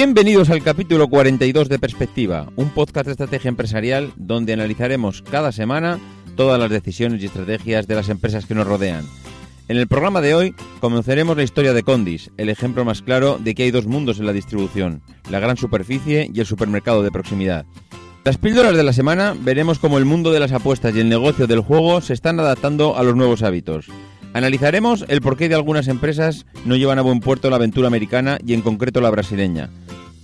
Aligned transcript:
Bienvenidos 0.00 0.48
al 0.50 0.62
capítulo 0.62 1.08
42 1.08 1.68
de 1.68 1.80
Perspectiva, 1.80 2.52
un 2.54 2.70
podcast 2.70 3.06
de 3.06 3.10
estrategia 3.10 3.48
empresarial 3.48 4.12
donde 4.14 4.52
analizaremos 4.52 5.22
cada 5.22 5.50
semana 5.50 5.98
todas 6.36 6.60
las 6.60 6.70
decisiones 6.70 7.20
y 7.20 7.26
estrategias 7.26 7.88
de 7.88 7.96
las 7.96 8.08
empresas 8.08 8.46
que 8.46 8.54
nos 8.54 8.68
rodean. 8.68 9.04
En 9.66 9.76
el 9.76 9.88
programa 9.88 10.20
de 10.20 10.36
hoy 10.36 10.54
conoceremos 10.78 11.36
la 11.36 11.42
historia 11.42 11.72
de 11.72 11.82
Condis, 11.82 12.30
el 12.36 12.48
ejemplo 12.48 12.84
más 12.84 13.02
claro 13.02 13.38
de 13.40 13.56
que 13.56 13.64
hay 13.64 13.72
dos 13.72 13.88
mundos 13.88 14.20
en 14.20 14.26
la 14.26 14.32
distribución, 14.32 15.02
la 15.32 15.40
gran 15.40 15.56
superficie 15.56 16.30
y 16.32 16.38
el 16.38 16.46
supermercado 16.46 17.02
de 17.02 17.10
proximidad. 17.10 17.66
Las 18.22 18.38
píldoras 18.38 18.76
de 18.76 18.84
la 18.84 18.92
semana 18.92 19.34
veremos 19.36 19.80
cómo 19.80 19.98
el 19.98 20.04
mundo 20.04 20.30
de 20.30 20.38
las 20.38 20.52
apuestas 20.52 20.94
y 20.94 21.00
el 21.00 21.08
negocio 21.08 21.48
del 21.48 21.58
juego 21.58 22.00
se 22.02 22.12
están 22.12 22.38
adaptando 22.38 22.96
a 22.96 23.02
los 23.02 23.16
nuevos 23.16 23.42
hábitos. 23.42 23.86
Analizaremos 24.32 25.04
el 25.08 25.22
porqué 25.22 25.48
de 25.48 25.56
algunas 25.56 25.88
empresas 25.88 26.46
no 26.64 26.76
llevan 26.76 27.00
a 27.00 27.02
buen 27.02 27.18
puerto 27.18 27.50
la 27.50 27.56
aventura 27.56 27.88
americana 27.88 28.38
y 28.46 28.54
en 28.54 28.62
concreto 28.62 29.00
la 29.00 29.10
brasileña. 29.10 29.70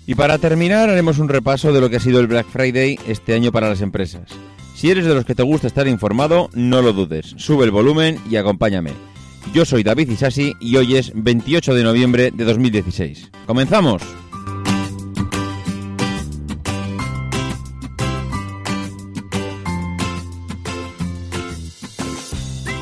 Y 0.07 0.15
para 0.17 0.37
terminar 0.37 0.91
haremos 0.91 1.19
un 1.19 1.31
repaso 1.31 1.73
de 1.73 1.81
lo 1.81 1.89
que 1.89 1.97
ha 1.97 2.01
sido 2.01 2.21
el 2.21 2.27
Black 2.27 2.47
Friday 2.47 2.99
este 3.09 3.33
año 3.33 3.53
para 3.53 3.71
las 3.71 3.81
empresas. 3.81 4.29
Si 4.75 4.91
eres 4.91 5.07
de 5.07 5.15
los 5.15 5.25
que 5.25 5.35
te 5.35 5.43
gusta 5.43 5.67
estar 5.67 5.89
informado, 5.89 6.51
no 6.53 6.83
lo 6.83 6.93
dudes, 6.93 7.35
sube 7.39 7.65
el 7.65 7.71
volumen 7.71 8.19
y 8.29 8.37
acompáñame. 8.37 8.93
Yo 9.55 9.65
soy 9.65 9.83
David 9.83 10.11
Isasi 10.11 10.53
y 10.61 10.77
hoy 10.77 10.97
es 10.97 11.11
28 11.15 11.75
de 11.75 11.85
noviembre 11.85 12.31
de 12.33 12.45
2016. 12.45 13.31
¡Comenzamos! 13.47 14.03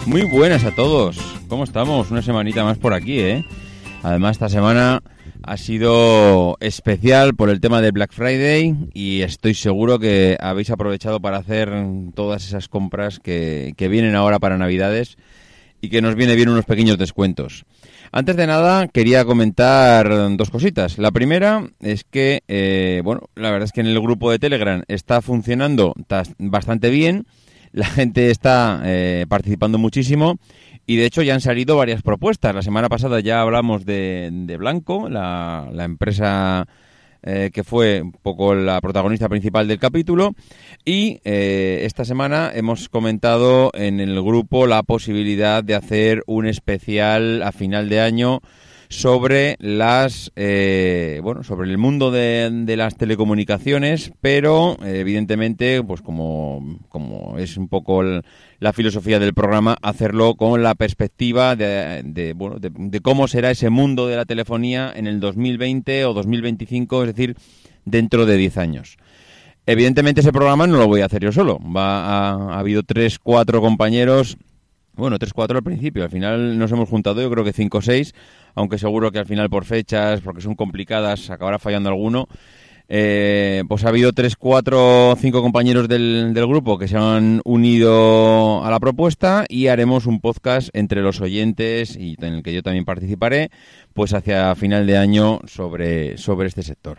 Muy 0.06 0.22
buenas 0.22 0.64
a 0.64 0.74
todos. 0.74 1.18
¿Cómo 1.48 1.62
estamos? 1.62 2.10
Una 2.10 2.22
semanita 2.22 2.64
más 2.64 2.78
por 2.78 2.94
aquí, 2.94 3.20
¿eh? 3.20 3.44
Además, 4.02 4.32
esta 4.32 4.48
semana 4.48 5.02
ha 5.44 5.56
sido 5.56 6.56
especial 6.60 7.34
por 7.34 7.50
el 7.50 7.60
tema 7.60 7.80
de 7.80 7.90
Black 7.90 8.12
Friday 8.12 8.74
y 8.92 9.22
estoy 9.22 9.54
seguro 9.54 9.98
que 9.98 10.36
habéis 10.40 10.70
aprovechado 10.70 11.20
para 11.20 11.38
hacer 11.38 11.70
todas 12.14 12.46
esas 12.46 12.68
compras 12.68 13.18
que, 13.18 13.74
vienen 13.78 14.14
ahora 14.14 14.38
para 14.38 14.58
Navidades 14.58 15.16
y 15.80 15.88
que 15.88 16.02
nos 16.02 16.14
viene 16.14 16.36
bien 16.36 16.48
unos 16.48 16.64
pequeños 16.64 16.98
descuentos. 16.98 17.64
Antes 18.12 18.36
de 18.36 18.46
nada, 18.46 18.88
quería 18.88 19.24
comentar 19.24 20.36
dos 20.36 20.50
cositas. 20.50 20.98
La 20.98 21.10
primera 21.10 21.68
es 21.80 22.04
que, 22.04 22.42
eh, 22.46 23.00
bueno, 23.04 23.22
la 23.34 23.50
verdad 23.50 23.64
es 23.64 23.72
que 23.72 23.80
en 23.80 23.88
el 23.88 24.00
grupo 24.00 24.30
de 24.30 24.38
Telegram 24.38 24.84
está 24.86 25.22
funcionando 25.22 25.94
bastante 26.38 26.90
bien 26.90 27.26
la 27.72 27.86
gente 27.86 28.30
está 28.30 28.82
eh, 28.84 29.24
participando 29.28 29.78
muchísimo 29.78 30.38
y 30.86 30.96
de 30.96 31.06
hecho 31.06 31.22
ya 31.22 31.34
han 31.34 31.40
salido 31.40 31.76
varias 31.76 32.02
propuestas. 32.02 32.54
La 32.54 32.62
semana 32.62 32.88
pasada 32.88 33.20
ya 33.20 33.40
hablamos 33.40 33.84
de, 33.84 34.56
Blanco, 34.58 35.08
la, 35.08 35.70
empresa 35.78 36.66
eh, 37.22 37.50
que 37.52 37.62
fue 37.62 38.02
un 38.02 38.12
poco 38.12 38.54
la 38.54 38.80
protagonista 38.80 39.28
principal 39.28 39.68
del 39.68 39.78
capítulo. 39.78 40.34
Y 40.84 41.20
eh, 41.24 41.82
esta 41.84 42.04
semana 42.04 42.50
hemos 42.52 42.88
comentado 42.88 43.70
en 43.74 44.00
el 44.00 44.20
grupo 44.22 44.66
la 44.66 44.82
posibilidad 44.82 45.62
de 45.62 45.74
hacer 45.74 46.22
un 46.26 46.46
especial 46.46 47.42
a 47.42 47.52
final 47.52 47.88
de 47.88 48.00
año 48.00 48.40
sobre 48.92 49.56
las 49.58 50.30
eh, 50.36 51.20
bueno 51.22 51.42
sobre 51.42 51.70
el 51.70 51.78
mundo 51.78 52.10
de, 52.10 52.64
las 52.76 52.96
telecomunicaciones 52.96 54.12
pero 54.20 54.76
evidentemente 54.84 55.82
pues 55.82 56.02
como, 56.02 56.78
como 56.88 57.38
es 57.38 57.56
un 57.56 57.68
poco 57.68 58.02
la 58.02 58.72
filosofía 58.72 59.18
del 59.18 59.32
programa 59.32 59.76
hacerlo 59.80 60.34
con 60.34 60.62
la 60.62 60.74
perspectiva 60.74 61.56
de, 61.56 62.34
bueno, 62.36 62.56
de, 62.58 63.00
cómo 63.00 63.28
será 63.28 63.50
ese 63.50 63.70
mundo 63.70 64.06
de 64.06 64.16
la 64.16 64.26
telefonía 64.26 64.92
en 64.94 65.06
el 65.06 65.20
2020 65.20 66.04
o 66.04 66.12
2025 66.12 67.04
es 67.04 67.14
decir 67.14 67.36
dentro 67.86 68.26
de 68.26 68.36
10 68.36 68.58
años 68.58 68.98
evidentemente 69.64 70.20
ese 70.20 70.32
programa 70.32 70.66
no 70.66 70.76
lo 70.76 70.86
voy 70.86 71.00
a 71.00 71.06
hacer 71.06 71.22
yo 71.22 71.32
solo 71.32 71.58
va 71.58 72.30
ha 72.30 72.58
habido 72.58 72.82
tres 72.82 73.18
cuatro 73.18 73.62
compañeros 73.62 74.36
bueno, 74.94 75.18
tres, 75.18 75.32
cuatro 75.32 75.56
al 75.56 75.64
principio. 75.64 76.04
Al 76.04 76.10
final 76.10 76.58
nos 76.58 76.70
hemos 76.70 76.88
juntado, 76.88 77.22
yo 77.22 77.30
creo 77.30 77.44
que 77.44 77.52
cinco 77.52 77.78
o 77.78 77.82
seis, 77.82 78.14
aunque 78.54 78.78
seguro 78.78 79.10
que 79.10 79.18
al 79.18 79.26
final 79.26 79.50
por 79.50 79.64
fechas, 79.64 80.20
porque 80.20 80.42
son 80.42 80.54
complicadas, 80.54 81.30
acabará 81.30 81.58
fallando 81.58 81.88
alguno. 81.88 82.28
Eh, 82.94 83.62
pues 83.68 83.84
ha 83.84 83.88
habido 83.88 84.12
tres, 84.12 84.36
cuatro, 84.36 85.16
cinco 85.18 85.40
compañeros 85.40 85.88
del, 85.88 86.34
del, 86.34 86.46
grupo 86.46 86.78
que 86.78 86.88
se 86.88 86.98
han 86.98 87.40
unido 87.44 88.62
a 88.62 88.70
la 88.70 88.80
propuesta 88.80 89.46
y 89.48 89.68
haremos 89.68 90.04
un 90.04 90.20
podcast 90.20 90.68
entre 90.74 91.00
los 91.00 91.22
oyentes 91.22 91.96
y 91.96 92.16
en 92.20 92.34
el 92.34 92.42
que 92.42 92.52
yo 92.52 92.62
también 92.62 92.84
participaré, 92.84 93.50
pues 93.94 94.12
hacia 94.12 94.54
final 94.56 94.86
de 94.86 94.98
año 94.98 95.40
sobre, 95.46 96.18
sobre 96.18 96.48
este 96.48 96.62
sector. 96.62 96.98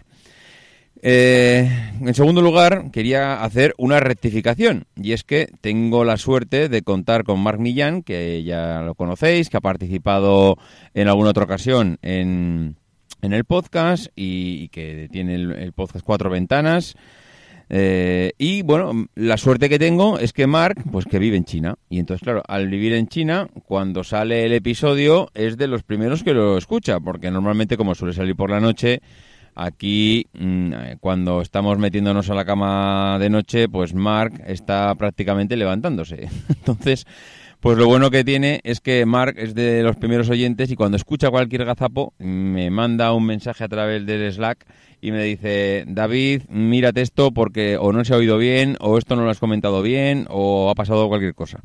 Eh, 1.06 1.70
en 2.00 2.14
segundo 2.14 2.42
lugar, 2.42 2.90
quería 2.92 3.44
hacer 3.44 3.74
una 3.78 4.00
rectificación, 4.00 4.86
y 4.96 5.12
es 5.12 5.26
que 5.26 5.50
tengo 5.60 6.06
la 6.06 6.16
suerte 6.16 6.70
de 6.70 6.82
contar 6.82 7.26
con 7.26 7.42
Marc 7.42 7.60
Millán, 7.60 8.04
que 8.04 8.42
ya 8.46 8.82
lo 8.84 8.96
conocéis, 8.96 9.50
que 9.50 9.58
ha 9.58 9.62
participado 9.62 10.58
en 10.94 11.10
alguna 11.10 11.32
otra 11.32 11.44
ocasión 11.44 11.98
en, 12.02 12.78
en 13.22 13.34
el 13.34 13.44
podcast 13.44 14.08
y, 14.16 14.70
que 14.70 15.10
tiene 15.12 15.36
el, 15.36 15.74
podcast 15.74 16.06
Cuatro 16.06 16.30
Ventanas. 16.30 16.96
Eh, 17.70 18.32
y 18.38 18.62
bueno, 18.62 19.08
la 19.16 19.36
suerte 19.36 19.68
que 19.68 19.80
tengo 19.80 20.20
es 20.20 20.32
que 20.32 20.48
Marc, 20.48 20.84
pues 20.90 21.04
que 21.04 21.20
vive 21.20 21.36
en 21.36 21.44
China. 21.44 21.76
Y 21.90 22.00
entonces, 22.00 22.24
claro, 22.24 22.44
al 22.48 22.70
vivir 22.70 22.94
en 22.94 23.10
China, 23.10 23.50
cuando 23.66 24.06
sale 24.06 24.46
el 24.46 24.54
episodio, 24.54 25.30
es 25.34 25.58
de 25.58 25.68
los 25.68 25.84
primeros 25.84 26.24
que 26.24 26.34
lo 26.34 26.58
escucha, 26.58 27.02
porque 27.02 27.30
normalmente, 27.30 27.76
como 27.76 27.94
suele 27.94 28.14
salir 28.14 28.38
por 28.38 28.50
la 28.50 28.62
noche, 28.62 29.02
Aquí, 29.56 30.28
mm, 30.34 30.74
cuando 31.00 31.42
estamos 31.42 31.78
metiéndonos 31.78 32.30
a 32.30 32.36
la 32.36 32.46
cama 32.46 33.18
de 33.20 33.30
noche, 33.30 33.70
pues 33.70 33.94
Mark 33.94 34.42
está 34.48 34.94
prácticamente 34.96 35.56
levantándose. 35.56 36.28
Entonces, 36.50 37.06
pues 37.60 37.78
lo 37.78 37.88
bueno 37.88 38.12
que 38.12 38.24
tiene 38.24 38.60
es 38.64 38.82
que 38.82 39.06
Mark 39.06 39.36
es 39.38 39.56
de 39.56 39.84
los 39.84 39.96
primeros 39.96 40.30
oyentes 40.30 40.70
y 40.70 40.76
cuando 40.76 40.98
escucha 40.98 41.30
cualquier 41.30 41.64
gazapo 41.64 42.14
me 42.18 42.70
manda 42.70 43.14
un 43.14 43.26
mensaje 43.26 43.64
a 43.64 43.70
través 43.70 44.06
del 44.06 44.32
Slack 44.34 44.66
y 45.04 45.12
me 45.12 45.22
dice, 45.22 45.84
David, 45.86 46.44
mírate 46.48 47.02
esto 47.02 47.32
porque 47.32 47.76
o 47.76 47.92
no 47.92 48.06
se 48.06 48.14
ha 48.14 48.18
oído 48.18 48.38
bien, 48.38 48.78
o 48.80 48.98
esto 48.98 49.18
no 49.18 49.26
lo 49.26 49.32
has 49.32 49.40
comentado 49.40 49.82
bien, 49.82 50.28
o 50.30 50.70
ha 50.70 50.76
pasado 50.76 51.10
cualquier 51.10 51.36
cosa. 51.36 51.60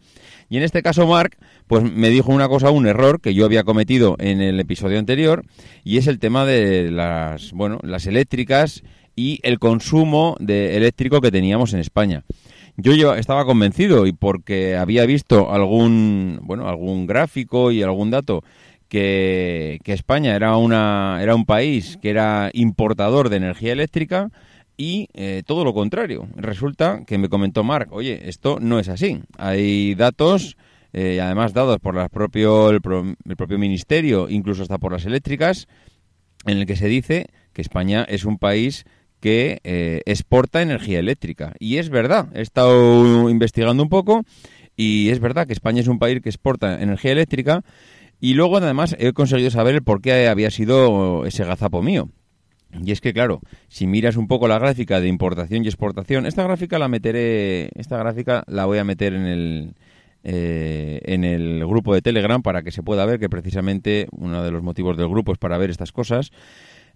Y 0.49 0.57
en 0.57 0.65
este 0.65 0.83
caso, 0.83 1.07
Mark, 1.07 1.37
pues 1.69 1.85
me 1.85 2.11
dijo 2.11 2.33
una 2.33 2.49
cosa, 2.49 2.73
un 2.73 2.89
error 2.89 3.21
que 3.21 3.35
yo 3.35 3.45
había 3.45 3.63
cometido 3.63 4.17
en 4.19 4.41
el 4.41 4.59
episodio 4.59 4.99
anterior, 4.99 5.45
y 5.85 5.99
es 5.99 6.09
el 6.09 6.19
tema 6.19 6.45
de 6.45 6.91
las, 6.91 7.53
bueno, 7.53 7.79
las 7.85 8.09
eléctricas 8.09 8.83
y 9.15 9.39
el 9.45 9.61
consumo 9.61 10.37
de 10.41 10.77
eléctrico 10.77 11.21
que 11.21 11.31
teníamos 11.31 11.73
en 11.75 11.79
España. 11.79 12.25
Yo 12.77 13.15
estaba 13.15 13.45
convencido 13.45 14.07
y 14.07 14.13
porque 14.13 14.77
había 14.77 15.07
visto 15.07 15.53
algún, 15.53 16.41
bueno, 16.43 16.69
algún 16.69 17.07
gráfico 17.07 17.71
y 17.71 17.85
algún 17.85 18.11
dato 18.11 18.43
que, 18.89 19.81
España 19.85 20.35
era, 20.35 20.57
una, 20.57 21.19
era 21.21 21.35
un 21.35 21.45
país 21.45 21.99
que 22.01 22.11
era 22.11 22.51
importador 22.53 23.29
de 23.29 23.37
energía 23.37 23.73
eléctrica 23.73 24.31
y 24.77 25.09
eh, 25.15 25.43
todo 25.45 25.65
lo 25.65 25.75
contrario. 25.75 26.29
Resulta 26.37 27.03
que 27.07 27.19
me 27.19 27.29
comentó 27.29 27.65
Mark, 27.65 27.89
oye, 27.93 28.29
esto 28.29 28.59
no 28.61 28.79
es 28.79 28.89
así. 28.89 29.21
Hay 29.37 29.95
datos, 29.95 30.57
eh, 30.93 31.21
además 31.21 31.53
dados 31.53 31.79
por 31.81 31.95
las 31.95 32.09
propio, 32.09 32.71
el, 32.71 32.81
propio 32.81 33.59
ministerio, 33.59 34.29
incluso 34.29 34.63
hasta 34.63 34.79
por 34.79 34.93
las 34.93 35.05
eléctricas, 35.05 35.67
en 36.47 36.59
el 36.59 36.67
que 36.67 36.77
se 36.77 36.87
dice 36.87 37.27
que 37.53 37.63
España 37.63 38.05
es 38.09 38.25
un 38.25 38.39
país 38.39 38.85
que 39.21 39.59
eh, 39.65 40.03
exporta 40.07 40.63
energía 40.63 41.01
eléctrica. 41.01 41.53
Y 41.59 41.79
es 41.79 41.91
verdad, 41.91 42.29
he 42.35 42.41
estado 42.41 43.29
investigando 43.29 43.83
un 43.83 43.89
poco 43.89 44.25
y 44.77 45.11
es 45.11 45.19
verdad 45.19 45.49
que 45.49 45.53
España 45.53 45.81
es 45.81 45.89
un 45.89 45.99
país 45.99 46.21
que 46.23 46.29
exporta 46.29 46.81
energía 46.81 47.11
eléctrica 47.11 47.65
y 48.21 48.35
luego 48.35 48.59
además 48.59 48.97
he 48.99 49.13
conseguido 49.13 49.51
saber 49.51 49.77
el 49.77 49.83
por 49.83 50.01
qué 50.01 50.29
había 50.29 50.51
sido 50.51 51.25
ese 51.27 51.45
gazapo 51.45 51.83
mío. 51.83 52.09
Y 52.85 52.93
es 52.93 53.01
que, 53.01 53.15
claro, 53.15 53.41
si 53.69 53.87
miras 53.87 54.17
un 54.17 54.29
poco 54.29 54.47
la 54.47 54.59
gráfica 54.59 55.01
de 55.01 55.09
importación 55.09 55.65
y 55.65 55.69
exportación, 55.69 56.27
esta 56.27 56.43
gráfica 56.43 56.79
la 56.79 56.89
meteré, 56.89 57.71
esta 57.75 57.97
gráfica 57.97 58.45
la 58.47 58.67
voy 58.67 58.79
a 58.79 58.85
meter 58.85 59.15
en 59.15 59.25
el, 59.25 59.75
eh, 60.25 61.01
en 61.05 61.25
el 61.25 61.67
grupo 61.67 61.95
de 61.95 62.03
Telegram 62.03 62.43
para 62.43 62.63
que 62.63 62.71
se 62.71 62.83
pueda 62.83 63.07
ver 63.07 63.19
que 63.19 63.31
precisamente 63.31 64.07
uno 64.11 64.43
de 64.43 64.51
los 64.51 64.63
motivos 64.63 64.97
del 64.97 65.09
grupo 65.09 65.33
es 65.33 65.39
para 65.39 65.57
ver 65.57 65.71
estas 65.71 65.93
cosas. 65.93 66.31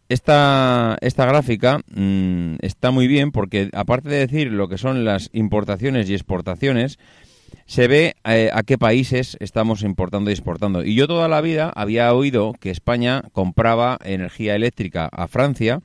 Esta, 0.08 0.98
esta 1.00 1.24
gráfica 1.24 1.78
mm, 1.94 2.56
está 2.60 2.90
muy 2.90 3.06
bien 3.06 3.30
porque 3.30 3.70
aparte 3.72 4.10
de 4.10 4.18
decir 4.18 4.52
lo 4.52 4.68
que 4.68 4.76
son 4.76 5.04
las 5.06 5.30
importaciones 5.32 6.10
y 6.10 6.14
exportaciones, 6.14 6.98
se 7.66 7.88
ve 7.88 8.14
eh, 8.24 8.50
a 8.52 8.62
qué 8.62 8.78
países 8.78 9.36
estamos 9.40 9.82
importando 9.82 10.30
y 10.30 10.34
exportando. 10.34 10.84
Y 10.84 10.94
yo 10.94 11.06
toda 11.06 11.28
la 11.28 11.40
vida 11.40 11.72
había 11.74 12.12
oído 12.12 12.52
que 12.60 12.70
España 12.70 13.22
compraba 13.32 13.98
energía 14.04 14.54
eléctrica 14.54 15.08
a 15.12 15.28
Francia 15.28 15.80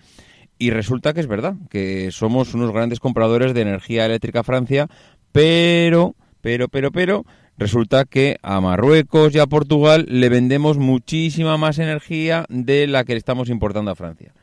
y 0.60 0.72
resulta 0.72 1.14
que 1.14 1.20
es 1.20 1.28
verdad, 1.28 1.56
que 1.70 2.10
somos 2.12 2.54
unos 2.54 2.72
grandes 2.72 3.00
compradores 3.00 3.54
de 3.54 3.62
energía 3.62 4.06
eléctrica 4.06 4.40
a 4.40 4.44
Francia, 4.44 4.88
pero, 5.32 6.16
pero, 6.42 6.68
pero, 6.68 6.92
pero, 6.92 7.26
resulta 7.58 8.06
que 8.06 8.38
a 8.42 8.60
Marruecos 8.60 9.36
y 9.36 9.40
a 9.40 9.48
Portugal 9.48 10.06
le 10.10 10.30
vendemos 10.30 10.78
muchísima 10.78 11.58
más 11.58 11.78
energía 11.80 12.46
de 12.50 12.88
la 12.88 13.04
que 13.04 13.16
estamos 13.16 13.50
importando 13.50 13.92
a 13.92 13.96
Francia. 13.96 14.34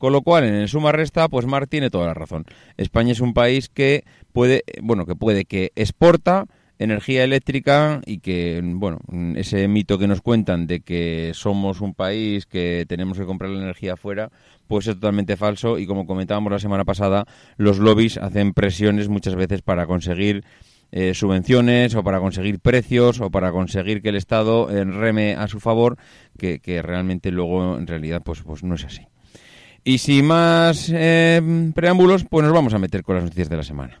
Con 0.00 0.12
lo 0.12 0.22
cual, 0.22 0.44
en 0.44 0.54
el 0.54 0.68
suma 0.68 0.92
resta, 0.92 1.28
pues 1.28 1.44
Mar 1.44 1.66
tiene 1.66 1.90
toda 1.90 2.06
la 2.06 2.14
razón. 2.14 2.46
España 2.78 3.12
es 3.12 3.20
un 3.20 3.34
país 3.34 3.68
que 3.68 4.04
puede, 4.32 4.64
bueno, 4.82 5.04
que 5.04 5.14
puede 5.14 5.44
que 5.44 5.72
exporta, 5.76 6.46
energía 6.80 7.24
eléctrica 7.24 8.00
y 8.06 8.18
que, 8.18 8.60
bueno, 8.64 9.00
ese 9.36 9.68
mito 9.68 9.98
que 9.98 10.08
nos 10.08 10.22
cuentan 10.22 10.66
de 10.66 10.80
que 10.80 11.32
somos 11.34 11.82
un 11.82 11.92
país 11.92 12.46
que 12.46 12.86
tenemos 12.88 13.18
que 13.18 13.26
comprar 13.26 13.50
la 13.50 13.62
energía 13.62 13.92
afuera, 13.92 14.30
pues 14.66 14.86
es 14.86 14.94
totalmente 14.94 15.36
falso 15.36 15.78
y 15.78 15.86
como 15.86 16.06
comentábamos 16.06 16.50
la 16.50 16.58
semana 16.58 16.86
pasada, 16.86 17.26
los 17.58 17.78
lobbies 17.78 18.16
hacen 18.16 18.54
presiones 18.54 19.10
muchas 19.10 19.34
veces 19.34 19.60
para 19.60 19.86
conseguir 19.86 20.42
eh, 20.90 21.12
subvenciones 21.12 21.94
o 21.94 22.02
para 22.02 22.18
conseguir 22.18 22.60
precios 22.60 23.20
o 23.20 23.30
para 23.30 23.52
conseguir 23.52 24.00
que 24.00 24.08
el 24.08 24.16
Estado 24.16 24.70
eh, 24.70 24.82
reme 24.82 25.34
a 25.34 25.48
su 25.48 25.60
favor, 25.60 25.98
que, 26.38 26.80
realmente 26.82 27.30
luego 27.30 27.76
en 27.76 27.86
realidad 27.86 28.22
pues, 28.24 28.40
pues 28.40 28.64
no 28.64 28.74
es 28.74 28.86
así. 28.86 29.06
Y 29.84 29.98
sin 29.98 30.24
más 30.24 30.90
eh, 30.94 31.42
preámbulos, 31.74 32.24
pues 32.24 32.42
nos 32.42 32.54
vamos 32.54 32.72
a 32.72 32.78
meter 32.78 33.02
con 33.02 33.16
las 33.16 33.24
noticias 33.24 33.50
de 33.50 33.56
la 33.58 33.64
semana. 33.64 34.00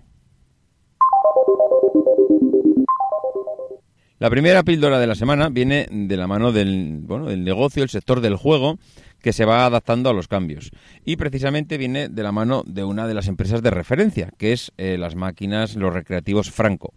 La 4.20 4.28
primera 4.28 4.62
píldora 4.62 5.00
de 5.00 5.06
la 5.06 5.14
semana 5.14 5.48
viene 5.48 5.86
de 5.90 6.14
la 6.18 6.26
mano 6.26 6.52
del, 6.52 6.98
bueno, 7.04 7.24
del 7.24 7.42
negocio, 7.42 7.82
el 7.82 7.88
sector 7.88 8.20
del 8.20 8.36
juego, 8.36 8.78
que 9.22 9.32
se 9.32 9.46
va 9.46 9.64
adaptando 9.64 10.10
a 10.10 10.12
los 10.12 10.28
cambios. 10.28 10.72
Y 11.06 11.16
precisamente 11.16 11.78
viene 11.78 12.10
de 12.10 12.22
la 12.22 12.30
mano 12.30 12.62
de 12.66 12.84
una 12.84 13.06
de 13.06 13.14
las 13.14 13.28
empresas 13.28 13.62
de 13.62 13.70
referencia, 13.70 14.30
que 14.36 14.52
es 14.52 14.72
eh, 14.76 14.98
las 14.98 15.14
máquinas, 15.14 15.74
los 15.74 15.94
recreativos 15.94 16.50
Franco. 16.50 16.92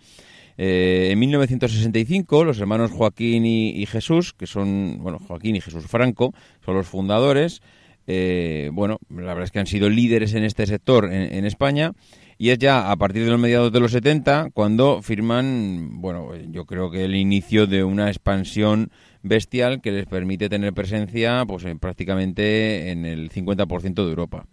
Eh, 0.57 1.11
en 1.11 1.19
1965, 1.19 2.43
los 2.43 2.59
hermanos 2.59 2.91
Joaquín 2.91 3.45
y, 3.45 3.85
Jesús, 3.85 4.33
que 4.33 4.45
son, 4.45 4.97
bueno, 4.99 5.17
Joaquín 5.17 5.55
y 5.55 5.61
Jesús 5.61 5.85
Franco, 5.87 6.33
son 6.65 6.75
los 6.75 6.87
fundadores. 6.87 7.61
Eh, 8.05 8.69
bueno, 8.73 8.99
la 9.07 9.27
verdad 9.27 9.45
es 9.45 9.51
que 9.51 9.59
han 9.59 9.67
sido 9.67 9.89
líderes 9.89 10.33
en 10.33 10.43
este 10.43 10.65
sector 10.65 11.09
en 11.09 11.45
España 11.45 11.93
y 12.37 12.49
es 12.49 12.59
ya 12.59 12.91
a 12.91 12.95
partir 12.95 13.25
de 13.25 13.31
los 13.31 13.39
mediados 13.39 13.71
de 13.71 13.79
los 13.79 13.91
70 13.91 14.49
cuando 14.53 15.01
firman, 15.01 16.01
bueno, 16.01 16.29
yo 16.51 16.65
creo 16.65 16.91
que 16.91 17.05
el 17.05 17.15
inicio 17.15 17.67
de 17.67 17.83
una 17.83 18.09
expansión 18.09 18.91
bestial 19.21 19.81
que 19.81 19.91
les 19.91 20.05
permite 20.05 20.49
tener 20.49 20.73
presencia 20.73 21.43
pues 21.47 21.65
prácticamente 21.79 22.91
en 22.91 23.05
el 23.05 23.31
50% 23.31 23.95
de 23.95 24.09
Europa. 24.09 24.45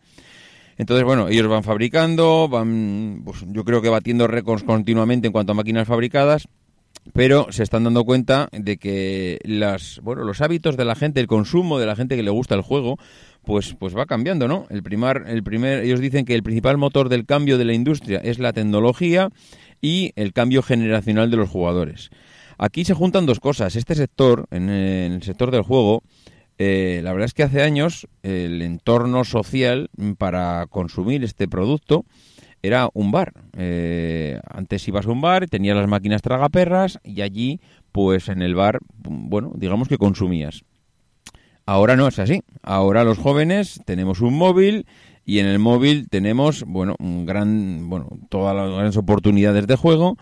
Entonces, 0.79 1.05
bueno, 1.05 1.29
ellos 1.29 1.47
van 1.47 1.62
fabricando, 1.62 2.49
van, 2.49 3.21
pues, 3.23 3.44
yo 3.49 3.67
creo 3.67 3.82
que 3.82 3.91
batiendo 3.91 4.27
récords 4.27 4.65
continuamente 4.65 5.27
en 5.27 5.32
cuanto 5.32 5.53
a 5.53 5.55
máquinas 5.55 5.87
fabricadas, 5.87 6.49
pero 7.12 7.50
se 7.50 7.62
están 7.62 7.85
dando 7.85 8.05
cuenta 8.05 8.49
de 8.53 8.79
que 8.79 9.38
las, 9.44 10.00
bueno, 10.03 10.25
los 10.25 10.41
hábitos 10.41 10.79
de 10.79 10.87
la 10.87 10.94
gente, 10.94 11.21
el 11.21 11.27
consumo 11.27 11.79
de 11.79 11.85
la 11.85 11.97
gente 11.97 12.17
que 12.17 12.23
le 12.23 12.31
gusta 12.31 12.55
el 12.55 12.62
juego, 12.62 12.99
pues, 13.44 13.75
pues 13.78 13.96
va 13.96 14.06
cambiando, 14.06 14.48
¿no? 14.48 14.66
El 14.70 14.82
el 15.26 15.42
primer, 15.42 15.84
ellos 15.84 16.00
dicen 16.00 16.25
que 16.25 16.34
el 16.34 16.42
principal 16.42 16.78
motor 16.78 17.08
del 17.08 17.26
cambio 17.26 17.58
de 17.58 17.64
la 17.64 17.72
industria 17.72 18.19
es 18.19 18.38
la 18.38 18.52
tecnología 18.52 19.31
y 19.81 20.12
el 20.16 20.32
cambio 20.32 20.62
generacional 20.62 21.31
de 21.31 21.37
los 21.37 21.48
jugadores. 21.48 22.10
Aquí 22.58 22.84
se 22.84 22.94
juntan 22.94 23.26
dos 23.26 23.40
cosas. 23.40 23.75
Este 23.76 23.94
sector, 23.94 24.46
en 24.50 24.69
el 24.69 25.22
sector 25.22 25.50
del 25.50 25.62
juego, 25.62 26.02
eh, 26.58 27.00
la 27.02 27.12
verdad 27.12 27.25
es 27.25 27.32
que 27.32 27.42
hace 27.42 27.62
años 27.62 28.06
el 28.22 28.60
entorno 28.60 29.25
social 29.25 29.88
para 30.19 30.66
consumir 30.69 31.25
este 31.25 31.48
producto 31.48 32.04
era 32.62 32.90
un 32.93 33.10
bar. 33.10 33.32
Eh, 33.56 34.38
antes 34.46 34.86
ibas 34.86 35.06
a 35.06 35.10
un 35.10 35.22
bar, 35.22 35.48
tenías 35.48 35.75
las 35.75 35.88
máquinas 35.88 36.20
tragaperras 36.20 36.98
y 37.02 37.22
allí, 37.22 37.60
pues 37.93 38.28
en 38.28 38.43
el 38.43 38.54
bar, 38.54 38.81
bueno, 38.98 39.52
digamos 39.56 39.88
que 39.88 39.96
consumías. 39.96 40.64
Ahora 41.70 41.94
no 41.94 42.08
es 42.08 42.19
así. 42.19 42.43
Ahora 42.64 43.05
los 43.05 43.17
jóvenes 43.17 43.81
tenemos 43.84 44.22
un 44.22 44.34
móvil 44.34 44.87
y 45.25 45.38
en 45.38 45.46
el 45.46 45.61
móvil 45.61 46.08
tenemos, 46.11 46.64
bueno, 46.67 46.96
un 46.99 47.26
gran, 47.26 47.88
bueno, 47.88 48.08
todas 48.28 48.56
las 48.56 48.72
grandes 48.72 48.96
oportunidades 48.96 49.69
de 49.69 49.76
juego 49.76 50.17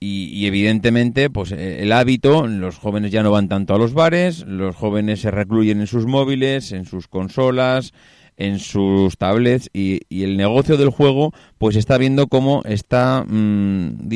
y, 0.00 0.44
evidentemente, 0.46 1.30
pues 1.30 1.52
eh, 1.52 1.84
el 1.84 1.92
hábito, 1.92 2.48
los 2.48 2.78
jóvenes 2.78 3.12
ya 3.12 3.22
no 3.22 3.30
van 3.30 3.48
tanto 3.48 3.76
a 3.76 3.78
los 3.78 3.94
bares, 3.94 4.44
los 4.44 4.74
jóvenes 4.74 5.20
se 5.20 5.30
recluyen 5.30 5.78
en 5.78 5.86
sus 5.86 6.04
móviles, 6.04 6.72
en 6.72 6.84
sus 6.84 7.06
consolas, 7.06 7.92
en 8.36 8.58
sus 8.58 9.18
tablets 9.18 9.70
y, 9.72 10.00
el 10.10 10.36
negocio 10.36 10.76
del 10.76 10.90
juego 10.90 11.32
pues 11.58 11.76
está 11.76 11.96
viendo 11.96 12.26
cómo 12.26 12.62
está 12.64 13.24
mm, 13.24 14.08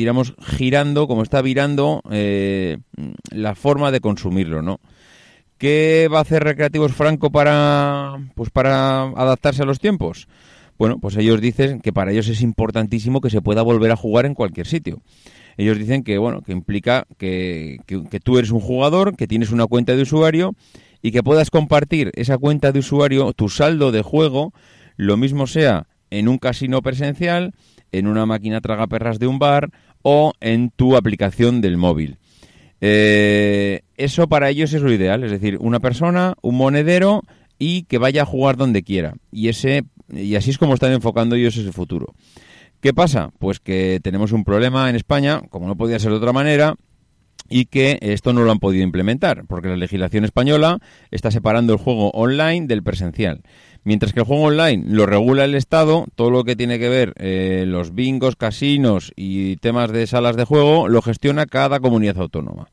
girando 0.57 1.07
cómo 1.07 1.23
está 1.23 1.41
virando 1.41 2.01
eh, 2.11 2.77
la 3.31 3.55
forma 3.55 3.91
de 3.91 3.99
consumirlo 3.99 4.61
no 4.61 4.79
¿Qué 5.63 6.09
va 6.13 6.17
a 6.17 6.23
hacer 6.23 6.43
Recreativos 6.43 6.91
Franco 6.91 7.31
para, 7.31 8.17
pues 8.35 8.49
para 8.49 9.03
adaptarse 9.03 9.63
a 9.63 9.65
los 9.65 9.79
tiempos? 9.79 10.27
Bueno, 10.77 10.99
pues 10.99 11.15
ellos 11.15 11.39
dicen 11.39 11.79
que 11.79 11.93
para 11.93 12.11
ellos 12.11 12.27
es 12.27 12.41
importantísimo 12.41 13.21
que 13.21 13.29
se 13.29 13.41
pueda 13.41 13.61
volver 13.61 13.89
a 13.89 13.95
jugar 13.95 14.25
en 14.25 14.33
cualquier 14.33 14.67
sitio. 14.67 15.01
Ellos 15.55 15.79
dicen 15.79 16.03
que, 16.03 16.17
bueno, 16.17 16.41
que 16.41 16.51
implica 16.51 17.07
que, 17.17 17.77
tú 18.25 18.37
eres 18.37 18.51
un 18.51 18.59
jugador, 18.59 19.15
que 19.15 19.25
tienes 19.25 19.51
una 19.51 19.65
cuenta 19.65 19.95
de 19.95 20.01
usuario 20.01 20.53
y 21.01 21.13
que 21.13 21.23
puedas 21.23 21.49
compartir 21.49 22.11
esa 22.15 22.37
cuenta 22.37 22.73
de 22.73 22.79
usuario, 22.79 23.31
tu 23.31 23.47
saldo 23.47 23.93
de 23.93 24.01
juego, 24.01 24.51
lo 24.97 25.15
mismo 25.15 25.47
sea 25.47 25.87
en 26.09 26.27
un 26.27 26.39
casino 26.39 26.81
presencial, 26.81 27.53
en 27.93 28.07
una 28.07 28.25
máquina 28.25 28.59
tragaperras 28.59 29.17
de 29.17 29.27
un 29.27 29.39
bar 29.39 29.69
o 30.01 30.33
en 30.41 30.71
tu 30.71 30.97
aplicación 30.97 31.61
del 31.61 31.77
móvil. 31.77 32.17
Eh, 32.81 33.82
eso 33.97 34.27
para 34.27 34.49
ellos 34.49 34.73
es 34.73 34.81
lo 34.81 34.91
ideal, 34.91 35.23
es 35.23 35.31
decir, 35.31 35.57
una 35.59 35.79
persona, 35.79 36.35
un 36.41 36.57
monedero 36.57 37.21
y 37.59 37.83
que 37.83 37.97
vaya 37.97 38.23
a 38.23 38.25
jugar 38.25 38.57
donde 38.57 38.83
quiera. 38.83 39.15
Y 39.31 39.49
ese 39.49 39.83
y 40.09 40.35
así 40.35 40.51
es 40.51 40.57
como 40.57 40.73
están 40.73 40.91
enfocando 40.91 41.35
ellos 41.35 41.57
ese 41.57 41.71
futuro. 41.71 42.13
¿Qué 42.81 42.93
pasa? 42.93 43.31
Pues 43.39 43.59
que 43.59 43.99
tenemos 44.03 44.31
un 44.31 44.43
problema 44.43 44.89
en 44.89 44.95
España, 44.95 45.41
como 45.49 45.67
no 45.67 45.77
podía 45.77 45.99
ser 45.99 46.11
de 46.11 46.17
otra 46.17 46.33
manera, 46.33 46.75
y 47.49 47.65
que 47.65 47.97
esto 48.01 48.33
no 48.33 48.43
lo 48.43 48.51
han 48.51 48.59
podido 48.59 48.83
implementar, 48.83 49.45
porque 49.47 49.67
la 49.67 49.77
legislación 49.77 50.25
española 50.25 50.79
está 51.11 51.31
separando 51.31 51.73
el 51.73 51.79
juego 51.79 52.09
online 52.11 52.67
del 52.67 52.83
presencial. 52.83 53.41
Mientras 53.85 54.13
que 54.13 54.21
el 54.21 54.25
juego 54.25 54.43
online 54.43 54.85
lo 54.87 55.05
regula 55.05 55.43
el 55.43 55.55
Estado, 55.55 56.05
todo 56.15 56.31
lo 56.31 56.45
que 56.45 56.55
tiene 56.55 56.79
que 56.79 56.89
ver 56.89 57.13
eh, 57.17 57.65
los 57.67 57.93
bingos, 57.93 58.37
casinos 58.37 59.11
y 59.15 59.57
temas 59.57 59.91
de 59.91 60.07
salas 60.07 60.37
de 60.37 60.45
juego 60.45 60.87
lo 60.87 61.01
gestiona 61.01 61.45
cada 61.45 61.79
comunidad 61.79 62.17
autónoma. 62.17 62.67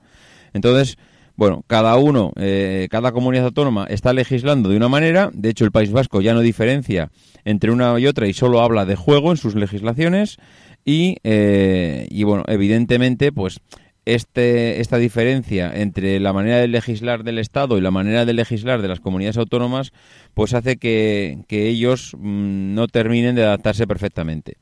Entonces, 0.52 0.98
bueno, 1.40 1.64
cada 1.66 1.96
uno, 1.96 2.34
eh, 2.36 2.86
cada 2.90 3.12
comunidad 3.12 3.46
autónoma 3.46 3.86
está 3.88 4.12
legislando 4.12 4.68
de 4.68 4.76
una 4.76 4.90
manera. 4.90 5.30
De 5.32 5.48
hecho, 5.48 5.64
el 5.64 5.72
País 5.72 5.90
Vasco 5.90 6.20
ya 6.20 6.34
no 6.34 6.40
diferencia 6.40 7.10
entre 7.46 7.70
una 7.70 7.98
y 7.98 8.06
otra 8.06 8.26
y 8.26 8.34
solo 8.34 8.60
habla 8.60 8.84
de 8.84 8.94
juego 8.94 9.30
en 9.30 9.38
sus 9.38 9.54
legislaciones. 9.54 10.36
Y, 10.84 11.16
eh, 11.24 12.06
bueno, 12.26 12.44
evidentemente, 12.46 13.32
pues 13.32 13.60
este, 14.04 14.82
esta 14.82 14.98
diferencia 14.98 15.72
entre 15.74 16.20
la 16.20 16.34
manera 16.34 16.58
de 16.58 16.68
legislar 16.68 17.24
del 17.24 17.38
Estado 17.38 17.78
y 17.78 17.80
la 17.80 17.90
manera 17.90 18.26
de 18.26 18.34
legislar 18.34 18.82
de 18.82 18.88
las 18.88 19.00
comunidades 19.00 19.38
autónomas, 19.38 19.92
pues 20.34 20.52
hace 20.52 20.76
que, 20.76 21.38
ellos 21.48 22.14
mm, 22.18 22.74
no 22.74 22.86
terminen 22.86 23.34
de 23.34 23.44
adaptarse 23.44 23.86
perfectamente. 23.86 24.58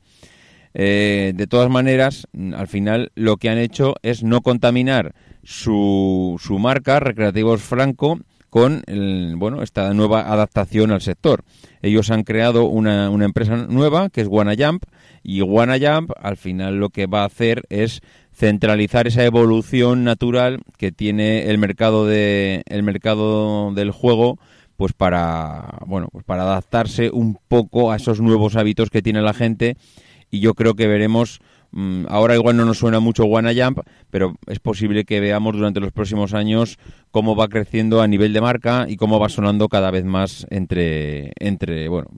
Eh, 0.73 1.33
de 1.35 1.47
todas 1.47 1.69
maneras, 1.69 2.27
al 2.55 2.67
final 2.67 3.11
lo 3.15 3.37
que 3.37 3.49
han 3.49 3.57
hecho 3.57 3.95
es 4.03 4.23
no 4.23 4.41
contaminar 4.41 5.13
su, 5.43 6.39
marca 6.59 6.99
Recreativos 6.99 7.61
Franco 7.61 8.19
con 8.49 8.83
bueno, 9.37 9.61
esta 9.61 9.93
nueva 9.93 10.21
adaptación 10.31 10.91
al 10.91 11.01
sector. 11.01 11.43
Ellos 11.81 12.09
han 12.11 12.23
creado 12.23 12.65
una, 12.65 13.09
una 13.09 13.25
empresa 13.25 13.55
nueva 13.55 14.09
que 14.09 14.21
es 14.21 14.27
WannaJump 14.27 14.83
y 15.23 15.41
WannaJump 15.41 16.11
al 16.19 16.37
final 16.37 16.75
lo 16.77 16.89
que 16.89 17.05
va 17.05 17.21
a 17.21 17.25
hacer 17.25 17.63
es 17.69 18.01
centralizar 18.33 19.07
esa 19.07 19.23
evolución 19.25 20.03
natural 20.03 20.61
que 20.77 20.91
tiene 20.91 21.49
el 21.49 21.57
mercado 21.57 22.05
de 22.05 22.63
el 22.67 22.83
mercado 22.83 23.73
del 23.73 23.91
juego 23.91 24.39
pues 24.77 24.93
para 24.93 25.79
bueno 25.85 26.07
pues 26.11 26.23
para 26.23 26.43
adaptarse 26.43 27.09
un 27.11 27.37
poco 27.47 27.91
a 27.91 27.97
esos 27.97 28.21
nuevos 28.21 28.55
hábitos 28.55 28.89
que 28.89 29.01
tiene 29.01 29.21
la 29.21 29.33
gente 29.33 29.75
y 30.29 30.39
yo 30.39 30.53
creo 30.53 30.75
que 30.75 30.87
veremos 30.87 31.41
Mm, 31.71 32.05
ahora 32.09 32.33
igual 32.35 32.57
no 32.57 32.65
nos 32.65 32.79
suena 32.79 32.99
mucho 32.99 33.25
Wanna 33.25 33.51
Jump, 33.53 33.79
pero 34.09 34.35
es 34.47 34.59
posible 34.59 35.05
que 35.05 35.19
veamos 35.19 35.55
durante 35.55 35.79
los 35.79 35.91
próximos 35.91 36.33
años 36.33 36.79
cómo 37.11 37.35
va 37.35 37.47
creciendo 37.47 38.01
a 38.01 38.07
nivel 38.07 38.33
de 38.33 38.41
marca 38.41 38.85
y 38.89 38.95
cómo 38.95 39.19
va 39.19 39.29
sonando 39.29 39.69
cada 39.69 39.91
vez 39.91 40.03
más 40.03 40.47
entre, 40.49 41.31
entre, 41.39 41.87
bueno, 41.87 42.09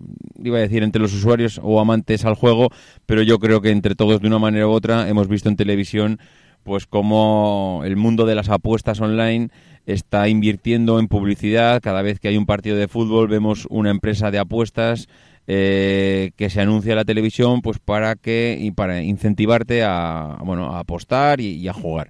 iba 0.41 0.57
a 0.57 0.61
decir 0.61 0.83
entre 0.83 1.01
los 1.01 1.13
usuarios 1.13 1.59
o 1.61 1.81
amantes 1.81 2.23
al 2.23 2.35
juego, 2.35 2.69
pero 3.05 3.23
yo 3.23 3.39
creo 3.39 3.61
que 3.61 3.71
entre 3.71 3.95
todos 3.95 4.21
de 4.21 4.27
una 4.27 4.39
manera 4.39 4.67
u 4.67 4.71
otra 4.71 5.09
hemos 5.09 5.27
visto 5.27 5.49
en 5.49 5.57
televisión 5.57 6.19
pues 6.63 6.85
cómo 6.85 7.81
el 7.83 7.95
mundo 7.97 8.25
de 8.25 8.35
las 8.35 8.49
apuestas 8.49 9.01
online 9.01 9.49
está 9.87 10.29
invirtiendo 10.29 10.99
en 10.99 11.07
publicidad. 11.07 11.81
Cada 11.81 12.03
vez 12.03 12.19
que 12.19 12.27
hay 12.27 12.37
un 12.37 12.45
partido 12.45 12.77
de 12.77 12.87
fútbol 12.87 13.27
vemos 13.27 13.65
una 13.71 13.89
empresa 13.89 14.29
de 14.29 14.37
apuestas 14.37 15.09
eh, 15.53 16.31
que 16.37 16.49
se 16.49 16.61
anuncia 16.61 16.93
en 16.93 16.95
la 16.95 17.03
televisión 17.03 17.61
pues 17.61 17.77
para 17.77 18.15
que 18.15 18.57
y 18.57 18.71
para 18.71 19.03
incentivarte 19.03 19.83
a 19.83 20.37
bueno 20.45 20.73
a 20.73 20.79
apostar 20.79 21.41
y, 21.41 21.67
a 21.67 21.73
jugar. 21.73 22.09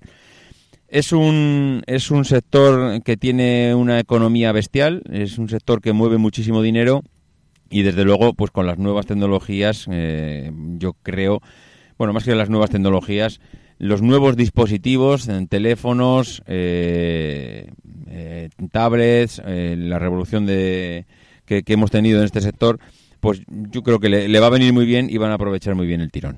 Es 0.88 1.12
un 1.12 1.82
es 1.88 2.12
un 2.12 2.24
sector 2.24 3.02
que 3.02 3.18
tiene 3.18 3.74
una 3.74 4.00
economía 4.00 4.52
bestial 4.52 5.02
es 5.12 5.40
un 5.40 5.50
sector 5.50 5.82
que 5.82 5.92
mueve 5.92 6.20
muchísimo 6.20 6.62
dinero 6.62 7.02
y 7.72 7.82
desde 7.82 8.06
luego 8.06 8.36
pues 8.36 8.52
con 8.52 8.68
las 8.68 8.78
nuevas 8.78 9.08
tecnologías 9.08 9.88
eh, 9.90 10.52
yo 10.78 10.94
creo 11.02 11.42
bueno 11.98 12.14
más 12.14 12.26
que 12.26 12.36
las 12.36 12.52
nuevas 12.52 12.70
tecnologías 12.70 13.40
los 13.80 14.04
nuevos 14.04 14.36
dispositivos 14.36 15.28
en 15.28 15.48
teléfonos 15.48 16.44
eh, 16.46 17.72
tablets 18.72 19.42
la 19.44 19.98
revolución 19.98 20.46
de 20.46 21.08
que 21.46 21.64
hemos 21.66 21.90
tenido 21.90 22.20
en 22.20 22.26
este 22.26 22.42
sector 22.42 22.80
pues 23.22 23.42
yo 23.48 23.84
creo 23.84 24.00
que 24.00 24.10
le, 24.10 24.40
va 24.40 24.48
a 24.48 24.50
venir 24.50 24.74
muy 24.74 24.86
bien 24.86 25.08
y 25.10 25.18
van 25.18 25.32
a 25.32 25.36
aprovechar 25.36 25.76
muy 25.76 25.88
bien 25.88 26.02
el 26.02 26.12
tirón. 26.12 26.38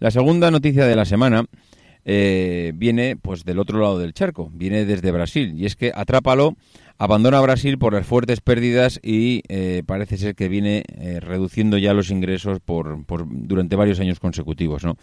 La 0.00 0.10
segunda 0.10 0.50
noticia 0.50 0.84
de 0.84 0.96
la 0.96 1.06
semana 1.06 1.46
eh, 2.04 2.72
viene 2.74 3.16
pues 3.16 3.44
del 3.44 3.60
otro 3.60 3.80
lado 3.80 3.98
del 3.98 4.12
charco, 4.12 4.50
viene 4.52 4.84
desde 4.84 5.10
Brasil 5.12 5.54
y 5.56 5.64
es 5.64 5.76
que 5.76 5.92
Atrápalo 5.94 6.56
abandona 6.98 7.40
Brasil 7.40 7.78
por 7.78 7.94
las 7.94 8.06
fuertes 8.06 8.40
pérdidas 8.40 9.00
y 9.02 9.42
eh, 9.48 9.82
parece 9.86 10.18
ser 10.18 10.34
que 10.34 10.48
viene 10.48 10.82
eh, 10.88 11.20
reduciendo 11.20 11.78
ya 11.78 11.94
los 11.94 12.10
ingresos 12.10 12.58
por, 12.60 13.06
por, 13.06 13.24
durante 13.28 13.76
varios 13.76 14.00
años 14.00 14.20
consecutivos. 14.20 14.84
¿no? 14.84 14.96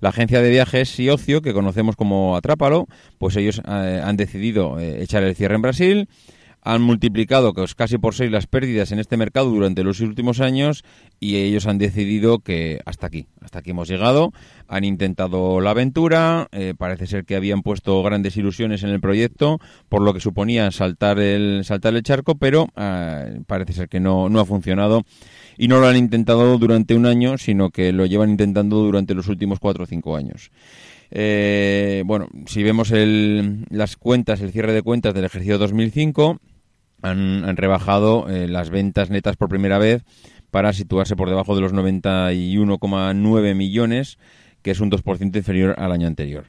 La 0.00 0.10
agencia 0.10 0.40
de 0.40 0.50
viajes 0.50 0.98
y 1.00 1.10
ocio 1.10 1.42
que 1.42 1.52
conocemos 1.52 1.96
como 1.96 2.36
Atrápalo, 2.36 2.86
pues 3.18 3.36
ellos 3.36 3.60
han 3.66 4.16
decidido 4.16 4.78
echar 4.78 5.24
el 5.24 5.34
cierre 5.34 5.56
en 5.56 5.62
Brasil 5.62 6.08
han 6.66 6.82
multiplicado 6.82 7.54
casi 7.76 7.96
por 7.96 8.16
seis 8.16 8.32
las 8.32 8.48
pérdidas 8.48 8.90
en 8.90 8.98
este 8.98 9.16
mercado 9.16 9.50
durante 9.50 9.84
los 9.84 10.00
últimos 10.00 10.40
años 10.40 10.82
y 11.20 11.36
ellos 11.36 11.68
han 11.68 11.78
decidido 11.78 12.40
que 12.40 12.80
hasta 12.84 13.06
aquí, 13.06 13.28
hasta 13.40 13.60
aquí 13.60 13.70
hemos 13.70 13.86
llegado. 13.86 14.32
Han 14.66 14.82
intentado 14.82 15.60
la 15.60 15.70
aventura, 15.70 16.48
eh, 16.50 16.74
parece 16.76 17.06
ser 17.06 17.24
que 17.24 17.36
habían 17.36 17.62
puesto 17.62 18.02
grandes 18.02 18.36
ilusiones 18.36 18.82
en 18.82 18.90
el 18.90 19.00
proyecto, 19.00 19.60
por 19.88 20.02
lo 20.02 20.12
que 20.12 20.18
suponía 20.18 20.72
saltar 20.72 21.20
el, 21.20 21.64
saltar 21.64 21.94
el 21.94 22.02
charco, 22.02 22.34
pero 22.34 22.66
eh, 22.76 23.42
parece 23.46 23.72
ser 23.72 23.88
que 23.88 24.00
no, 24.00 24.28
no 24.28 24.40
ha 24.40 24.44
funcionado 24.44 25.04
y 25.56 25.68
no 25.68 25.78
lo 25.78 25.86
han 25.86 25.96
intentado 25.96 26.58
durante 26.58 26.96
un 26.96 27.06
año, 27.06 27.38
sino 27.38 27.70
que 27.70 27.92
lo 27.92 28.06
llevan 28.06 28.30
intentando 28.30 28.78
durante 28.78 29.14
los 29.14 29.28
últimos 29.28 29.60
cuatro 29.60 29.84
o 29.84 29.86
cinco 29.86 30.16
años. 30.16 30.50
Eh, 31.12 32.02
bueno, 32.06 32.28
si 32.46 32.64
vemos 32.64 32.90
el, 32.90 33.66
las 33.70 33.96
cuentas, 33.96 34.40
el 34.40 34.50
cierre 34.50 34.72
de 34.72 34.82
cuentas 34.82 35.14
del 35.14 35.24
ejercicio 35.24 35.58
2005, 35.58 36.40
han, 37.02 37.56
rebajado 37.56 38.28
eh, 38.28 38.48
las 38.48 38.70
ventas 38.70 39.10
netas 39.10 39.36
por 39.36 39.48
primera 39.48 39.78
vez 39.78 40.04
para 40.50 40.72
situarse 40.72 41.16
por 41.16 41.28
debajo 41.28 41.54
de 41.54 41.60
los 41.60 41.72
91,9 41.72 43.54
millones, 43.54 44.18
que 44.62 44.70
es 44.70 44.80
un 44.80 44.90
2% 44.90 45.36
inferior 45.36 45.74
al 45.78 45.92
año 45.92 46.06
anterior. 46.06 46.46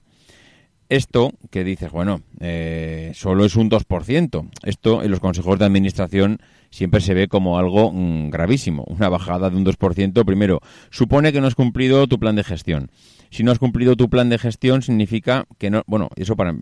Esto 0.90 1.34
que 1.52 1.66
dices, 1.66 1.92
bueno, 1.92 2.22
eh, 2.40 3.12
solo 3.14 3.44
es 3.44 3.58
un 3.58 3.70
2%. 3.70 4.50
Esto 4.64 5.04
en 5.04 5.12
los 5.12 5.20
consejos 5.20 5.60
de 5.60 5.66
administración 5.66 6.40
siempre 6.70 7.02
se 7.02 7.14
ve 7.14 7.28
como 7.28 7.60
algo 7.60 7.92
mm, 7.92 8.30
gravísimo. 8.30 8.86
Una 8.88 9.10
bajada 9.10 9.50
de 9.50 9.58
un 9.58 9.66
2%, 9.66 10.24
primero, 10.24 10.62
supone 10.90 11.34
que 11.34 11.42
no 11.42 11.48
has 11.48 11.56
cumplido 11.56 12.08
tu 12.08 12.20
plan 12.20 12.38
de 12.38 12.46
gestión. 12.46 12.90
Si 13.30 13.44
no 13.44 13.52
has 13.52 13.60
cumplido 13.60 13.98
tu 13.98 14.10
plan 14.10 14.30
de 14.30 14.38
gestión, 14.38 14.82
significa 14.82 15.46
que 15.58 15.70
no. 15.70 15.84
Bueno, 15.88 16.10
eso 16.16 16.38
para, 16.38 16.56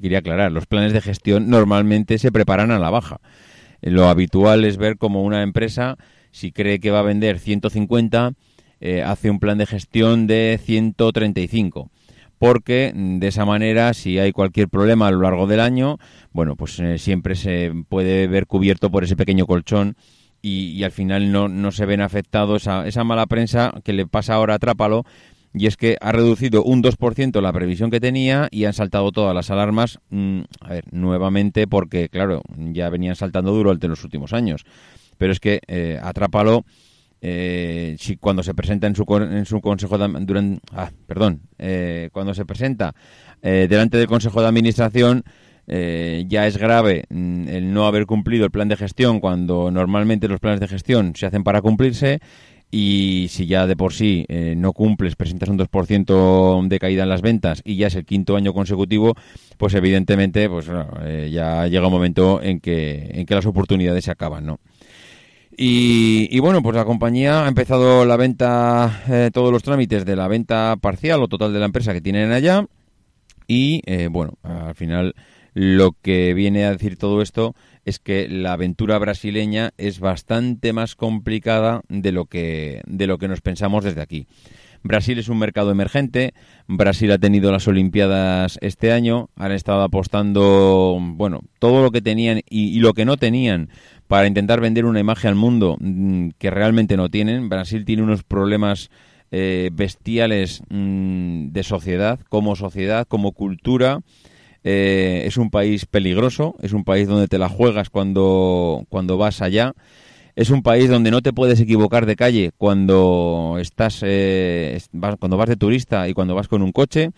quería 0.00 0.18
aclarar, 0.18 0.52
los 0.52 0.66
planes 0.66 0.92
de 0.92 1.00
gestión 1.00 1.48
normalmente 1.48 2.18
se 2.18 2.32
preparan 2.32 2.70
a 2.70 2.78
la 2.78 2.90
baja. 2.90 3.20
Lo 3.80 4.08
habitual 4.08 4.64
es 4.64 4.76
ver 4.76 4.96
como 4.96 5.22
una 5.22 5.42
empresa, 5.42 5.96
si 6.30 6.52
cree 6.52 6.80
que 6.80 6.90
va 6.90 7.00
a 7.00 7.02
vender 7.02 7.38
150, 7.38 8.32
eh, 8.80 9.02
hace 9.02 9.30
un 9.30 9.38
plan 9.38 9.58
de 9.58 9.66
gestión 9.66 10.26
de 10.26 10.58
135 10.62 11.90
porque 12.38 12.92
de 12.94 13.26
esa 13.26 13.44
manera 13.46 13.94
si 13.94 14.18
hay 14.18 14.32
cualquier 14.32 14.68
problema 14.68 15.08
a 15.08 15.10
lo 15.10 15.22
largo 15.22 15.46
del 15.46 15.60
año, 15.60 15.98
bueno, 16.32 16.56
pues 16.56 16.78
eh, 16.78 16.98
siempre 16.98 17.36
se 17.36 17.72
puede 17.88 18.26
ver 18.26 18.46
cubierto 18.46 18.90
por 18.90 19.04
ese 19.04 19.16
pequeño 19.16 19.46
colchón 19.46 19.96
y, 20.42 20.84
al 20.84 20.92
final 20.92 21.32
no, 21.32 21.48
no 21.48 21.72
se 21.72 21.86
ven 21.86 22.02
afectados 22.02 22.62
esa, 22.62 22.86
esa 22.86 23.02
mala 23.02 23.24
prensa 23.24 23.72
que 23.82 23.94
le 23.94 24.06
pasa 24.06 24.34
ahora 24.34 24.54
a 24.54 24.58
Trápalo 24.58 25.06
y 25.54 25.66
es 25.66 25.76
que 25.76 25.96
ha 26.00 26.12
reducido 26.12 26.64
un 26.64 26.82
2% 26.82 27.40
la 27.40 27.52
previsión 27.52 27.90
que 27.90 28.00
tenía 28.00 28.48
y 28.50 28.64
han 28.64 28.72
saltado 28.72 29.12
todas 29.12 29.34
las 29.34 29.50
alarmas, 29.50 30.00
mm, 30.10 30.40
a 30.60 30.68
ver, 30.68 30.84
nuevamente 30.92 31.68
porque, 31.68 32.08
claro, 32.08 32.42
ya 32.56 32.90
venían 32.90 33.14
saltando 33.14 33.52
durante 33.52 33.86
los 33.86 34.02
últimos 34.02 34.32
años. 34.32 34.64
Pero 35.16 35.32
es 35.32 35.38
que 35.38 35.60
eh, 35.68 35.98
Atrápalo, 36.02 36.64
eh, 37.26 37.96
si 37.98 38.18
cuando 38.18 38.42
se 38.42 38.52
presenta 38.52 38.86
en 38.86 38.94
su, 38.94 39.06
en 39.18 39.46
su 39.46 39.62
consejo 39.62 39.96
de, 39.96 40.08
durante, 40.26 40.60
ah, 40.72 40.90
perdón, 41.06 41.40
eh, 41.56 42.10
cuando 42.12 42.34
se 42.34 42.44
presenta 42.44 42.94
eh, 43.40 43.66
delante 43.70 43.96
del 43.96 44.08
consejo 44.08 44.42
de 44.42 44.48
administración, 44.48 45.24
ya 45.66 46.46
es 46.46 46.58
grave 46.58 47.04
mm, 47.08 47.48
el 47.48 47.72
no 47.72 47.86
haber 47.86 48.04
cumplido 48.04 48.44
el 48.44 48.50
plan 48.50 48.68
de 48.68 48.76
gestión 48.76 49.20
cuando 49.20 49.70
normalmente 49.70 50.28
los 50.28 50.38
planes 50.38 50.60
de 50.60 50.68
gestión 50.68 51.16
se 51.16 51.24
hacen 51.24 51.42
para 51.42 51.62
cumplirse 51.62 52.20
y 52.70 53.26
si 53.30 53.46
ya 53.46 53.66
de 53.66 53.76
por 53.76 53.92
sí 53.92 54.24
eh, 54.28 54.54
no 54.56 54.72
cumples, 54.72 55.16
presentas 55.16 55.48
un 55.48 55.58
2% 55.58 56.68
de 56.68 56.78
caída 56.78 57.04
en 57.04 57.08
las 57.08 57.22
ventas 57.22 57.62
y 57.64 57.76
ya 57.76 57.86
es 57.86 57.94
el 57.94 58.04
quinto 58.04 58.36
año 58.36 58.52
consecutivo, 58.52 59.14
pues 59.56 59.74
evidentemente 59.74 60.48
pues 60.48 60.66
eh, 61.02 61.30
ya 61.32 61.66
llega 61.68 61.86
un 61.86 61.92
momento 61.92 62.42
en 62.42 62.60
que, 62.60 63.10
en 63.12 63.26
que 63.26 63.34
las 63.34 63.46
oportunidades 63.46 64.04
se 64.04 64.10
acaban, 64.10 64.46
¿no? 64.46 64.58
Y, 65.56 66.36
bueno, 66.40 66.64
pues 66.64 66.74
la 66.74 66.84
compañía 66.84 67.44
ha 67.44 67.48
empezado 67.48 68.04
la 68.04 68.16
venta, 68.16 69.04
eh, 69.08 69.30
todos 69.32 69.52
los 69.52 69.62
trámites 69.62 70.04
de 70.04 70.16
la 70.16 70.26
venta 70.26 70.74
parcial 70.80 71.22
o 71.22 71.28
total 71.28 71.52
de 71.52 71.60
la 71.60 71.66
empresa 71.66 71.92
que 71.92 72.00
tienen 72.00 72.32
allá 72.32 72.66
y 73.46 73.82
bueno, 74.08 74.34
al 74.42 74.74
final 74.74 75.14
lo 75.52 75.92
que 75.92 76.34
viene 76.34 76.64
a 76.64 76.72
decir 76.72 76.98
todo 76.98 77.22
esto 77.22 77.54
es 77.84 77.98
que 77.98 78.28
la 78.28 78.52
aventura 78.52 78.98
brasileña 78.98 79.72
es 79.78 80.00
bastante 80.00 80.72
más 80.72 80.96
complicada 80.96 81.82
de 81.88 82.12
lo 82.12 82.26
que, 82.26 82.82
de 82.86 83.06
lo 83.06 83.18
que 83.18 83.28
nos 83.28 83.40
pensamos 83.40 83.84
desde 83.84 84.00
aquí. 84.00 84.26
Brasil 84.84 85.18
es 85.18 85.30
un 85.30 85.38
mercado 85.38 85.70
emergente, 85.70 86.34
Brasil 86.68 87.10
ha 87.10 87.18
tenido 87.18 87.50
las 87.50 87.66
Olimpiadas 87.66 88.58
este 88.60 88.92
año, 88.92 89.30
han 89.34 89.50
estado 89.52 89.82
apostando, 89.82 90.98
bueno, 91.00 91.40
todo 91.58 91.82
lo 91.82 91.90
que 91.90 92.02
tenían 92.02 92.42
y, 92.50 92.78
lo 92.80 92.92
que 92.92 93.06
no 93.06 93.16
tenían 93.16 93.70
para 94.08 94.26
intentar 94.26 94.60
vender 94.60 94.84
una 94.84 95.00
imagen 95.00 95.30
al 95.30 95.34
mundo 95.36 95.78
mm, 95.80 96.30
que 96.38 96.50
realmente 96.50 96.98
no 96.98 97.08
tienen. 97.08 97.48
Brasil 97.48 97.86
tiene 97.86 98.02
unos 98.02 98.24
problemas 98.24 98.90
eh, 99.30 99.70
bestiales 99.72 100.60
mm, 100.68 101.48
de 101.48 101.62
sociedad, 101.62 102.20
como 102.28 102.54
sociedad, 102.54 103.06
como 103.08 103.32
cultura, 103.32 104.00
eh, 104.64 105.24
es 105.26 105.36
un 105.36 105.50
país 105.50 105.84
peligroso, 105.84 106.56
es 106.62 106.72
un 106.72 106.84
país 106.84 107.06
donde 107.06 107.28
te 107.28 107.38
la 107.38 107.50
juegas 107.50 107.90
cuando, 107.90 108.86
cuando 108.88 109.18
vas 109.18 109.42
allá. 109.42 109.74
Es 110.36 110.50
un 110.50 110.62
país 110.62 110.88
donde 110.88 111.12
no 111.12 111.22
te 111.22 111.32
puedes 111.32 111.60
equivocar 111.60 112.06
de 112.06 112.16
calle 112.16 112.50
cuando 112.56 113.56
estás 113.60 114.00
eh, 114.02 114.80
cuando 115.20 115.36
vas 115.36 115.48
de 115.48 115.56
turista 115.56 116.08
y 116.08 116.14
cuando 116.14 116.34
vas 116.34 116.48
con 116.48 116.62
un 116.62 116.72
coche. 116.72 117.10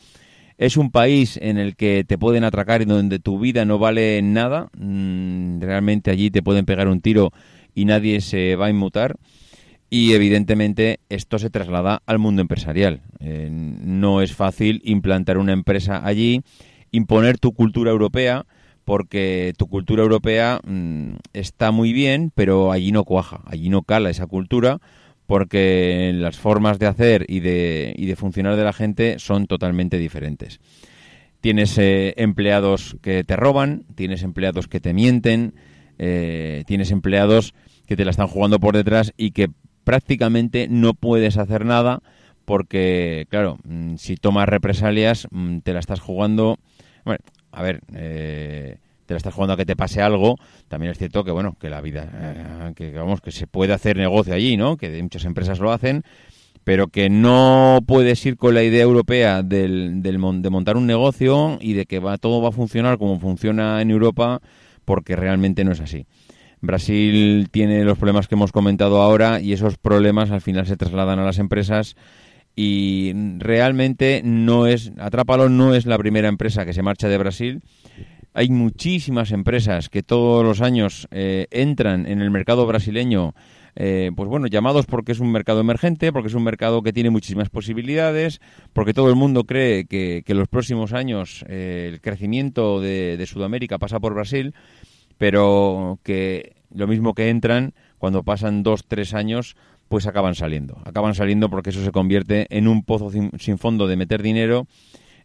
Es 0.59 0.77
un 0.77 0.91
país 0.91 1.39
en 1.41 1.59
el 1.59 1.77
que 1.77 2.05
te 2.05 2.19
pueden 2.19 2.45
atracar 2.45 2.83
y 2.83 2.87
donde 2.87 3.19
tu 3.19 3.39
vida 3.39 3.65
no 3.65 3.79
vale 3.79 4.21
nada. 4.23 4.69
Mm, 4.77 5.61
realmente 5.61 6.11
allí 6.11 6.31
te 6.31 6.43
pueden 6.43 6.67
pegar 6.67 6.89
un 6.89 7.01
tiro 7.01 7.31
y 7.75 7.85
nadie 7.85 8.21
se 8.21 8.57
va 8.57 8.67
a 8.67 8.71
inmutar. 8.71 9.17
Y 9.89 10.15
evidentemente 10.15 10.99
esto 11.09 11.39
se 11.39 11.51
traslada 11.51 12.03
al 12.07 12.19
mundo 12.19 12.43
empresarial. 12.43 13.03
Eh, 13.21 13.49
no 13.51 14.21
es 14.21 14.35
fácil 14.35 14.83
implantar 14.85 15.39
una 15.39 15.53
empresa 15.53 16.05
allí, 16.05 16.43
imponer 16.97 17.39
tu 17.39 17.53
cultura 17.53 17.91
europea 17.91 18.47
porque 18.85 19.53
tu 19.57 19.67
cultura 19.67 20.03
europea 20.03 20.61
mm, 20.65 21.17
está 21.33 21.73
muy 21.73 21.93
bien, 21.93 22.31
pero 22.35 22.71
allí 22.71 22.93
no 22.93 23.05
cuaja, 23.05 23.41
allí 23.47 23.69
no 23.69 23.83
cala 23.83 24.11
esa 24.11 24.27
cultura, 24.27 24.79
porque 25.27 26.13
las 26.15 26.39
formas 26.39 26.79
de 26.79 26.87
hacer 26.87 27.27
y 27.29 27.41
de, 27.41 27.95
y 27.97 28.07
de 28.07 28.17
funcionar 28.17 28.55
de 28.57 28.63
la 28.63 28.73
gente 28.73 29.19
son 29.19 29.47
totalmente 29.47 29.99
diferentes. 29.99 30.61
Tienes 31.41 31.77
eh, 31.79 32.15
empleados 32.17 32.97
que 33.03 33.25
te 33.25 33.35
roban, 33.35 33.85
tienes 33.97 34.23
empleados 34.23 34.69
que 34.69 34.81
te 34.81 34.95
mienten, 34.95 35.55
eh, 35.99 36.63
tienes 36.67 36.93
empleados 36.93 37.55
que 37.87 37.97
te 37.97 38.05
la 38.05 38.13
están 38.13 38.29
jugando 38.29 38.61
por 38.61 38.77
detrás 38.77 39.13
y 39.17 39.33
que 39.33 39.49
prácticamente 39.83 40.69
no 40.69 40.95
puedes 40.95 41.39
hacer 41.39 41.65
nada 41.65 42.03
porque, 42.45 43.27
claro, 43.29 43.59
mm, 43.65 43.97
si 43.97 44.17
tomas 44.17 44.49
represalias, 44.49 45.27
mm, 45.31 45.59
te 45.59 45.73
la 45.73 45.81
estás 45.81 46.01
jugando. 46.01 46.59
Bueno, 47.07 47.25
a 47.53 47.63
ver, 47.63 47.81
eh, 47.95 48.79
te 49.07 49.15
la 49.15 49.19
estás 49.19 49.33
jugando 49.33 49.53
a 49.55 49.57
que 49.57 49.65
te 49.65 49.77
pase 49.77 50.03
algo, 50.03 50.39
también 50.67 50.91
es 50.91 50.99
cierto 50.99 51.23
que, 51.23 51.31
bueno, 51.31 51.57
que 51.61 51.71
la 51.71 51.81
vida, 51.81 52.11
eh, 52.13 52.73
que 52.75 52.91
vamos, 52.91 53.21
que 53.21 53.31
se 53.31 53.47
puede 53.47 53.73
hacer 53.73 53.97
negocio 53.97 54.35
allí, 54.35 54.57
¿no? 54.57 54.77
Que 54.77 55.01
muchas 55.01 55.25
empresas 55.25 55.61
lo 55.61 55.71
hacen, 55.71 56.03
pero 56.65 56.89
que 56.89 57.09
no 57.09 57.79
puedes 57.87 58.27
ir 58.27 58.37
con 58.37 58.55
la 58.55 58.65
idea 58.65 58.83
europea 58.83 59.45
del, 59.45 60.03
del, 60.03 60.19
de 60.43 60.51
montar 60.51 60.77
un 60.77 60.89
negocio 60.89 61.59
y 61.61 61.75
de 61.75 61.87
que 61.87 62.01
va, 62.01 62.19
todo 62.19 62.43
va 62.43 62.49
a 62.49 62.53
funcionar 62.53 62.99
como 62.99 63.21
funciona 63.21 63.81
en 63.81 63.93
Europa, 63.93 64.41
porque 64.85 65.15
realmente 65.15 65.63
no 65.63 65.71
es 65.71 65.81
así. 65.81 66.07
Brasil 66.61 67.49
tiene 67.53 67.85
los 67.85 67.99
problemas 67.99 68.27
que 68.27 68.35
hemos 68.35 68.51
comentado 68.51 69.01
ahora 69.01 69.41
y 69.41 69.53
esos 69.53 69.79
problemas 69.79 70.33
al 70.33 70.41
final 70.41 70.67
se 70.67 70.77
trasladan 70.77 71.21
a 71.21 71.25
las 71.25 71.39
empresas 71.39 71.95
y 72.59 73.13
realmente 73.37 74.23
no 74.25 74.67
es 74.67 74.91
Atrápalo 74.97 75.51
no 75.51 75.75
es 75.75 75.85
la 75.85 75.99
primera 75.99 76.29
empresa 76.29 76.65
que 76.65 76.73
se 76.73 76.83
marcha 76.83 77.09
de 77.09 77.19
Brasil. 77.19 77.63
Hay 78.33 78.49
muchísimas 78.49 79.31
empresas 79.31 79.89
que 79.89 80.03
todos 80.03 80.45
los 80.45 80.63
años 80.63 81.07
eh, 81.11 81.47
entran 81.51 82.07
en 82.07 82.21
el 82.21 82.31
mercado 82.31 82.67
brasileño, 82.67 83.35
eh, 83.77 84.11
pues 84.15 84.29
bueno, 84.29 84.47
llamados 84.47 84.87
porque 84.87 85.13
es 85.13 85.21
un 85.21 85.33
mercado 85.33 85.61
emergente, 85.61 86.13
porque 86.13 86.29
es 86.29 86.35
un 86.35 86.45
mercado 86.45 86.83
que 86.83 86.93
tiene 86.93 87.11
muchísimas 87.11 87.51
posibilidades, 87.51 88.41
porque 88.73 88.95
todo 88.95 89.09
el 89.11 89.17
mundo 89.17 89.45
cree 89.45 89.87
que, 89.87 90.23
que 90.25 90.35
los 90.35 90.49
próximos 90.49 90.93
años 90.93 91.45
eh, 91.49 91.91
el 91.93 92.01
crecimiento 92.01 92.81
de, 92.81 93.17
de 93.17 93.27
Sudamérica 93.27 93.79
pasa 93.79 94.01
por 94.01 94.15
Brasil, 94.15 94.55
pero 95.19 95.99
que 96.03 96.57
lo 96.75 96.87
mismo 96.87 97.15
que 97.15 97.31
entran, 97.31 97.73
cuando 97.99 98.23
pasan 98.23 98.63
dos, 98.63 98.85
tres 98.87 99.15
años, 99.15 99.57
pues 99.89 100.07
acaban 100.07 100.35
saliendo. 100.35 100.79
Acaban 100.85 101.15
saliendo 101.15 101.49
porque 101.51 101.71
eso 101.71 101.85
se 101.85 101.93
convierte 101.93 102.47
en 102.51 102.69
un 102.69 102.83
pozo 102.83 103.11
sin, 103.11 103.59
fondo 103.59 103.87
de 103.87 103.97
meter 103.97 104.23
dinero, 104.23 104.67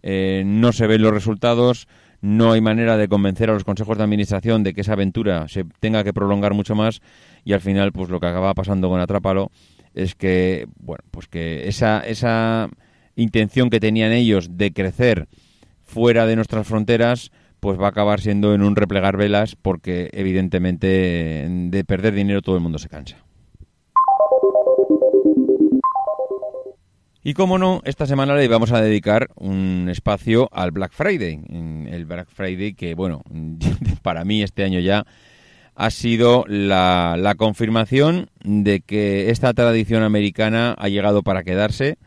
eh, 0.03 0.43
no 0.45 0.71
se 0.71 0.87
ven 0.87 1.01
los 1.01 1.13
resultados, 1.13 1.87
no 2.21 2.51
hay 2.51 2.61
manera 2.61 2.97
de 2.97 3.07
convencer 3.07 3.49
a 3.49 3.53
los 3.53 3.63
consejos 3.63 3.97
de 3.97 4.03
administración 4.03 4.63
de 4.63 4.73
que 4.73 4.81
esa 4.81 4.93
aventura 4.93 5.47
se 5.47 5.65
tenga 5.79 6.03
que 6.03 6.13
prolongar 6.13 6.53
mucho 6.53 6.75
más 6.75 7.01
y 7.43 7.53
al 7.53 7.61
final 7.61 7.91
pues 7.91 8.09
lo 8.09 8.19
que 8.19 8.27
acaba 8.27 8.53
pasando 8.53 8.89
con 8.89 9.01
Atrápalo 9.01 9.51
es 9.95 10.13
que 10.13 10.67
bueno 10.79 11.03
pues 11.09 11.27
que 11.27 11.67
esa 11.67 11.99
esa 12.01 12.69
intención 13.15 13.71
que 13.71 13.79
tenían 13.79 14.11
ellos 14.11 14.55
de 14.55 14.71
crecer 14.71 15.27
fuera 15.83 16.27
de 16.27 16.35
nuestras 16.35 16.67
fronteras 16.67 17.31
pues 17.59 17.79
va 17.79 17.87
a 17.87 17.89
acabar 17.89 18.21
siendo 18.21 18.53
en 18.53 18.61
un 18.61 18.75
replegar 18.75 19.17
velas 19.17 19.55
porque 19.55 20.09
evidentemente 20.13 21.47
de 21.49 21.83
perder 21.85 22.13
dinero 22.13 22.41
todo 22.41 22.55
el 22.55 22.61
mundo 22.61 22.79
se 22.79 22.89
cansa. 22.89 23.17
Y 27.23 27.35
como 27.35 27.59
no, 27.59 27.81
esta 27.85 28.07
semana 28.07 28.35
le 28.35 28.47
vamos 28.47 28.71
a 28.71 28.81
dedicar 28.81 29.29
un 29.35 29.89
espacio 29.91 30.49
al 30.51 30.71
Black 30.71 30.91
Friday. 30.91 31.39
El 31.91 32.05
Black 32.05 32.27
Friday 32.27 32.73
que, 32.73 32.95
bueno, 32.95 33.21
para 34.01 34.25
mí 34.25 34.41
este 34.41 34.63
año 34.63 34.79
ya 34.79 35.05
ha 35.75 35.91
sido 35.91 36.45
la, 36.47 37.35
confirmación 37.37 38.29
de 38.43 38.81
que 38.81 39.29
esta 39.29 39.53
tradición 39.53 40.01
americana 40.01 40.75
ha 40.77 40.89
llegado 40.89 41.21
para 41.21 41.43
quedarse. 41.43 41.97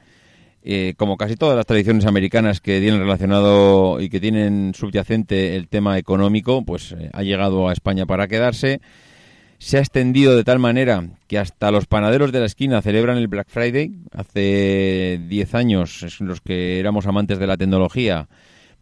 Eh, 0.66 0.94
como 0.96 1.18
casi 1.18 1.36
todas 1.36 1.56
las 1.56 1.66
tradiciones 1.66 2.06
americanas 2.06 2.62
que 2.62 2.80
tienen 2.80 2.98
relacionado 2.98 4.00
y 4.00 4.08
que 4.08 4.18
tienen 4.18 4.72
subyacente 4.74 5.56
el 5.56 5.68
tema 5.68 5.98
económico, 5.98 6.64
pues 6.64 6.92
eh, 6.92 7.10
ha 7.12 7.22
llegado 7.22 7.68
a 7.68 7.72
España 7.74 8.06
para 8.06 8.28
quedarse 8.28 8.80
se 9.64 9.78
ha 9.78 9.80
extendido 9.80 10.36
de 10.36 10.44
tal 10.44 10.58
manera 10.58 11.08
que 11.26 11.38
hasta 11.38 11.70
los 11.70 11.86
panaderos 11.86 12.32
de 12.32 12.40
la 12.40 12.44
esquina 12.44 12.82
celebran 12.82 13.16
el 13.16 13.28
Black 13.28 13.48
Friday. 13.48 13.92
Hace 14.12 15.18
10 15.26 15.54
años, 15.54 16.20
los 16.20 16.42
que 16.42 16.78
éramos 16.78 17.06
amantes 17.06 17.38
de 17.38 17.46
la 17.46 17.56
tecnología, 17.56 18.28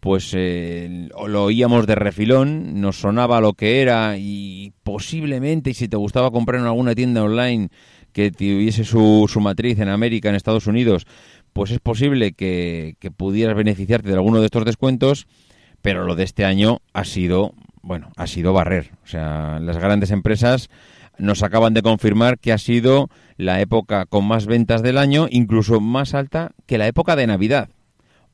pues 0.00 0.32
eh, 0.34 1.08
lo 1.28 1.44
oíamos 1.44 1.86
de 1.86 1.94
refilón, 1.94 2.80
nos 2.80 2.96
sonaba 2.96 3.40
lo 3.40 3.52
que 3.52 3.80
era 3.80 4.16
y 4.18 4.72
posiblemente, 4.82 5.72
si 5.72 5.86
te 5.86 5.96
gustaba 5.96 6.32
comprar 6.32 6.60
en 6.60 6.66
alguna 6.66 6.96
tienda 6.96 7.22
online 7.22 7.68
que 8.12 8.32
tuviese 8.32 8.82
su, 8.82 9.30
su 9.32 9.40
matriz 9.40 9.78
en 9.78 9.88
América, 9.88 10.30
en 10.30 10.34
Estados 10.34 10.66
Unidos, 10.66 11.06
pues 11.52 11.70
es 11.70 11.78
posible 11.78 12.32
que, 12.32 12.96
que 12.98 13.12
pudieras 13.12 13.54
beneficiarte 13.54 14.08
de 14.08 14.16
alguno 14.16 14.40
de 14.40 14.46
estos 14.46 14.64
descuentos, 14.64 15.28
pero 15.80 16.04
lo 16.04 16.16
de 16.16 16.24
este 16.24 16.44
año 16.44 16.80
ha 16.92 17.04
sido 17.04 17.54
bueno, 17.82 18.10
ha 18.16 18.26
sido 18.26 18.52
barrer. 18.52 18.92
O 19.04 19.06
sea, 19.06 19.58
las 19.60 19.78
grandes 19.78 20.10
empresas 20.10 20.70
nos 21.18 21.42
acaban 21.42 21.74
de 21.74 21.82
confirmar 21.82 22.38
que 22.38 22.52
ha 22.52 22.58
sido 22.58 23.10
la 23.36 23.60
época 23.60 24.06
con 24.06 24.24
más 24.24 24.46
ventas 24.46 24.82
del 24.82 24.98
año, 24.98 25.26
incluso 25.30 25.80
más 25.80 26.14
alta 26.14 26.52
que 26.66 26.78
la 26.78 26.86
época 26.86 27.16
de 27.16 27.26
Navidad. 27.26 27.68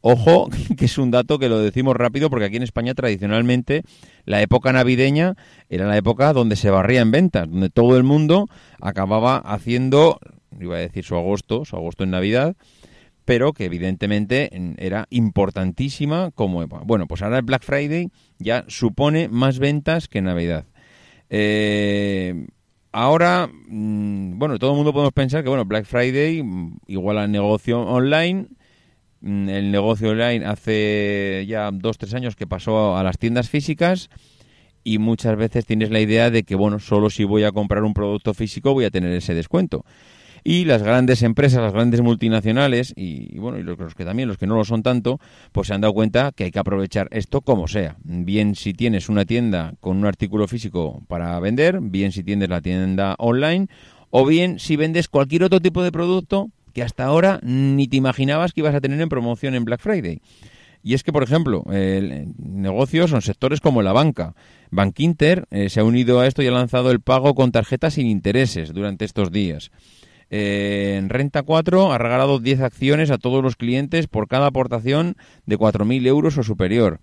Ojo, 0.00 0.48
que 0.76 0.84
es 0.84 0.98
un 0.98 1.10
dato 1.10 1.38
que 1.38 1.48
lo 1.48 1.58
decimos 1.58 1.96
rápido 1.96 2.30
porque 2.30 2.44
aquí 2.46 2.56
en 2.56 2.62
España 2.62 2.94
tradicionalmente 2.94 3.82
la 4.24 4.40
época 4.42 4.72
navideña 4.72 5.34
era 5.68 5.86
la 5.86 5.96
época 5.96 6.32
donde 6.32 6.56
se 6.56 6.70
barría 6.70 7.00
en 7.00 7.10
ventas, 7.10 7.50
donde 7.50 7.70
todo 7.70 7.96
el 7.96 8.04
mundo 8.04 8.48
acababa 8.80 9.38
haciendo, 9.38 10.20
iba 10.60 10.76
a 10.76 10.80
decir 10.80 11.04
su 11.04 11.16
agosto, 11.16 11.64
su 11.64 11.76
agosto 11.76 12.04
en 12.04 12.10
Navidad, 12.10 12.54
pero 13.28 13.52
que 13.52 13.66
evidentemente 13.66 14.48
era 14.78 15.06
importantísima 15.10 16.30
como 16.30 16.66
Bueno, 16.66 17.06
pues 17.06 17.20
ahora 17.20 17.36
el 17.36 17.42
Black 17.42 17.62
Friday 17.62 18.08
ya 18.38 18.64
supone 18.68 19.28
más 19.28 19.58
ventas 19.58 20.08
que 20.08 20.22
Navidad. 20.22 20.64
Eh, 21.28 22.46
ahora, 22.90 23.50
mm, 23.68 24.38
bueno, 24.38 24.58
todo 24.58 24.70
el 24.70 24.76
mundo 24.78 24.94
podemos 24.94 25.12
pensar 25.12 25.42
que, 25.42 25.50
bueno, 25.50 25.66
Black 25.66 25.84
Friday 25.84 26.42
mm, 26.42 26.78
igual 26.86 27.18
al 27.18 27.30
negocio 27.30 27.82
online. 27.82 28.46
Mm, 29.20 29.50
el 29.50 29.72
negocio 29.72 30.08
online 30.08 30.46
hace 30.46 31.44
ya 31.46 31.70
dos, 31.70 31.98
tres 31.98 32.14
años 32.14 32.34
que 32.34 32.46
pasó 32.46 32.96
a 32.96 33.02
las 33.02 33.18
tiendas 33.18 33.50
físicas 33.50 34.08
y 34.84 34.96
muchas 34.96 35.36
veces 35.36 35.66
tienes 35.66 35.90
la 35.90 36.00
idea 36.00 36.30
de 36.30 36.44
que, 36.44 36.54
bueno, 36.54 36.78
solo 36.78 37.10
si 37.10 37.24
voy 37.24 37.44
a 37.44 37.52
comprar 37.52 37.84
un 37.84 37.92
producto 37.92 38.32
físico 38.32 38.72
voy 38.72 38.86
a 38.86 38.90
tener 38.90 39.12
ese 39.12 39.34
descuento 39.34 39.84
y 40.44 40.64
las 40.64 40.82
grandes 40.82 41.22
empresas, 41.22 41.62
las 41.62 41.72
grandes 41.72 42.00
multinacionales 42.00 42.92
y, 42.96 43.38
bueno, 43.38 43.58
y 43.58 43.62
los, 43.62 43.94
que 43.94 44.04
también, 44.04 44.28
los 44.28 44.38
que 44.38 44.46
no 44.46 44.56
lo 44.56 44.64
son 44.64 44.82
tanto, 44.82 45.20
pues 45.52 45.68
se 45.68 45.74
han 45.74 45.80
dado 45.80 45.94
cuenta 45.94 46.32
que 46.32 46.44
hay 46.44 46.50
que 46.50 46.58
aprovechar 46.58 47.08
esto 47.10 47.40
como 47.40 47.68
sea. 47.68 47.96
Bien 48.04 48.54
si 48.54 48.74
tienes 48.74 49.08
una 49.08 49.24
tienda 49.24 49.74
con 49.80 49.96
un 49.96 50.06
artículo 50.06 50.48
físico 50.48 51.02
para 51.08 51.38
vender, 51.40 51.80
bien 51.80 52.12
si 52.12 52.22
tienes 52.22 52.48
la 52.48 52.60
tienda 52.60 53.14
online 53.18 53.68
o 54.10 54.26
bien 54.26 54.58
si 54.58 54.76
vendes 54.76 55.08
cualquier 55.08 55.44
otro 55.44 55.60
tipo 55.60 55.82
de 55.82 55.92
producto 55.92 56.50
que 56.72 56.82
hasta 56.82 57.04
ahora 57.04 57.40
ni 57.42 57.88
te 57.88 57.96
imaginabas 57.96 58.52
que 58.52 58.60
ibas 58.60 58.74
a 58.74 58.80
tener 58.80 59.00
en 59.00 59.08
promoción 59.08 59.54
en 59.54 59.64
Black 59.64 59.80
Friday. 59.80 60.20
Y 60.82 60.94
es 60.94 61.02
que, 61.02 61.12
por 61.12 61.22
ejemplo, 61.22 61.64
el 61.72 62.28
negocios 62.38 63.10
son 63.10 63.20
sectores 63.20 63.60
como 63.60 63.82
la 63.82 63.92
banca. 63.92 64.34
Bankinter 64.70 65.46
eh, 65.50 65.68
se 65.70 65.80
ha 65.80 65.84
unido 65.84 66.20
a 66.20 66.26
esto 66.26 66.42
y 66.42 66.46
ha 66.46 66.52
lanzado 66.52 66.90
el 66.90 67.00
pago 67.00 67.34
con 67.34 67.52
tarjetas 67.52 67.94
sin 67.94 68.06
intereses 68.06 68.72
durante 68.72 69.04
estos 69.04 69.32
días. 69.32 69.70
Eh, 70.30 70.96
en 70.98 71.08
Renta 71.08 71.42
4 71.42 71.92
ha 71.92 71.98
regalado 71.98 72.38
10 72.38 72.60
acciones 72.60 73.10
a 73.10 73.18
todos 73.18 73.42
los 73.42 73.56
clientes 73.56 74.06
por 74.06 74.28
cada 74.28 74.46
aportación 74.46 75.16
de 75.46 75.58
4.000 75.58 76.06
euros 76.06 76.38
o 76.38 76.42
superior. 76.42 77.00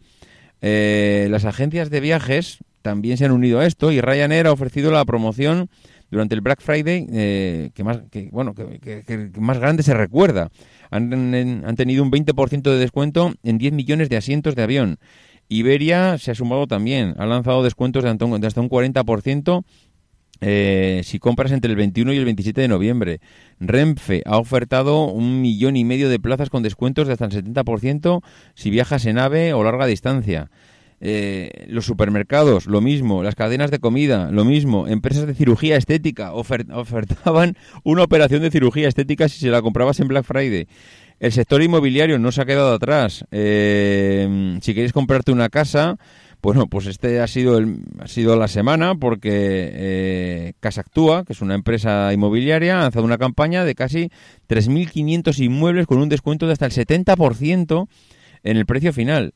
Eh, 0.62 1.28
las 1.30 1.46
agencias 1.46 1.90
de 1.90 2.00
viajes 2.00 2.60
también 2.82 3.18
se 3.18 3.26
han 3.26 3.32
unido 3.32 3.60
a 3.60 3.66
esto 3.66 3.92
y 3.92 4.00
Ryanair 4.00 4.48
ha 4.48 4.52
ofrecido 4.52 4.92
la 4.92 5.04
promoción 5.06 5.70
durante 6.12 6.36
el 6.36 6.42
Black 6.42 6.62
Friday 6.62 7.08
eh, 7.12 7.72
que, 7.74 7.84
más, 7.84 8.02
bueno, 8.32 8.54
que, 8.54 9.32
más 9.40 9.60
grande 9.60 9.84
se 9.84 9.94
recuerda. 9.94 10.50
Han, 10.92 11.34
han 11.66 11.76
tenido 11.76 12.04
un 12.04 12.12
20% 12.12 12.62
de 12.62 12.78
descuento 12.78 13.34
en 13.44 13.58
10 13.58 13.74
millones 13.74 14.10
de 14.10 14.18
asientos 14.18 14.56
de 14.56 14.64
avión. 14.64 14.98
Iberia 15.48 16.18
se 16.18 16.32
ha 16.32 16.36
sumado 16.36 16.66
también, 16.66 17.14
ha 17.18 17.26
lanzado 17.26 17.64
descuentos 17.64 18.04
de 18.04 18.10
hasta 18.10 18.62
un 18.62 18.70
40% 18.70 19.64
eh, 20.42 21.02
si 21.04 21.20
compras 21.20 21.52
entre 21.52 21.72
el 21.72 21.78
21 21.78 22.14
y 22.14 22.18
el 22.18 22.26
27 22.26 22.62
de 22.62 22.68
noviembre. 22.68 23.20
Renfe 23.60 24.22
ha 24.26 24.38
ofertado 24.38 25.06
un 25.06 25.42
millón 25.42 25.78
y 25.78 25.84
medio 25.84 26.10
de 26.10 26.20
plazas 26.20 26.50
con 26.50 26.64
descuentos 26.64 27.08
de 27.08 27.14
hasta 27.14 27.26
el 27.26 27.32
70% 27.32 28.22
si 28.54 28.70
viajas 28.70 29.06
en 29.06 29.18
AVE 29.18 29.54
o 29.54 29.64
larga 29.64 29.86
distancia. 29.86 30.50
Eh, 31.02 31.66
los 31.68 31.86
supermercados, 31.86 32.68
lo 32.68 32.82
mismo, 32.82 33.22
las 33.22 33.36
cadenas 33.36 33.70
de 33.70 33.80
comida, 33.80 34.32
lo 34.32 34.46
mismo, 34.46 34.88
empresas 34.88 35.28
de 35.28 35.36
cirugía 35.36 35.76
estética 35.76 36.34
ofertaban 36.34 37.58
una 37.84 38.04
operación 38.04 38.42
de 38.42 38.50
cirugía 38.50 38.88
estética 38.88 39.28
si 39.28 39.40
se 39.40 39.50
la 39.50 39.62
comprabas 39.62 40.00
en 40.00 40.08
Black 40.08 40.26
Friday. 40.26 40.68
El 41.20 41.32
sector 41.32 41.62
inmobiliario 41.62 42.20
no 42.20 42.32
se 42.32 42.42
ha 42.42 42.46
quedado 42.46 42.74
atrás. 42.74 43.26
Eh, 43.32 44.58
si 44.62 44.74
queréis 44.74 44.94
comprarte 44.94 45.32
una 45.32 45.50
casa, 45.50 45.98
bueno, 46.46 46.68
pues 46.68 46.86
este 46.86 47.22
ha 47.22 47.28
sido, 47.28 47.58
el, 47.58 47.80
ha 47.98 48.08
sido 48.08 48.36
la 48.36 48.48
semana 48.48 48.94
porque 48.94 49.32
eh, 49.74 50.54
Casa 50.60 50.82
Actúa, 50.82 51.26
que 51.26 51.34
es 51.34 51.42
una 51.42 51.56
empresa 51.56 52.14
inmobiliaria, 52.14 52.78
ha 52.78 52.84
lanzado 52.84 53.04
una 53.04 53.18
campaña 53.18 53.66
de 53.66 53.74
casi 53.74 54.12
3.500 54.48 55.44
inmuebles 55.44 55.88
con 55.88 55.98
un 55.98 56.08
descuento 56.08 56.46
de 56.46 56.54
hasta 56.54 56.68
el 56.68 56.72
70% 56.72 57.88
en 58.44 58.58
el 58.58 58.68
precio 58.68 58.94
final. 58.94 59.34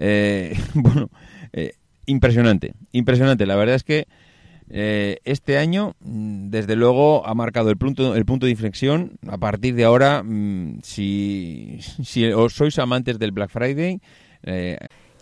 Eh, 0.00 0.58
bueno, 0.74 1.10
eh, 1.52 1.74
impresionante, 2.06 2.74
impresionante. 2.90 3.46
La 3.46 3.54
verdad 3.54 3.76
es 3.76 3.84
que 3.84 4.08
eh, 4.68 5.18
este 5.24 5.58
año, 5.58 5.94
mm, 6.00 6.50
desde 6.50 6.74
luego, 6.74 7.24
ha 7.24 7.34
marcado 7.34 7.70
el 7.70 7.76
punto, 7.76 8.16
el 8.16 8.24
punto 8.24 8.46
de 8.46 8.50
inflexión. 8.50 9.12
A 9.28 9.38
partir 9.38 9.76
de 9.76 9.84
ahora, 9.84 10.24
mm, 10.24 10.80
si, 10.82 11.78
si 12.02 12.26
os 12.32 12.52
sois 12.52 12.76
amantes 12.80 13.20
del 13.20 13.30
Black 13.30 13.50
Friday, 13.50 14.00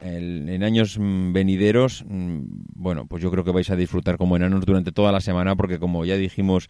En 0.00 0.62
años 0.62 0.98
mm, 0.98 1.32
venideros, 1.32 2.04
mm, 2.08 2.40
bueno, 2.74 3.06
pues 3.06 3.22
yo 3.22 3.30
creo 3.30 3.44
que 3.44 3.52
vais 3.52 3.70
a 3.70 3.76
disfrutar 3.76 4.16
como 4.16 4.36
enanos 4.36 4.64
durante 4.64 4.92
toda 4.92 5.12
la 5.12 5.20
semana 5.20 5.56
porque 5.56 5.78
como 5.78 6.04
ya 6.04 6.16
dijimos 6.16 6.68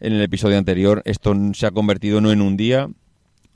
en 0.00 0.12
el 0.12 0.22
episodio 0.22 0.58
anterior, 0.58 1.02
esto 1.04 1.34
se 1.52 1.66
ha 1.66 1.70
convertido 1.70 2.20
no 2.20 2.32
en 2.32 2.40
un 2.40 2.56
día, 2.56 2.88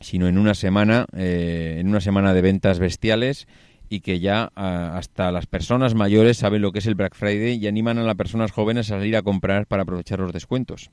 sino 0.01 0.29
en 0.29 0.39
una 0.39 0.55
semana, 0.55 1.07
eh, 1.17 1.77
en 1.81 1.89
una 1.89 2.01
semana 2.01 2.33
de 2.33 2.43
ventas 2.43 2.79
bestiales 2.79 3.49
y 3.89 4.01
que 4.01 4.21
ya 4.21 4.51
hasta 4.55 5.33
las 5.33 5.47
personas 5.47 5.95
mayores 5.95 6.37
saben 6.37 6.63
lo 6.63 6.73
que 6.73 6.81
es 6.81 6.87
el 6.87 6.95
Black 6.95 7.15
Friday 7.15 7.57
y 7.57 7.67
animan 7.67 7.99
a 7.99 8.03
las 8.03 8.17
personas 8.17 8.53
jóvenes 8.53 8.91
a 8.91 8.99
salir 8.99 9.17
a 9.17 9.23
comprar 9.23 9.67
para 9.67 9.83
aprovechar 9.83 10.21
los 10.21 10.33
descuentos. 10.33 10.91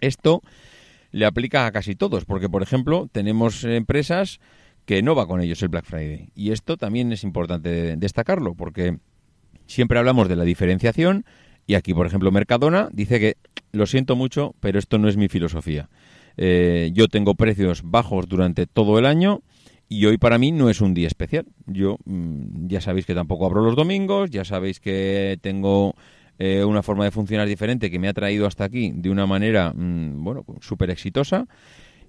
Esto 0.00 0.42
le 1.12 1.24
aplica 1.24 1.64
a 1.64 1.72
casi 1.72 1.94
todos, 1.94 2.26
porque 2.26 2.50
por 2.50 2.62
ejemplo 2.62 3.08
tenemos 3.10 3.64
empresas 3.64 4.38
que 4.86 5.02
no 5.02 5.14
va 5.14 5.26
con 5.26 5.40
ellos 5.40 5.60
el 5.62 5.68
Black 5.68 5.84
Friday. 5.84 6.30
Y 6.34 6.52
esto 6.52 6.76
también 6.76 7.12
es 7.12 7.24
importante 7.24 7.96
destacarlo, 7.96 8.54
porque 8.54 8.98
siempre 9.66 9.98
hablamos 9.98 10.28
de 10.28 10.36
la 10.36 10.44
diferenciación 10.44 11.26
y 11.66 11.74
aquí, 11.74 11.92
por 11.92 12.06
ejemplo, 12.06 12.30
Mercadona 12.30 12.88
dice 12.92 13.18
que 13.18 13.36
lo 13.72 13.86
siento 13.86 14.14
mucho, 14.14 14.54
pero 14.60 14.78
esto 14.78 14.98
no 14.98 15.08
es 15.08 15.16
mi 15.16 15.28
filosofía. 15.28 15.90
Eh, 16.36 16.90
yo 16.94 17.08
tengo 17.08 17.34
precios 17.34 17.82
bajos 17.84 18.28
durante 18.28 18.66
todo 18.66 18.98
el 18.98 19.06
año 19.06 19.42
y 19.88 20.06
hoy 20.06 20.18
para 20.18 20.38
mí 20.38 20.52
no 20.52 20.70
es 20.70 20.80
un 20.80 20.94
día 20.94 21.08
especial. 21.08 21.46
Yo 21.66 21.98
mm, 22.04 22.68
ya 22.68 22.80
sabéis 22.80 23.06
que 23.06 23.14
tampoco 23.14 23.46
abro 23.46 23.62
los 23.62 23.74
domingos, 23.74 24.30
ya 24.30 24.44
sabéis 24.44 24.78
que 24.78 25.38
tengo 25.40 25.96
eh, 26.38 26.62
una 26.64 26.84
forma 26.84 27.04
de 27.04 27.10
funcionar 27.10 27.48
diferente 27.48 27.90
que 27.90 27.98
me 27.98 28.08
ha 28.08 28.14
traído 28.14 28.46
hasta 28.46 28.64
aquí 28.64 28.92
de 28.94 29.10
una 29.10 29.26
manera, 29.26 29.72
mm, 29.74 30.22
bueno, 30.22 30.44
súper 30.60 30.90
exitosa 30.90 31.48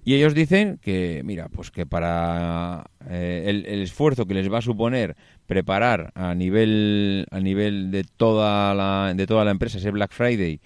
y 0.08 0.14
ellos 0.14 0.32
dicen 0.32 0.78
que, 0.80 1.20
mira, 1.22 1.50
pues 1.50 1.70
que 1.70 1.84
para 1.84 2.86
eh, 3.10 3.44
el, 3.46 3.82
esfuerzo 3.82 4.24
que 4.24 4.32
les 4.32 4.50
va 4.50 4.56
a 4.56 4.62
suponer 4.62 5.16
preparar 5.46 6.12
a 6.14 6.34
nivel, 6.34 7.26
a 7.30 7.40
nivel 7.40 7.90
de, 7.90 8.04
toda 8.04 8.74
la, 8.74 9.12
de 9.14 9.26
toda 9.26 9.44
la 9.44 9.50
empresa 9.50 9.76
ese 9.76 9.90
Black 9.90 10.12
Friday 10.14 10.62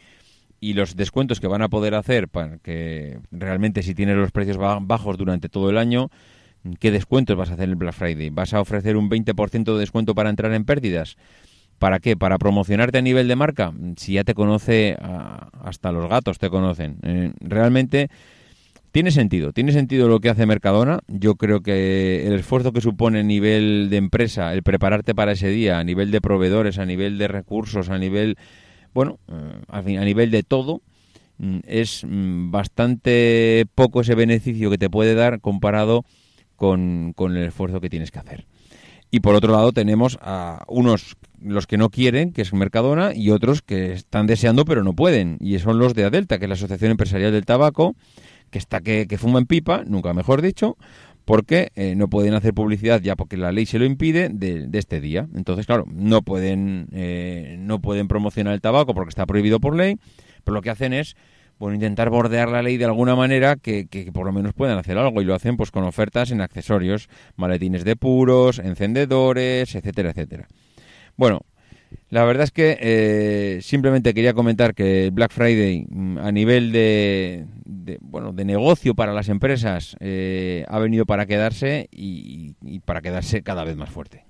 y 0.61 0.75
los 0.75 0.95
descuentos 0.95 1.41
que 1.41 1.49
van 1.49 1.61
a 1.61 1.69
poder 1.69 1.97
hacer 1.97 2.29
para 2.29 2.59
que 2.59 3.19
realmente 3.33 3.83
si 3.83 3.97
tienes 3.97 4.15
los 4.15 4.31
precios 4.31 4.59
bajos 4.59 5.19
durante 5.19 5.49
todo 5.49 5.71
el 5.71 5.79
año, 5.79 6.09
¿qué 6.79 6.93
descuentos 6.93 7.37
vas 7.37 7.51
a 7.51 7.55
hacer 7.55 7.65
en 7.65 7.71
el 7.71 7.77
Black 7.77 7.95
Friday? 7.95 8.31
¿Vas 8.31 8.55
a 8.55 8.61
ofrecer 8.61 8.97
un 8.97 9.11
20% 9.11 9.75
de 9.75 9.81
descuento 9.81 10.15
para 10.15 10.31
entrar 10.31 10.53
en 10.53 10.65
pérdidas? 10.65 11.17
¿Para 11.81 11.99
qué? 11.99 12.17
¿Para 12.17 12.39
promocionarte 12.39 12.99
a 12.99 13.03
nivel 13.03 13.27
de 13.27 13.35
marca? 13.35 13.73
Si 13.97 14.13
ya 14.13 14.23
te 14.23 14.35
conoce, 14.35 14.97
hasta 15.65 15.91
los 15.91 16.09
gatos 16.09 16.39
te 16.39 16.49
conocen. 16.49 16.99
Eh, 17.03 17.33
realmente 17.41 18.09
tiene 18.93 19.11
sentido, 19.11 19.53
tiene 19.53 19.73
sentido 19.73 20.07
lo 20.07 20.21
que 20.21 20.29
hace 20.29 20.45
Mercadona. 20.45 21.01
Yo 21.09 21.37
creo 21.37 21.63
que 21.63 22.27
el 22.27 22.35
esfuerzo 22.35 22.73
que 22.73 22.83
supone 22.83 23.21
a 23.21 23.23
nivel 23.23 23.89
de 23.91 23.97
empresa, 23.97 24.53
el 24.53 24.63
prepararte 24.63 25.15
para 25.15 25.33
ese 25.33 25.49
día, 25.49 25.79
a 25.79 25.85
nivel 25.85 26.11
de 26.11 26.21
proveedores, 26.21 26.79
a 26.79 26.85
nivel 26.85 27.17
de 27.17 27.27
recursos, 27.27 27.89
a 27.89 27.99
nivel, 27.99 28.37
bueno, 28.93 29.19
eh, 29.29 29.63
a 29.69 30.05
nivel 30.05 30.31
de 30.31 30.43
todo, 30.43 30.83
mm, 31.39 31.61
es 31.67 32.05
mm, 32.05 32.51
bastante 32.51 33.65
poco 33.75 34.03
ese 34.03 34.15
beneficio 34.15 34.71
que 34.71 34.79
te 34.79 34.91
puede 34.91 35.15
dar 35.15 35.41
comparado 35.41 36.05
con, 36.57 37.15
con 37.17 37.35
el 37.35 37.45
esfuerzo 37.45 37.81
que 37.81 37.89
tienes 37.89 38.11
que 38.11 38.19
hacer. 38.19 38.47
Y 39.11 39.21
por 39.21 39.35
otro 39.35 39.53
lado 39.53 39.73
tenemos 39.73 40.19
a 40.21 40.65
unos 40.69 41.17
los 41.41 41.67
que 41.67 41.77
no 41.79 41.91
quieren, 41.91 42.33
que 42.33 42.43
es 42.43 42.53
Mercadona, 42.53 43.15
y 43.15 43.31
otros 43.31 43.63
que 43.63 43.93
están 43.93 44.27
deseando 44.27 44.67
pero 44.67 44.85
no 44.85 44.95
pueden. 44.95 45.39
Y 45.41 45.59
son 45.59 45.79
los 45.79 45.95
de 45.95 46.05
Adelta, 46.05 46.39
que 46.39 46.45
es 46.45 46.49
la 46.49 46.55
Asociación 46.55 46.93
Empresarial 46.93 47.33
del 47.33 47.45
Tabaco, 47.45 47.95
que 48.53 48.59
está 48.59 48.81
que, 48.81 49.09
que 49.09 49.19
fuma 49.19 49.41
en 49.41 49.47
pipa, 49.47 49.83
nunca 49.85 50.15
mejor 50.15 50.43
dicho, 50.43 50.77
porque 51.25 51.71
eh, 51.75 51.95
no 51.97 52.09
pueden 52.09 52.35
hacer 52.35 52.53
publicidad 52.53 53.01
ya 53.01 53.17
porque 53.17 53.37
la 53.37 53.51
ley 53.51 53.67
se 53.67 53.79
lo 53.79 53.85
impide 53.85 54.29
de, 54.29 54.69
este 54.75 55.01
día. 55.01 55.27
Entonces, 55.35 55.67
claro, 55.67 55.85
no 55.89 56.23
pueden, 56.23 56.89
eh, 56.93 57.57
no 57.59 57.81
pueden 57.81 58.07
promocionar 58.07 58.55
el 58.55 58.61
tabaco 58.61 58.95
porque 58.95 59.09
está 59.09 59.27
prohibido 59.27 59.59
por 59.59 59.75
ley, 59.75 59.97
pero 60.45 60.55
lo 60.55 60.63
que 60.63 60.71
hacen 60.71 60.93
es 60.93 61.17
bueno, 61.59 61.75
intentar 61.75 62.11
bordear 62.11 62.49
la 62.49 62.63
ley 62.63 62.77
de 62.77 62.85
alguna 62.85 63.15
manera 63.15 63.57
que, 63.57 63.87
que, 63.87 64.11
por 64.13 64.27
lo 64.27 64.33
menos 64.33 64.53
puedan 64.53 64.79
hacer 64.79 64.99
algo 64.99 65.23
y 65.23 65.25
lo 65.25 65.35
hacen 65.35 65.57
pues 65.57 65.71
con 65.71 65.85
ofertas 65.85 66.31
en 66.31 66.41
accesorios, 66.41 67.09
maletines 67.37 67.85
de 67.85 67.97
puros, 67.97 68.59
encendedores, 68.59 69.75
etcétera, 69.75 70.11
etcétera. 70.11 70.49
Bueno, 71.17 71.41
la 72.13 72.25
verdad 72.25 72.45
es 72.45 72.51
que 72.51 72.77
eh, 72.79 73.61
simplemente 73.63 74.13
quería 74.13 74.35
comentar 74.35 74.75
que 74.75 75.11
Black 75.13 75.33
Friday 75.33 75.87
mm, 75.89 76.19
a 76.19 76.31
nivel 76.31 76.71
de, 76.71 77.47
bueno 78.01 78.33
de 78.33 78.45
negocio 78.45 78.95
para 78.95 79.15
las 79.15 79.31
empresas 79.31 79.97
eh, 79.99 80.67
ha 80.69 80.79
venido 80.79 81.07
para 81.07 81.25
quedarse 81.25 81.89
y, 81.91 82.53
para 82.85 83.01
quedarse 83.01 83.43
cada 83.43 83.65
vez 83.65 83.77
más 83.77 83.89
fuerte. 83.89 84.27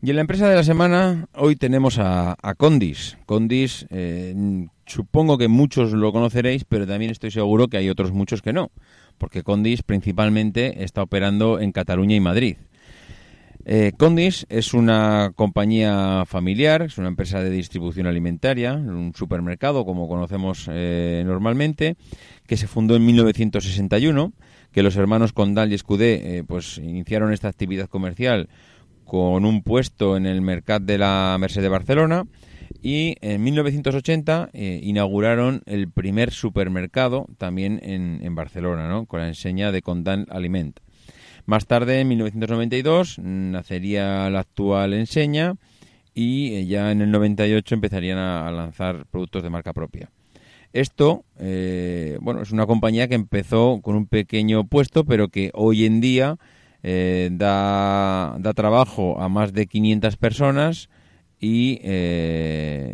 Y 0.00 0.10
en 0.10 0.14
la 0.16 0.20
empresa 0.20 0.48
de 0.48 0.54
la 0.54 0.62
semana 0.62 1.26
hoy 1.34 1.56
tenemos 1.56 1.98
a, 1.98 2.36
Condis. 2.56 3.18
Condis, 3.26 3.84
eh, 3.90 4.32
supongo 4.86 5.38
que 5.38 5.48
muchos 5.48 5.92
lo 5.92 6.12
conoceréis, 6.12 6.64
pero 6.64 6.86
también 6.86 7.10
estoy 7.10 7.32
seguro 7.32 7.66
que 7.66 7.78
hay 7.78 7.90
otros 7.90 8.12
muchos 8.12 8.42
que 8.42 8.52
no, 8.52 8.70
porque 9.18 9.42
Condis 9.42 9.82
principalmente 9.82 10.84
está 10.84 11.02
operando 11.02 11.58
en 11.58 11.72
Cataluña 11.72 12.14
y 12.14 12.20
Madrid. 12.20 12.56
Eh, 13.70 13.92
Condis 13.98 14.46
es 14.48 14.72
una 14.72 15.32
compañía 15.36 16.24
familiar, 16.26 16.80
es 16.80 16.96
una 16.96 17.08
empresa 17.08 17.42
de 17.42 17.50
distribución 17.50 18.06
alimentaria, 18.06 18.72
un 18.72 19.12
supermercado 19.14 19.84
como 19.84 20.08
conocemos 20.08 20.70
eh, 20.72 21.22
normalmente, 21.26 21.98
que 22.46 22.56
se 22.56 22.66
fundó 22.66 22.96
en 22.96 23.04
1961, 23.04 24.32
que 24.72 24.82
los 24.82 24.96
hermanos 24.96 25.34
Condal 25.34 25.70
y 25.70 25.74
Escudé 25.74 26.38
eh, 26.38 26.44
pues 26.44 26.78
iniciaron 26.78 27.30
esta 27.34 27.48
actividad 27.48 27.90
comercial 27.90 28.48
con 29.04 29.44
un 29.44 29.62
puesto 29.62 30.16
en 30.16 30.24
el 30.24 30.40
mercado 30.40 30.86
de 30.86 30.96
la 30.96 31.36
Merced 31.38 31.60
de 31.60 31.68
Barcelona 31.68 32.24
y 32.80 33.16
en 33.20 33.42
1980 33.42 34.48
inauguraron 34.54 35.60
el 35.66 35.90
primer 35.90 36.30
supermercado 36.30 37.26
también 37.36 37.80
en, 37.82 38.20
en 38.22 38.34
Barcelona, 38.34 38.88
¿no? 38.88 39.04
con 39.04 39.20
la 39.20 39.28
enseña 39.28 39.72
de 39.72 39.82
Condal 39.82 40.26
Aliment. 40.30 40.80
Más 41.48 41.64
tarde, 41.64 42.02
en 42.02 42.08
1992, 42.08 43.20
nacería 43.20 44.28
la 44.28 44.40
actual 44.40 44.92
enseña 44.92 45.54
y 46.12 46.66
ya 46.66 46.92
en 46.92 47.00
el 47.00 47.10
98 47.10 47.74
empezarían 47.74 48.18
a, 48.18 48.50
lanzar 48.50 49.06
productos 49.06 49.42
de 49.42 49.48
marca 49.48 49.72
propia. 49.72 50.10
Esto, 50.74 51.24
eh, 51.38 52.18
bueno, 52.20 52.42
es 52.42 52.50
una 52.50 52.66
compañía 52.66 53.08
que 53.08 53.14
empezó 53.14 53.80
con 53.80 53.96
un 53.96 54.06
pequeño 54.06 54.64
puesto, 54.64 55.06
pero 55.06 55.28
que 55.28 55.50
hoy 55.54 55.86
en 55.86 56.02
día 56.02 56.36
eh, 56.82 57.30
da, 57.32 58.36
da, 58.38 58.52
trabajo 58.52 59.18
a 59.18 59.30
más 59.30 59.54
de 59.54 59.68
500 59.68 60.18
personas 60.18 60.90
y, 61.40 61.80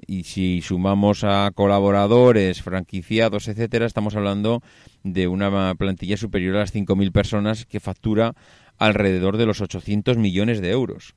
y 0.07 0.23
si 0.25 0.61
sumamos 0.63 1.25
a 1.25 1.51
colaboradores, 1.55 2.63
franquiciados, 2.63 3.49
etcétera, 3.49 3.87
estamos 3.87 4.17
hablando 4.17 4.63
de 5.03 5.29
una 5.29 5.75
plantilla 5.75 6.17
superior 6.17 6.57
a 6.57 6.61
las 6.61 6.75
5.000 6.75 7.13
personas 7.13 7.67
que 7.67 7.81
factura 7.81 8.35
alrededor 8.79 9.37
de 9.37 9.47
los 9.47 9.61
800 9.61 10.17
millones 10.17 10.61
de 10.61 10.71
euros. 10.71 11.15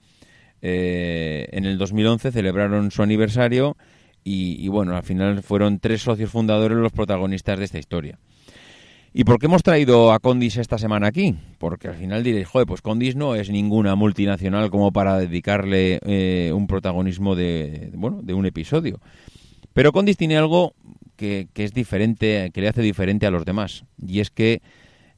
Eh, 0.61 1.47
en 1.51 1.65
el 1.65 1.77
2011 1.77 2.31
celebraron 2.31 2.91
su 2.91 3.03
aniversario 3.03 3.77
y, 4.23 4.67
bueno, 4.67 4.97
al 4.97 5.03
final 5.03 5.41
fueron 5.41 5.79
tres 5.79 6.01
socios 6.01 6.31
fundadores 6.31 6.77
los 6.77 6.91
protagonistas 6.91 7.59
de 7.59 7.63
esta 7.63 7.79
historia. 7.79 8.19
¿Y 9.13 9.23
por 9.23 9.39
qué 9.39 9.47
hemos 9.47 9.63
traído 9.63 10.11
a 10.11 10.19
Condis 10.19 10.57
esta 10.57 10.77
semana 10.77 11.07
aquí? 11.07 11.35
Porque 11.57 11.87
al 11.87 11.95
final 11.95 12.23
diréis, 12.23 12.47
joder, 12.47 12.67
pues 12.67 12.81
Condis 12.81 13.15
no 13.15 13.35
es 13.35 13.49
ninguna 13.49 13.95
multinacional 13.95 14.69
como 14.69 14.91
para 14.91 15.17
dedicarle 15.17 15.99
eh, 16.05 16.51
un 16.53 16.67
protagonismo 16.67 17.35
de, 17.35 17.91
bueno, 17.93 18.21
de 18.21 18.33
un 18.33 18.45
episodio. 18.45 18.99
Pero 19.73 19.91
Condis 19.91 20.17
tiene 20.17 20.37
algo 20.37 20.73
que, 21.15 21.47
es 21.55 21.73
diferente, 21.73 22.51
que 22.53 22.61
le 22.61 22.69
hace 22.69 22.81
diferente 22.81 23.25
a 23.25 23.31
los 23.31 23.45
demás. 23.45 23.85
Y 24.05 24.19
es 24.19 24.29
que 24.29 24.61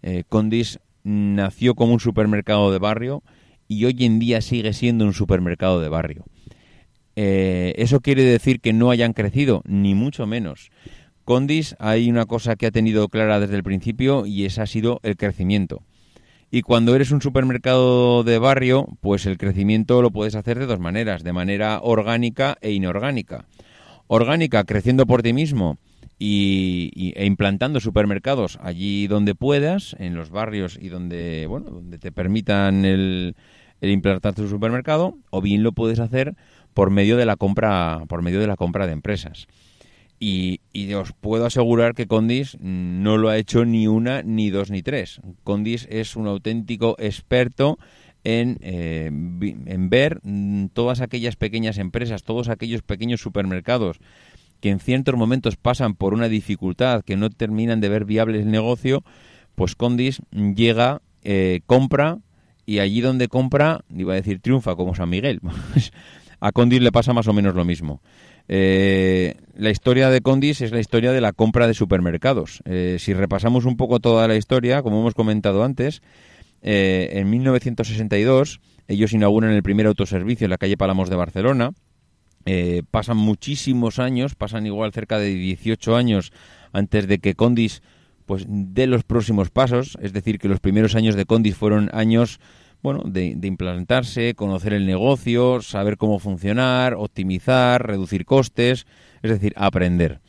eh, 0.01 0.23
Condis 0.29 0.79
nació 1.03 1.75
como 1.75 1.93
un 1.93 1.99
supermercado 1.99 2.71
de 2.71 2.79
barrio 2.79 3.23
y 3.67 3.85
hoy 3.85 3.95
en 3.99 4.19
día 4.19 4.41
sigue 4.41 4.73
siendo 4.73 5.05
un 5.05 5.13
supermercado 5.13 5.81
de 5.81 5.89
barrio. 5.89 6.25
Eh, 7.15 7.73
¿Eso 7.77 7.99
quiere 7.99 8.23
decir 8.23 8.61
que 8.61 8.71
no 8.71 8.91
hayan 8.91 9.13
crecido? 9.13 9.61
Ni 9.65 9.93
mucho 9.93 10.25
menos. 10.25 10.71
Condis 11.29 11.75
hay 11.77 12.09
una 12.09 12.25
cosa 12.25 12.55
que 12.55 12.65
ha 12.65 12.71
tenido 12.71 13.07
clara 13.07 13.39
desde 13.39 13.55
el 13.55 13.61
principio 13.61 14.25
y 14.25 14.45
esa 14.45 14.63
ha 14.63 14.65
sido 14.65 14.99
el 15.03 15.15
crecimiento. 15.15 15.83
Y 16.49 16.63
cuando 16.63 16.95
eres 16.95 17.11
un 17.11 17.21
supermercado 17.21 18.23
de 18.23 18.39
barrio, 18.39 18.87
pues 18.99 19.27
el 19.27 19.37
crecimiento 19.37 20.01
lo 20.01 20.09
puedes 20.09 20.33
hacer 20.33 20.57
de 20.57 20.65
dos 20.65 20.79
maneras, 20.79 21.23
de 21.23 21.31
manera 21.31 21.81
orgánica 21.83 22.57
e 22.61 22.71
inorgánica. 22.71 23.45
Orgánica, 24.07 24.63
creciendo 24.63 25.05
por 25.05 25.21
ti 25.21 25.33
mismo 25.33 25.77
y, 26.17 27.13
e 27.15 27.27
implantando 27.27 27.79
supermercados 27.79 28.57
allí 28.63 29.05
donde 29.05 29.35
puedas, 29.35 29.95
en 29.99 30.15
los 30.15 30.31
barrios 30.31 30.79
y 30.81 30.89
donde, 30.89 31.45
bueno, 31.45 31.69
donde 31.69 31.99
te 31.99 32.11
permitan 32.11 32.85
el, 32.85 33.35
implantar 33.81 34.33
tu 34.33 34.47
supermercado, 34.47 35.15
o 35.29 35.41
bien 35.41 35.61
lo 35.61 35.73
puedes 35.73 35.99
hacer 35.99 36.33
por 36.73 36.89
medio 36.89 37.17
de 37.17 37.27
la 37.27 37.35
compra, 37.35 38.01
por 38.07 38.23
medio 38.23 38.39
de 38.39 38.47
la 38.47 38.55
compra 38.55 38.87
de 38.87 38.93
empresas. 38.93 39.45
Y, 40.21 40.59
y, 40.73 40.93
os 40.95 41.13
puedo 41.13 41.45
asegurar 41.45 41.95
que 41.95 42.05
Condis 42.05 42.57
no 42.59 43.17
lo 43.17 43.29
ha 43.29 43.37
hecho 43.37 43.63
ni 43.63 43.87
una, 43.87 44.21
ni 44.21 44.49
dos, 44.49 44.69
ni 44.69 44.81
tres. 44.81 45.21
Condis 45.45 45.87
es 45.89 46.17
un 46.17 46.27
auténtico 46.27 46.97
experto 46.99 47.79
en, 48.25 48.57
eh, 48.61 49.05
en 49.05 49.89
ver 49.89 50.19
mm, 50.23 50.67
todas 50.73 50.99
aquellas 50.99 51.37
pequeñas 51.37 51.77
empresas, 51.77 52.23
todos 52.23 52.49
aquellos 52.49 52.81
pequeños 52.81 53.21
supermercados 53.21 53.99
que 54.59 54.69
en 54.69 54.79
ciertos 54.79 55.15
momentos 55.15 55.55
pasan 55.55 55.95
por 55.95 56.13
una 56.13 56.27
dificultad, 56.27 57.03
que 57.03 57.15
no 57.15 57.29
terminan 57.29 57.79
de 57.79 57.89
ver 57.89 58.05
viable 58.05 58.39
el 58.39 58.51
negocio, 58.51 59.03
pues 59.55 59.75
Condis 59.75 60.21
llega, 60.31 61.01
eh, 61.23 61.61
compra 61.65 62.17
y 62.65 62.79
allí 62.79 63.01
donde 63.01 63.27
compra, 63.27 63.81
iba 63.95 64.13
a 64.13 64.17
decir 64.17 64.39
triunfa 64.41 64.75
como 64.75 64.95
San 64.95 65.09
Miguel, 65.09 65.39
a 66.39 66.51
Condis 66.51 66.81
le 66.81 66.91
pasa 66.91 67.13
más 67.13 67.27
o 67.27 67.33
menos 67.33 67.55
lo 67.55 67.65
mismo. 67.65 68.01
Eh, 68.49 69.35
la 69.55 69.69
historia 69.69 70.09
de 70.09 70.21
Condis 70.21 70.59
es 70.61 70.71
la 70.71 70.79
historia 70.79 71.13
de 71.13 71.21
la 71.21 71.31
compra 71.31 71.67
de 71.67 71.73
supermercados. 71.73 72.61
Eh, 72.65 72.97
si 72.99 73.13
repasamos 73.13 73.63
un 73.63 73.77
poco 73.77 73.99
toda 73.99 74.27
la 74.27 74.35
historia, 74.35 74.81
como 74.81 74.99
hemos 74.99 75.13
comentado 75.13 75.63
antes, 75.63 76.01
en 76.61 77.29
1962 77.29 78.59
ellos 78.89 79.13
inauguran 79.13 79.51
el 79.51 79.63
primer 79.63 79.85
autoservicio 79.85 80.45
en 80.45 80.49
la 80.49 80.57
calle 80.57 80.75
Palamos 80.75 81.09
de 81.09 81.15
Barcelona, 81.15 81.71
eh, 82.45 82.81
pasan 82.89 83.17
muchísimos 83.17 83.99
años, 83.99 84.33
pasan 84.33 84.65
igual 84.65 84.91
cerca 84.91 85.19
de 85.19 85.27
18 85.27 85.95
años 85.95 86.31
antes 86.73 87.07
de 87.07 87.19
que 87.19 87.35
Condis 87.35 87.83
pues 88.25 88.45
dé 88.47 88.87
los 88.87 89.03
próximos 89.03 89.49
pasos, 89.49 89.97
es 90.01 90.13
decir, 90.13 90.39
que 90.39 90.47
los 90.47 90.59
primeros 90.59 90.95
años 90.95 91.15
de 91.15 91.25
Condis 91.25 91.55
fueron 91.55 91.89
años 91.93 92.39
bueno, 92.81 93.03
de, 93.05 93.37
implantarse, 93.43 94.33
conocer 94.35 94.73
el 94.73 94.85
negocio, 94.85 95.61
saber 95.61 95.97
cómo 95.97 96.19
funcionar, 96.19 96.93
optimizar, 96.95 97.85
reducir 97.85 98.25
costes, 98.25 98.85
es 99.21 99.31
decir, 99.31 99.53
aprender. 99.57 100.21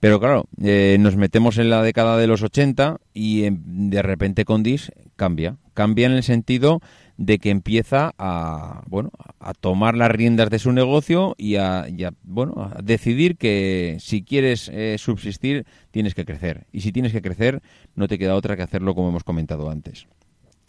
Pero 0.00 0.20
claro, 0.20 0.44
eh, 0.62 0.98
nos 1.00 1.16
metemos 1.16 1.56
en 1.58 1.70
la 1.70 1.82
década 1.82 2.18
de 2.18 2.26
los 2.26 2.42
80 2.42 2.98
y 3.14 3.48
de 3.50 4.02
repente 4.02 4.44
Condis 4.44 4.92
cambia. 5.16 5.56
Cambia 5.72 6.06
en 6.06 6.12
el 6.12 6.22
sentido 6.22 6.80
de 7.16 7.38
que 7.38 7.50
empieza 7.50 8.12
a 8.18 8.82
bueno 8.86 9.10
a 9.38 9.54
tomar 9.54 9.96
las 9.96 10.10
riendas 10.10 10.50
de 10.50 10.58
su 10.58 10.72
negocio 10.72 11.34
y 11.38 11.56
a, 11.56 11.86
bueno 12.22 12.70
a 12.74 12.82
decidir 12.82 13.36
que 13.36 13.98
si 14.00 14.22
quieres 14.22 14.68
eh, 14.68 14.96
subsistir 14.98 15.64
tienes 15.90 16.14
que 16.14 16.24
crecer 16.24 16.66
y 16.72 16.80
si 16.80 16.90
tienes 16.90 17.12
que 17.12 17.22
crecer 17.22 17.62
no 17.94 18.08
te 18.08 18.18
queda 18.18 18.34
otra 18.34 18.56
que 18.56 18.62
hacerlo 18.62 18.94
como 18.94 19.10
hemos 19.10 19.22
comentado 19.22 19.70
antes 19.70 20.08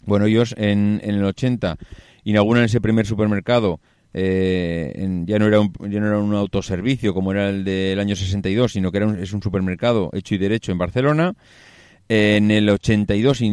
bueno 0.06 0.26
ellos 0.26 0.54
en, 0.56 1.00
en 1.04 1.16
el 1.16 1.24
80 1.24 1.76
inauguran 2.24 2.64
ese 2.64 2.80
primer 2.80 3.06
supermercado 3.06 3.80
eh, 4.14 4.94
ya 5.26 5.38
no 5.38 5.46
era 5.46 5.60
un, 5.60 5.72
ya 5.90 6.00
no 6.00 6.06
era 6.06 6.18
un 6.18 6.34
autoservicio 6.34 7.12
como 7.12 7.32
era 7.32 7.50
el 7.50 7.64
del 7.64 8.00
año 8.00 8.16
62 8.16 8.72
sino 8.72 8.90
que 8.90 8.98
era 8.98 9.20
es 9.20 9.32
un 9.32 9.42
supermercado 9.42 10.10
hecho 10.14 10.34
y 10.34 10.38
derecho 10.38 10.72
en 10.72 10.78
Barcelona 10.78 11.34
en 12.08 12.50
el 12.50 12.68
82 12.68 13.40
eh, 13.40 13.44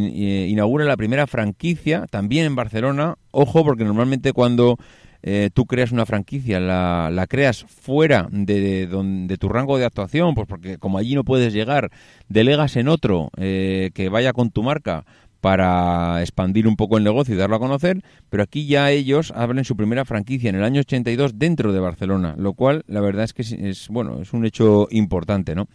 inaugura 0.48 0.84
la 0.84 0.96
primera 0.96 1.26
franquicia, 1.26 2.06
también 2.10 2.46
en 2.46 2.54
Barcelona. 2.54 3.16
Ojo, 3.32 3.64
porque 3.64 3.84
normalmente 3.84 4.32
cuando 4.32 4.78
eh, 5.22 5.50
tú 5.52 5.66
creas 5.66 5.90
una 5.90 6.06
franquicia, 6.06 6.60
la, 6.60 7.26
creas 7.28 7.64
fuera 7.64 8.28
de, 8.30 8.86
de, 8.86 9.38
tu 9.38 9.48
rango 9.48 9.78
de 9.78 9.86
actuación, 9.86 10.34
pues 10.34 10.46
porque 10.46 10.78
como 10.78 10.98
allí 10.98 11.14
no 11.14 11.24
puedes 11.24 11.52
llegar, 11.52 11.90
delegas 12.28 12.76
en 12.76 12.88
otro 12.88 13.30
eh, 13.38 13.90
que 13.94 14.08
vaya 14.08 14.32
con 14.32 14.50
tu 14.50 14.62
marca 14.62 15.04
para 15.44 16.22
expandir 16.22 16.66
un 16.66 16.74
poco 16.74 16.96
el 16.96 17.04
negocio 17.04 17.34
y 17.34 17.36
darlo 17.36 17.56
a 17.56 17.58
conocer, 17.58 18.00
pero 18.30 18.42
aquí 18.42 18.66
ya 18.66 18.90
ellos 18.90 19.30
abren 19.36 19.66
su 19.66 19.76
primera 19.76 20.06
franquicia 20.06 20.48
en 20.48 20.56
el 20.56 20.64
año 20.64 20.80
82 20.80 21.38
dentro 21.38 21.74
de 21.74 21.80
Barcelona, 21.80 22.34
lo 22.38 22.54
cual 22.54 22.82
la 22.86 23.02
verdad 23.02 23.24
es 23.24 23.34
que 23.34 23.42
es, 23.42 23.52
es 23.52 23.88
bueno, 23.88 24.22
es 24.22 24.32
un 24.32 24.46
hecho 24.46 24.88
importante, 24.90 25.54
¿no? 25.54 25.68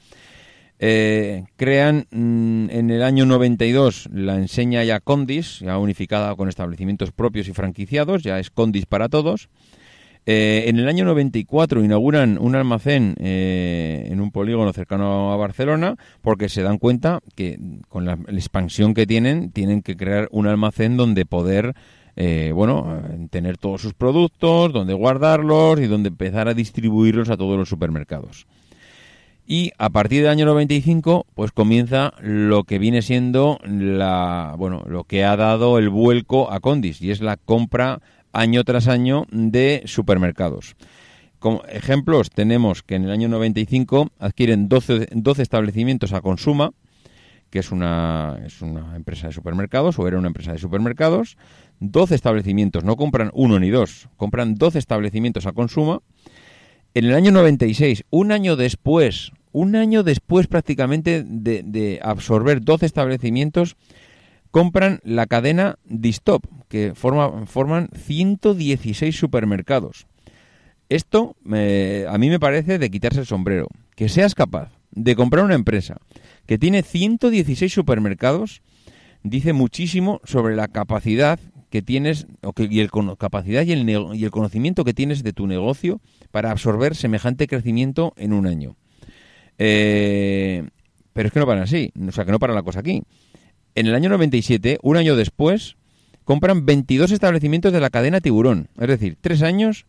Eh, 0.79 1.43
crean 1.55 2.07
mm, 2.09 2.71
en 2.71 2.89
el 2.89 3.03
año 3.03 3.27
92 3.27 4.09
la 4.11 4.37
enseña 4.37 4.83
ya 4.83 5.01
Condis, 5.01 5.59
ya 5.59 5.77
unificada 5.77 6.35
con 6.35 6.49
establecimientos 6.49 7.11
propios 7.11 7.47
y 7.47 7.53
franquiciados, 7.53 8.23
ya 8.23 8.39
es 8.39 8.49
Condis 8.49 8.87
para 8.87 9.07
todos. 9.07 9.49
Eh, 10.25 10.65
en 10.67 10.77
el 10.77 10.87
año 10.87 11.05
94 11.05 11.83
inauguran 11.83 12.37
un 12.39 12.55
almacén 12.55 13.15
eh, 13.19 14.07
en 14.11 14.21
un 14.21 14.31
polígono 14.31 14.73
cercano 14.73 15.33
a 15.33 15.37
Barcelona 15.37 15.95
porque 16.21 16.49
se 16.49 16.61
dan 16.61 16.77
cuenta 16.77 17.19
que 17.35 17.57
con 17.87 18.05
la, 18.05 18.17
expansión 18.27 18.93
que 18.93 19.07
tienen 19.07 19.51
tienen 19.51 19.81
que 19.81 19.97
crear 19.97 20.27
un 20.31 20.47
almacén 20.47 20.97
donde 20.97 21.25
poder 21.25 21.73
bueno 22.53 23.01
tener 23.29 23.57
todos 23.57 23.81
sus 23.81 23.93
productos, 23.93 24.73
donde 24.73 24.93
guardarlos 24.93 25.79
y 25.79 25.87
donde 25.87 26.09
empezar 26.09 26.49
a 26.49 26.53
distribuirlos 26.53 27.29
a 27.29 27.37
todos 27.37 27.57
los 27.57 27.69
supermercados. 27.69 28.45
Y 29.51 29.71
a 29.79 29.89
partir 29.89 30.21
del 30.21 30.29
año 30.29 30.45
95, 30.45 31.25
pues 31.33 31.51
comienza 31.51 32.13
lo 32.21 32.65
que 32.65 32.77
viene 32.77 33.01
siendo 33.01 33.57
la, 33.67 34.53
bueno, 34.59 34.83
lo 34.87 35.05
que 35.05 35.23
ha 35.23 35.35
dado 35.35 35.79
el 35.79 35.89
vuelco 35.89 36.51
a 36.51 36.59
Condis, 36.59 37.01
y 37.01 37.09
es 37.09 37.19
la 37.19 37.35
compra 37.35 37.99
año 38.33 38.63
tras 38.63 38.87
año 38.87 39.25
de 39.31 39.83
supermercados. 39.85 40.75
Como 41.39 41.63
ejemplos, 41.65 42.29
tenemos 42.29 42.83
que 42.83 42.95
en 42.95 43.05
el 43.05 43.11
año 43.11 43.29
95 43.29 44.09
adquieren 44.19 44.67
12, 44.67 45.09
12 45.11 45.41
establecimientos 45.41 46.13
a 46.13 46.21
Consuma, 46.21 46.71
que 47.49 47.59
es 47.59 47.71
una, 47.71 48.39
es 48.45 48.61
una 48.61 48.95
empresa 48.95 49.27
de 49.27 49.33
supermercados, 49.33 49.97
o 49.97 50.07
era 50.07 50.17
una 50.17 50.27
empresa 50.27 50.51
de 50.51 50.59
supermercados. 50.59 51.37
12 51.79 52.13
establecimientos, 52.13 52.83
no 52.83 52.97
compran 52.97 53.31
uno 53.33 53.57
ni 53.59 53.69
dos, 53.69 54.09
compran 54.17 54.55
12 54.55 54.79
establecimientos 54.79 55.45
a 55.45 55.53
Consuma. 55.53 56.01
En 56.93 57.05
el 57.05 57.13
año 57.13 57.31
96, 57.31 58.03
un 58.09 58.31
año 58.31 58.55
después 58.55 59.31
un 59.51 59.75
año 59.75 60.03
después 60.03 60.47
prácticamente 60.47 61.23
de, 61.25 61.99
absorber 62.03 62.61
12 62.61 62.85
establecimientos, 62.85 63.75
compran 64.51 64.99
la 65.03 65.27
cadena 65.27 65.77
Distop, 65.85 66.45
que 66.67 66.93
forma, 66.95 67.45
forman 67.45 67.89
116 67.95 69.15
supermercados. 69.15 70.07
Esto 70.89 71.35
a 71.45 72.17
mí 72.17 72.29
me 72.29 72.39
parece 72.39 72.79
de 72.79 72.89
quitarse 72.89 73.19
el 73.19 73.25
sombrero. 73.25 73.67
Que 73.95 74.09
seas 74.09 74.33
capaz 74.33 74.71
de 74.91 75.15
comprar 75.15 75.45
una 75.45 75.55
empresa 75.55 75.97
que 76.45 76.57
tiene 76.57 76.81
116 76.81 77.71
supermercados, 77.71 78.61
dice 79.21 79.53
muchísimo 79.53 80.19
sobre 80.23 80.55
la 80.55 80.67
capacidad 80.67 81.39
que 81.69 81.83
tienes, 81.83 82.25
o 82.41 82.53
que, 82.53 82.67
y 82.69 82.79
el, 82.79 82.89
capacidad 83.17 83.63
y 83.63 83.71
el, 83.71 83.87
y 83.87 84.23
el 84.23 84.31
conocimiento 84.31 84.83
que 84.83 84.95
tienes 84.95 85.21
de 85.21 85.33
tu 85.33 85.45
negocio 85.45 86.01
para 86.31 86.49
absorber 86.49 86.95
semejante 86.95 87.47
crecimiento 87.47 88.13
en 88.17 88.33
un 88.33 88.47
año. 88.47 88.75
Eh, 89.59 90.67
pero 91.13 91.27
es 91.27 91.33
que 91.33 91.39
no 91.39 91.45
paran 91.45 91.63
así, 91.63 91.91
o 92.07 92.11
sea, 92.11 92.25
que 92.25 92.31
no 92.31 92.39
para 92.39 92.53
la 92.53 92.63
cosa 92.63 92.79
aquí. 92.79 93.03
En 93.79 93.87
el 93.87 93.95
año 93.95 94.09
97, 94.09 94.77
un 94.81 94.97
año 94.97 95.15
después, 95.15 95.77
compran 96.25 96.65
22 96.65 97.11
establecimientos 97.11 97.71
de 97.71 97.79
la 97.79 97.89
cadena 97.89 98.19
Tiburón. 98.19 98.67
Es 98.77 98.89
decir, 98.89 99.15
tres 99.21 99.41
años, 99.41 99.85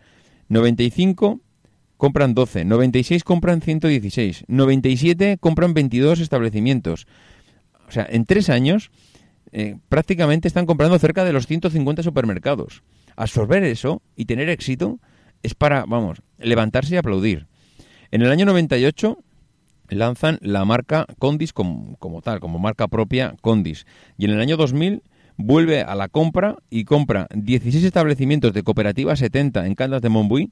95 0.48 1.40
compran 1.96 2.32
12, 2.32 2.66
96 2.66 3.24
compran 3.24 3.60
116, 3.60 4.44
97 4.46 5.38
compran 5.40 5.74
22 5.74 6.20
establecimientos. 6.20 7.08
O 7.88 7.90
sea, 7.90 8.06
en 8.08 8.26
tres 8.26 8.48
años 8.48 8.92
eh, 9.50 9.74
prácticamente 9.88 10.46
están 10.46 10.66
comprando 10.66 10.96
cerca 11.00 11.24
de 11.24 11.32
los 11.32 11.48
150 11.48 12.04
supermercados. 12.04 12.84
Absorber 13.16 13.64
eso 13.64 14.02
y 14.14 14.26
tener 14.26 14.50
éxito 14.50 15.00
es 15.42 15.56
para, 15.56 15.84
vamos, 15.84 16.22
levantarse 16.38 16.94
y 16.94 16.98
aplaudir. 16.98 17.48
En 18.12 18.22
el 18.22 18.30
año 18.30 18.46
98 18.46 19.18
lanzan 19.90 20.38
la 20.42 20.64
marca 20.64 21.06
Condis 21.18 21.52
como, 21.52 21.96
tal, 22.22 22.40
como 22.40 22.58
marca 22.58 22.88
propia 22.88 23.34
Condis. 23.40 23.86
Y 24.18 24.24
en 24.24 24.32
el 24.32 24.40
año 24.40 24.56
2000 24.56 25.02
vuelve 25.36 25.82
a 25.82 25.94
la 25.94 26.08
compra 26.08 26.56
y 26.70 26.84
compra 26.84 27.26
16 27.34 27.84
establecimientos 27.84 28.52
de 28.52 28.62
Cooperativa 28.62 29.16
70 29.16 29.66
en 29.66 29.74
Candas 29.74 30.02
de 30.02 30.08
Montbui 30.08 30.50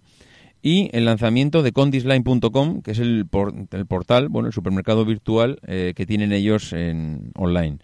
y 0.62 0.90
el 0.92 1.04
lanzamiento 1.04 1.62
de 1.62 1.72
condisline.com, 1.72 2.82
que 2.82 2.90
es 2.90 2.98
el, 2.98 3.26
el, 3.72 3.86
portal, 3.86 4.28
bueno, 4.28 4.48
el 4.48 4.52
supermercado 4.52 5.04
virtual 5.04 5.60
eh, 5.66 5.92
que 5.94 6.06
tienen 6.06 6.32
ellos 6.32 6.72
en 6.72 7.30
online. 7.36 7.78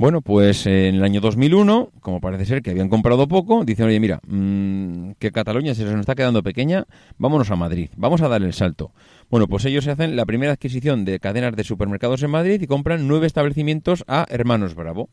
Bueno, 0.00 0.22
pues 0.22 0.64
en 0.64 0.94
el 0.94 1.04
año 1.04 1.20
2001, 1.20 1.90
como 2.00 2.22
parece 2.22 2.46
ser 2.46 2.62
que 2.62 2.70
habían 2.70 2.88
comprado 2.88 3.28
poco, 3.28 3.66
dicen, 3.66 3.84
oye, 3.84 4.00
mira, 4.00 4.18
mm, 4.26 5.10
que 5.18 5.30
Cataluña 5.30 5.74
se 5.74 5.84
nos 5.84 6.00
está 6.00 6.14
quedando 6.14 6.42
pequeña, 6.42 6.86
vámonos 7.18 7.50
a 7.50 7.56
Madrid, 7.56 7.90
vamos 7.98 8.22
a 8.22 8.28
dar 8.28 8.42
el 8.42 8.54
salto. 8.54 8.92
Bueno, 9.30 9.46
pues 9.46 9.64
ellos 9.64 9.84
se 9.84 9.92
hacen 9.92 10.16
la 10.16 10.26
primera 10.26 10.52
adquisición 10.52 11.04
de 11.04 11.20
cadenas 11.20 11.54
de 11.54 11.64
supermercados 11.64 12.22
en 12.22 12.30
Madrid 12.30 12.60
y 12.60 12.66
compran 12.66 13.06
nueve 13.06 13.26
establecimientos 13.26 14.04
a 14.08 14.26
Hermanos 14.28 14.74
Bravo. 14.74 15.08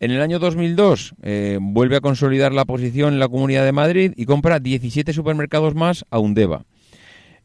En 0.00 0.10
el 0.10 0.22
año 0.22 0.38
2002 0.38 1.14
eh, 1.22 1.58
vuelve 1.60 1.96
a 1.96 2.00
consolidar 2.00 2.52
la 2.52 2.64
posición 2.64 3.14
en 3.14 3.20
la 3.20 3.28
Comunidad 3.28 3.64
de 3.64 3.72
Madrid 3.72 4.12
y 4.16 4.26
compra 4.26 4.60
17 4.60 5.12
supermercados 5.12 5.74
más 5.74 6.04
a 6.10 6.18
Undeva 6.18 6.64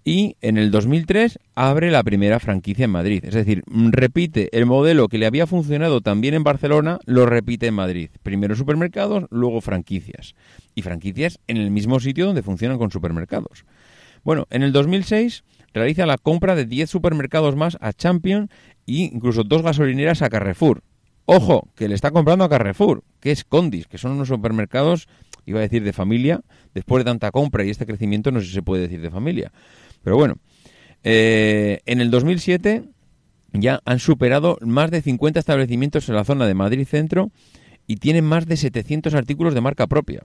y 0.04 0.38
en 0.42 0.58
el 0.58 0.72
2003 0.72 1.40
abre 1.56 1.92
la 1.92 2.04
primera 2.04 2.40
franquicia 2.40 2.86
en 2.86 2.92
Madrid. 2.92 3.24
Es 3.26 3.34
decir, 3.34 3.64
repite 3.68 4.50
el 4.58 4.66
modelo 4.66 5.08
que 5.08 5.18
le 5.18 5.26
había 5.26 5.48
funcionado 5.48 6.02
también 6.02 6.34
en 6.34 6.44
Barcelona, 6.44 7.00
lo 7.06 7.26
repite 7.26 7.68
en 7.68 7.76
Madrid. 7.76 8.10
Primero 8.24 8.56
supermercados, 8.56 9.26
luego 9.30 9.62
franquicias. 9.62 10.36
Y 10.74 10.82
franquicias 10.82 11.40
en 11.48 11.58
el 11.58 11.72
mismo 11.72 12.00
sitio 12.00 12.26
donde 12.26 12.44
funcionan 12.44 12.78
con 12.78 12.92
supermercados. 12.92 13.66
Bueno, 14.24 14.48
en 14.50 14.64
el 14.64 14.72
2006 14.72 15.44
realiza 15.74 16.06
la 16.06 16.18
compra 16.18 16.56
de 16.56 16.66
10 16.66 16.90
supermercados 16.90 17.56
más 17.56 17.78
a 17.82 17.94
Champion 17.94 18.50
e 18.88 19.10
incluso 19.14 19.44
dos 19.44 19.62
gasolineras 19.62 20.22
a 20.22 20.30
Carrefour. 20.30 20.84
Ojo, 21.26 21.68
que 21.76 21.88
le 21.88 21.96
está 21.96 22.12
comprando 22.12 22.44
a 22.44 22.50
Carrefour, 22.50 23.04
que 23.20 23.32
es 23.32 23.44
Condis, 23.44 23.88
que 23.88 24.00
son 24.00 24.14
unos 24.14 24.30
supermercados, 24.30 25.08
iba 25.46 25.60
a 25.60 25.62
decir 25.62 25.84
de 25.84 25.94
familia, 25.94 26.42
después 26.74 27.02
de 27.02 27.10
tanta 27.10 27.32
compra 27.32 27.64
y 27.64 27.70
este 27.70 27.86
crecimiento 27.86 28.32
no 28.32 28.40
sé 28.40 28.48
si 28.48 28.54
se 28.54 28.64
puede 28.64 28.84
decir 28.84 29.02
de 29.02 29.12
familia. 29.12 29.52
Pero 30.04 30.16
bueno, 30.16 30.38
eh, 31.04 31.82
en 31.86 32.02
el 32.02 32.10
2007 32.10 32.84
ya 33.54 33.80
han 33.86 34.00
superado 34.00 34.58
más 34.62 34.92
de 34.92 35.02
50 35.02 35.40
establecimientos 35.40 36.10
en 36.10 36.16
la 36.16 36.26
zona 36.26 36.48
de 36.48 36.54
Madrid 36.54 36.88
Centro 36.88 37.32
y 37.88 37.98
tienen 37.98 38.26
más 38.26 38.46
de 38.46 38.58
700 38.58 39.14
artículos 39.14 39.54
de 39.54 39.62
marca 39.62 39.88
propia. 39.88 40.24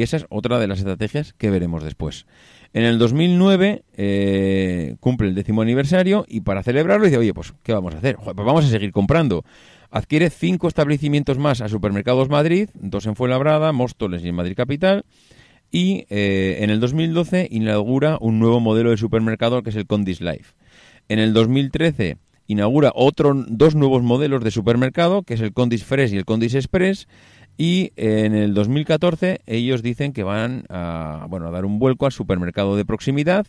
Que 0.00 0.04
esa 0.04 0.16
es 0.16 0.24
otra 0.30 0.58
de 0.58 0.66
las 0.66 0.78
estrategias 0.78 1.34
que 1.34 1.50
veremos 1.50 1.84
después. 1.84 2.24
En 2.72 2.84
el 2.84 2.98
2009 2.98 3.84
eh, 3.98 4.96
cumple 4.98 5.28
el 5.28 5.34
décimo 5.34 5.60
aniversario 5.60 6.24
y 6.26 6.40
para 6.40 6.62
celebrarlo 6.62 7.04
dice, 7.04 7.18
oye, 7.18 7.34
pues, 7.34 7.52
¿qué 7.62 7.74
vamos 7.74 7.94
a 7.94 7.98
hacer? 7.98 8.16
pues 8.16 8.34
vamos 8.34 8.64
a 8.64 8.68
seguir 8.68 8.92
comprando. 8.92 9.44
Adquiere 9.90 10.30
cinco 10.30 10.68
establecimientos 10.68 11.36
más 11.36 11.60
a 11.60 11.68
Supermercados 11.68 12.30
Madrid, 12.30 12.70
dos 12.72 13.04
en 13.04 13.14
Fuenlabrada, 13.14 13.72
Móstoles 13.72 14.24
y 14.24 14.28
en 14.28 14.36
Madrid 14.36 14.54
Capital, 14.56 15.04
y 15.70 16.06
eh, 16.08 16.60
en 16.60 16.70
el 16.70 16.80
2012 16.80 17.48
inaugura 17.50 18.16
un 18.22 18.38
nuevo 18.38 18.58
modelo 18.58 18.88
de 18.88 18.96
supermercado 18.96 19.62
que 19.62 19.68
es 19.68 19.76
el 19.76 19.86
Condis 19.86 20.22
Life. 20.22 20.54
En 21.10 21.18
el 21.18 21.34
2013 21.34 22.16
inaugura 22.46 22.90
otro, 22.94 23.34
dos 23.34 23.74
nuevos 23.74 24.02
modelos 24.02 24.42
de 24.42 24.50
supermercado, 24.50 25.24
que 25.24 25.34
es 25.34 25.42
el 25.42 25.52
Condis 25.52 25.84
Fresh 25.84 26.14
y 26.14 26.16
el 26.16 26.24
Condis 26.24 26.54
Express, 26.54 27.06
y 27.60 27.92
en 27.96 28.34
el 28.34 28.54
2014 28.54 29.42
ellos 29.44 29.82
dicen 29.82 30.14
que 30.14 30.22
van 30.22 30.64
a, 30.70 31.26
bueno, 31.28 31.46
a 31.46 31.50
dar 31.50 31.66
un 31.66 31.78
vuelco 31.78 32.06
al 32.06 32.12
supermercado 32.12 32.74
de 32.74 32.86
proximidad 32.86 33.46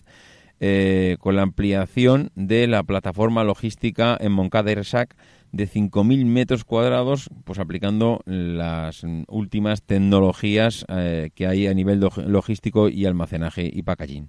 eh, 0.60 1.16
con 1.22 1.38
la 1.38 1.44
ampliación 1.44 2.30
de 2.36 2.68
la 2.68 2.84
plataforma 2.84 3.46
logística 3.46 4.18
en 4.20 4.34
Moncada 4.34 4.70
y 4.70 4.76
Resac 4.76 5.16
de 5.54 5.66
5.000 5.66 6.26
metros 6.26 6.66
cuadrados, 6.66 7.30
pues 7.46 7.58
aplicando 7.58 8.20
las 8.26 9.06
últimas 9.30 9.82
tecnologías 9.82 10.86
eh, 10.90 11.30
que 11.34 11.48
hay 11.48 11.68
a 11.68 11.74
nivel 11.74 12.02
logístico 12.28 12.90
y 12.90 13.06
almacenaje 13.06 13.72
y 13.74 13.82
packaging. 13.84 14.28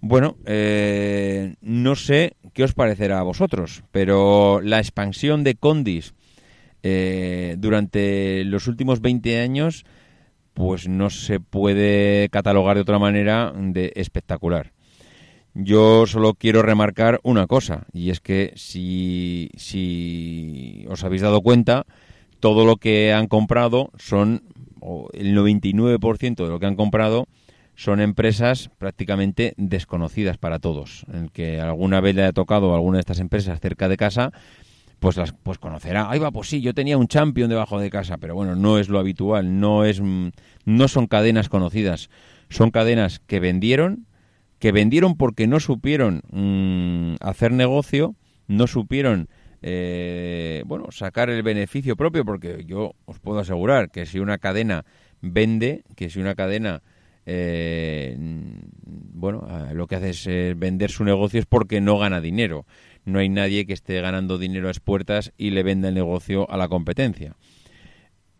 Bueno, 0.00 0.38
eh, 0.46 1.56
no 1.60 1.96
sé 1.96 2.36
qué 2.54 2.64
os 2.64 2.72
parecerá 2.72 3.20
a 3.20 3.24
vosotros, 3.24 3.84
pero 3.90 4.62
la 4.62 4.78
expansión 4.78 5.44
de 5.44 5.54
Condis 5.54 6.14
eh, 6.86 7.56
durante 7.58 8.44
los 8.44 8.68
últimos 8.68 9.00
20 9.00 9.40
años, 9.40 9.86
pues 10.52 10.86
no 10.86 11.08
se 11.08 11.40
puede 11.40 12.28
catalogar 12.28 12.76
de 12.76 12.82
otra 12.82 12.98
manera 12.98 13.54
de 13.56 13.92
espectacular. 13.96 14.72
Yo 15.54 16.06
solo 16.06 16.34
quiero 16.34 16.60
remarcar 16.60 17.20
una 17.22 17.46
cosa, 17.46 17.86
y 17.94 18.10
es 18.10 18.20
que 18.20 18.52
si, 18.56 19.48
si 19.56 20.84
os 20.90 21.02
habéis 21.04 21.22
dado 21.22 21.40
cuenta, 21.40 21.86
todo 22.38 22.66
lo 22.66 22.76
que 22.76 23.14
han 23.14 23.28
comprado 23.28 23.90
son, 23.96 24.42
o 24.80 25.08
el 25.14 25.34
99% 25.34 26.44
de 26.44 26.50
lo 26.50 26.60
que 26.60 26.66
han 26.66 26.76
comprado, 26.76 27.28
son 27.76 28.02
empresas 28.02 28.70
prácticamente 28.76 29.54
desconocidas 29.56 30.36
para 30.36 30.58
todos. 30.58 31.06
El 31.10 31.30
que 31.30 31.62
alguna 31.62 32.02
vez 32.02 32.14
le 32.14 32.24
haya 32.24 32.32
tocado 32.32 32.74
alguna 32.74 32.98
de 32.98 33.00
estas 33.00 33.20
empresas 33.20 33.58
cerca 33.60 33.88
de 33.88 33.96
casa, 33.96 34.32
pues 35.04 35.18
las 35.18 35.32
pues 35.32 35.58
conocerá. 35.58 36.10
Ahí 36.10 36.18
va, 36.18 36.30
pues 36.32 36.48
sí, 36.48 36.62
yo 36.62 36.72
tenía 36.72 36.96
un 36.96 37.08
champion 37.08 37.50
debajo 37.50 37.78
de 37.78 37.90
casa, 37.90 38.16
pero 38.16 38.34
bueno, 38.34 38.56
no 38.56 38.78
es 38.78 38.88
lo 38.88 38.98
habitual, 38.98 39.60
no 39.60 39.84
es 39.84 40.00
no 40.00 40.88
son 40.88 41.08
cadenas 41.08 41.50
conocidas, 41.50 42.08
son 42.48 42.70
cadenas 42.70 43.20
que 43.26 43.38
vendieron 43.38 44.06
que 44.58 44.72
vendieron 44.72 45.18
porque 45.18 45.46
no 45.46 45.60
supieron 45.60 46.22
mm, 46.30 47.16
hacer 47.20 47.52
negocio 47.52 48.14
no 48.46 48.66
supieron 48.66 49.28
eh, 49.60 50.62
bueno, 50.64 50.90
sacar 50.90 51.28
el 51.28 51.42
beneficio 51.42 51.96
propio, 51.96 52.24
porque 52.24 52.64
yo 52.66 52.94
os 53.04 53.18
puedo 53.18 53.40
asegurar 53.40 53.90
que 53.90 54.06
si 54.06 54.20
una 54.20 54.38
cadena 54.38 54.86
vende, 55.20 55.84
que 55.96 56.08
si 56.08 56.18
una 56.18 56.34
cadena 56.34 56.80
eh, 57.26 58.16
bueno, 59.14 59.46
lo 59.72 59.86
que 59.86 59.96
hace 59.96 60.10
es 60.10 60.58
vender 60.58 60.90
su 60.90 61.04
negocio 61.04 61.40
es 61.40 61.46
porque 61.46 61.80
no 61.80 61.98
gana 61.98 62.20
dinero. 62.20 62.66
No 63.04 63.18
hay 63.18 63.28
nadie 63.28 63.66
que 63.66 63.72
esté 63.72 64.00
ganando 64.00 64.38
dinero 64.38 64.68
a 64.68 64.70
expuertas 64.70 65.32
y 65.36 65.50
le 65.50 65.62
venda 65.62 65.88
el 65.88 65.94
negocio 65.94 66.50
a 66.50 66.56
la 66.56 66.68
competencia. 66.68 67.36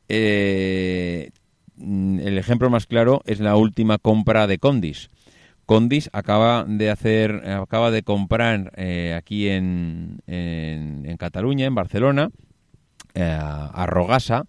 Eh, 0.09 1.31
el 1.79 2.39
ejemplo 2.39 2.71
más 2.71 2.87
claro 2.87 3.23
es 3.27 3.41
la 3.41 3.57
última 3.57 3.99
compra 3.99 4.47
de 4.47 4.59
Condis. 4.59 5.11
Condis 5.67 6.11
acaba 6.13 6.65
de 6.69 6.91
hacer, 6.91 7.49
acaba 7.49 7.91
de 7.91 8.03
comprar 8.03 8.73
eh, 8.77 9.15
aquí 9.17 9.49
en, 9.49 10.19
en, 10.27 11.17
Cataluña, 11.17 11.67
en 11.67 11.75
Barcelona, 11.75 12.31
eh, 13.15 13.23
a 13.23 13.87
Rogasa, 13.87 14.45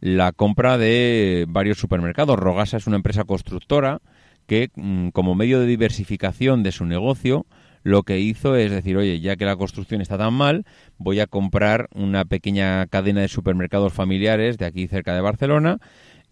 la 0.00 0.32
compra 0.32 0.78
de 0.78 1.46
varios 1.48 1.78
supermercados. 1.78 2.38
Rogasa 2.38 2.76
es 2.78 2.86
una 2.86 2.96
empresa 2.96 3.24
constructora 3.24 4.00
que, 4.46 4.70
mm, 4.74 5.08
como 5.08 5.34
medio 5.34 5.60
de 5.60 5.66
diversificación 5.66 6.62
de 6.62 6.72
su 6.72 6.84
negocio, 6.84 7.46
lo 7.84 8.02
que 8.02 8.18
hizo 8.18 8.56
es 8.56 8.70
decir, 8.70 8.96
oye, 8.96 9.20
ya 9.20 9.36
que 9.36 9.44
la 9.44 9.56
construcción 9.56 10.00
está 10.00 10.18
tan 10.18 10.34
mal, 10.34 10.64
voy 10.98 11.20
a 11.20 11.26
comprar 11.26 11.88
una 11.94 12.24
pequeña 12.24 12.86
cadena 12.86 13.20
de 13.20 13.28
supermercados 13.28 13.92
familiares 13.92 14.58
de 14.58 14.64
aquí 14.64 14.88
cerca 14.88 15.14
de 15.14 15.20
Barcelona 15.20 15.78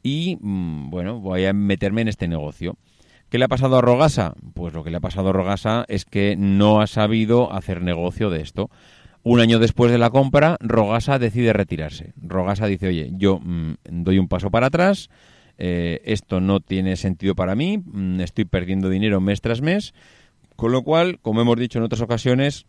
y, 0.03 0.39
mm, 0.41 0.91
bueno, 0.91 1.21
voy 1.21 1.45
a 1.45 1.53
meterme 1.53 2.01
en 2.01 2.09
este 2.09 2.27
negocio. 2.27 2.77
¿Qué 3.29 3.39
le 3.39 3.45
ha 3.45 3.49
pasado 3.49 3.77
a 3.77 3.83
Rogasa? 3.83 4.35
Pues 4.55 4.73
lo 4.73 4.83
que 4.83 4.91
le 4.91 4.97
ha 4.97 5.01
pasado 5.01 5.29
a 5.29 5.33
Rogasa 5.33 5.85
es 5.89 6.07
que 6.07 6.37
no 6.37 6.81
ha 6.81 6.87
sabido 6.87 7.53
hacer 7.53 7.83
negocio 7.83 8.31
de 8.31 8.41
esto. 8.41 8.71
Un 9.23 9.41
año 9.41 9.59
después 9.59 9.93
de 9.93 9.99
la 9.99 10.11
compra, 10.11 10.57
Rogasa 10.61 11.19
decide 11.19 11.53
retirarse. 11.53 12.15
Rogasa 12.17 12.67
dice, 12.67 12.89
oye, 12.89 13.11
yo 13.13 13.39
mm, 13.39 13.75
doy 13.91 14.19
un 14.19 14.29
paso 14.29 14.51
para 14.51 14.69
atrás, 14.69 15.11
eh, 15.59 16.01
esto 16.07 16.41
no 16.41 16.61
tiene 16.61 16.97
sentido 16.97 17.35
para 17.35 17.55
mí, 17.55 17.79
mm, 17.79 18.21
estoy 18.21 18.47
perdiendo 18.47 18.89
dinero 18.89 19.21
mes 19.21 19.43
tras 19.43 19.61
mes, 19.61 19.95
con 20.63 20.71
lo 20.71 20.85
cual, 20.85 21.19
como 21.21 21.41
hemos 21.41 21.57
dicho 21.57 21.81
en 21.81 21.85
otras 21.85 22.03
ocasiones, 22.03 22.67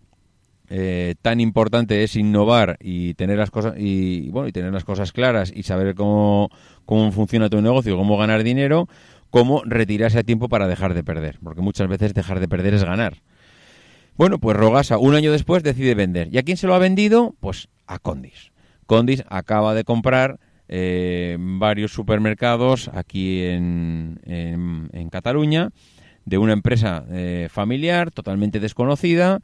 eh, 0.68 1.14
tan 1.22 1.40
importante 1.40 2.04
es 2.04 2.16
innovar 2.16 2.76
y 2.82 3.14
tener 3.14 3.38
las 3.38 3.52
cosas 3.52 3.76
y 3.78 4.32
bueno 4.32 4.48
y 4.48 4.52
tener 4.52 4.74
las 4.74 4.84
cosas 4.84 5.12
claras 5.12 5.54
y 5.56 5.62
saber 5.62 5.94
cómo, 5.94 6.50
cómo 6.86 7.12
funciona 7.12 7.52
tu 7.52 7.62
negocio, 7.62 7.96
cómo 7.96 8.18
ganar 8.18 8.42
dinero, 8.42 8.90
como 9.30 9.62
retirarse 9.64 10.18
a 10.18 10.24
tiempo 10.24 10.50
para 10.50 10.68
dejar 10.68 10.96
de 10.96 11.04
perder, 11.04 11.38
porque 11.44 11.62
muchas 11.62 11.88
veces 11.88 12.16
dejar 12.16 12.40
de 12.40 12.48
perder 12.48 12.74
es 12.74 12.84
ganar. 12.84 13.22
Bueno, 14.18 14.40
pues 14.40 14.58
Rogasa 14.58 14.98
un 14.98 15.14
año 15.14 15.32
después 15.32 15.62
decide 15.62 15.94
vender. 15.94 16.30
¿Y 16.32 16.40
a 16.40 16.42
quién 16.42 16.58
se 16.58 16.66
lo 16.66 16.74
ha 16.74 16.80
vendido? 16.80 17.36
Pues 17.42 17.70
a 17.86 18.00
Condis. 18.00 18.54
Condis 18.88 19.24
acaba 19.30 19.76
de 19.76 19.84
comprar 19.84 20.40
eh, 20.68 21.38
varios 21.40 21.92
supermercados 21.92 22.90
aquí 22.92 23.44
en, 23.44 24.20
en, 24.26 25.10
Cataluña 25.12 25.70
de 26.26 26.38
una 26.38 26.54
empresa 26.54 27.06
eh, 27.12 27.48
familiar 27.52 28.12
totalmente 28.12 28.60
desconocida 28.60 29.42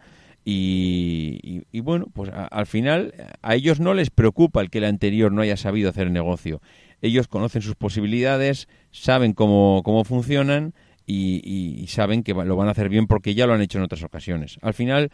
y, 0.51 1.61
bueno, 1.81 2.07
pues 2.11 2.31
al 2.33 2.65
final 2.65 3.13
a 3.43 3.53
ellos 3.53 3.79
no 3.79 3.93
les 3.93 4.09
preocupa 4.09 4.61
el 4.61 4.71
que 4.71 4.79
el 4.79 4.85
anterior 4.85 5.31
no 5.31 5.43
haya 5.43 5.57
sabido 5.57 5.89
hacer 5.91 6.09
negocio 6.09 6.59
ellos 7.01 7.27
conocen 7.27 7.61
sus 7.61 7.75
posibilidades, 7.75 8.67
saben 8.91 9.33
cómo, 9.33 9.81
cómo 9.83 10.03
funcionan 10.03 10.73
y, 11.05 11.85
saben 11.87 12.23
que 12.23 12.33
lo 12.33 12.55
van 12.55 12.67
a 12.67 12.71
hacer 12.71 12.89
bien 12.89 13.07
porque 13.07 13.33
ya 13.33 13.47
lo 13.47 13.53
han 13.53 13.61
hecho 13.61 13.79
en 13.79 13.85
otras 13.85 14.03
ocasiones. 14.03 14.57
Al 14.61 14.73
final, 14.73 15.11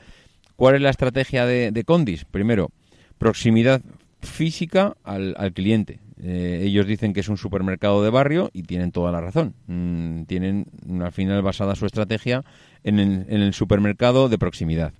¿cuál 0.55 0.75
es 0.75 0.81
la 0.81 0.89
estrategia 0.89 1.45
de, 1.45 1.83
Condis? 1.85 2.25
Primero, 2.25 2.71
proximidad 3.17 3.81
física 4.21 4.97
al, 5.03 5.53
cliente. 5.53 5.99
Eh, 6.21 6.61
ellos 6.63 6.87
dicen 6.87 7.13
que 7.13 7.19
es 7.19 7.29
un 7.29 7.37
supermercado 7.37 8.03
de 8.03 8.09
barrio 8.09 8.49
y 8.53 8.63
tienen 8.63 8.91
toda 8.91 9.11
la 9.11 9.21
razón. 9.21 9.55
Mm, 9.67 10.23
tienen 10.23 10.65
al 11.01 11.11
final 11.11 11.41
basada 11.41 11.75
su 11.75 11.85
estrategia 11.85 12.43
en 12.83 12.99
el 12.99 13.53
supermercado 13.53 14.29
de 14.29 14.37
proximidad. 14.37 14.93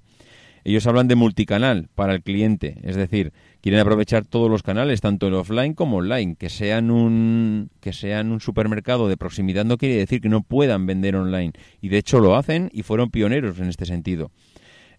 Ellos 0.66 0.88
hablan 0.88 1.08
de 1.08 1.14
multicanal 1.14 1.90
para 1.94 2.16
el 2.16 2.24
cliente, 2.24 2.80
es 2.82 2.96
decir, 2.96 3.34
quieren 3.62 3.80
aprovechar 3.80 4.26
todos 4.26 4.50
los 4.50 4.64
canales, 4.64 5.00
tanto 5.00 5.28
el 5.28 5.36
offline 5.36 5.76
como 5.76 5.98
online. 5.98 6.36
Que 6.38 6.50
sean 6.50 6.90
un, 6.90 7.70
que 7.82 7.94
sean 7.94 8.32
un 8.32 8.42
supermercado 8.42 9.08
de 9.08 9.16
proximidad 9.16 9.64
no 9.64 9.78
quiere 9.78 9.98
decir 9.98 10.22
que 10.22 10.28
no 10.28 10.42
puedan 10.42 10.88
vender 10.88 11.16
online. 11.16 11.54
Y 11.82 11.90
de 11.90 12.00
hecho 12.00 12.20
lo 12.20 12.36
hacen 12.36 12.72
y 12.74 12.82
fueron 12.82 13.12
pioneros 13.12 13.60
en 13.60 13.70
este 13.70 13.86
sentido. 13.86 14.32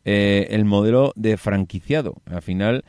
Eh, 0.05 0.47
el 0.51 0.65
modelo 0.65 1.13
de 1.17 1.37
franquiciado. 1.37 2.15
Al 2.27 2.43
final 2.43 2.85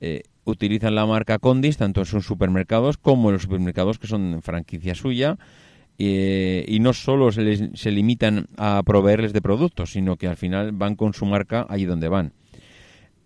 eh, 0.00 0.24
utilizan 0.50 0.94
la 0.94 1.06
marca 1.06 1.38
Condis 1.38 1.76
tanto 1.76 2.00
en 2.00 2.06
sus 2.06 2.26
supermercados 2.26 2.96
como 2.98 3.28
en 3.28 3.34
los 3.34 3.42
supermercados 3.42 3.98
que 3.98 4.06
son 4.06 4.40
franquicia 4.42 4.94
suya 4.94 5.38
eh, 5.98 6.64
y 6.68 6.78
no 6.80 6.92
solo 6.92 7.32
se, 7.32 7.76
se 7.76 7.90
limitan 7.90 8.46
a 8.56 8.82
proveerles 8.84 9.32
de 9.32 9.42
productos, 9.42 9.92
sino 9.92 10.16
que 10.16 10.28
al 10.28 10.36
final 10.36 10.72
van 10.72 10.94
con 10.94 11.12
su 11.12 11.26
marca 11.26 11.66
allí 11.68 11.86
donde 11.86 12.08
van. 12.08 12.32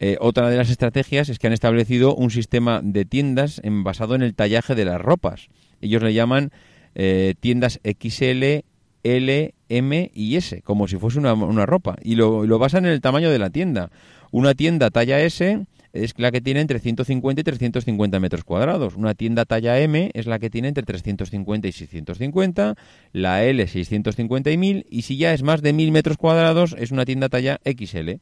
Eh, 0.04 0.16
otra 0.18 0.50
de 0.50 0.56
las 0.56 0.68
estrategias 0.68 1.28
es 1.28 1.38
que 1.38 1.46
han 1.46 1.52
establecido 1.52 2.16
un 2.16 2.32
sistema 2.32 2.80
de 2.82 3.04
tiendas 3.04 3.60
en, 3.62 3.84
basado 3.84 4.16
en 4.16 4.22
el 4.22 4.34
tallaje 4.34 4.74
de 4.74 4.84
las 4.84 5.00
ropas. 5.00 5.48
Ellos 5.80 6.02
le 6.02 6.12
llaman 6.12 6.50
eh, 6.96 7.34
tiendas 7.38 7.78
XL, 7.84 8.64
L, 9.04 9.54
M 9.68 10.10
y 10.12 10.36
S, 10.36 10.62
como 10.62 10.88
si 10.88 10.96
fuese 10.96 11.20
una, 11.20 11.34
una 11.34 11.66
ropa. 11.66 11.94
Y 12.02 12.16
lo, 12.16 12.46
lo, 12.46 12.58
basan 12.58 12.84
en 12.84 12.90
el 12.90 13.00
tamaño 13.00 13.30
de 13.30 13.38
la 13.38 13.50
tienda. 13.50 13.90
Una 14.32 14.54
tienda 14.54 14.90
talla 14.90 15.20
S 15.20 15.66
es 15.92 16.14
la 16.16 16.30
que 16.30 16.40
tiene 16.40 16.60
entre 16.60 16.78
150 16.78 17.40
y 17.40 17.44
350 17.44 18.20
metros 18.20 18.44
cuadrados. 18.44 18.96
Una 18.96 19.14
tienda 19.14 19.44
talla 19.44 19.78
M 19.80 20.10
es 20.14 20.26
la 20.26 20.38
que 20.38 20.50
tiene 20.50 20.68
entre 20.68 20.84
350 20.84 21.68
y 21.68 21.72
650, 21.72 22.74
la 23.12 23.44
L 23.44 23.66
650 23.66 24.50
y 24.50 24.56
1000 24.56 24.86
y 24.90 25.02
si 25.02 25.16
ya 25.16 25.34
es 25.34 25.42
más 25.42 25.62
de 25.62 25.72
1000 25.72 25.92
metros 25.92 26.16
cuadrados 26.16 26.74
es 26.78 26.90
una 26.90 27.04
tienda 27.04 27.28
talla 27.28 27.60
XL. 27.64 28.12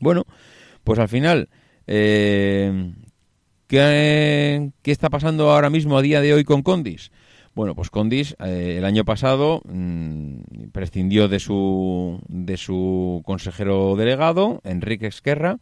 Bueno, 0.00 0.24
pues 0.82 0.98
al 0.98 1.08
final, 1.08 1.48
eh, 1.86 2.92
¿qué, 3.66 4.72
está 4.84 5.10
pasando 5.10 5.50
ahora 5.50 5.70
mismo 5.70 5.98
a 5.98 6.02
día 6.02 6.20
de 6.20 6.34
hoy 6.34 6.44
con 6.44 6.62
Condis? 6.62 7.12
Bueno, 7.54 7.74
pues 7.74 7.90
Condis 7.90 8.36
eh, 8.44 8.76
el 8.78 8.84
año 8.84 9.04
pasado 9.04 9.60
mm, 9.64 10.70
prescindió 10.72 11.28
de 11.28 11.38
su, 11.38 12.20
de 12.28 12.56
su 12.56 13.22
consejero 13.24 13.96
delegado, 13.96 14.60
Enrique 14.64 15.08
Esquerra, 15.08 15.58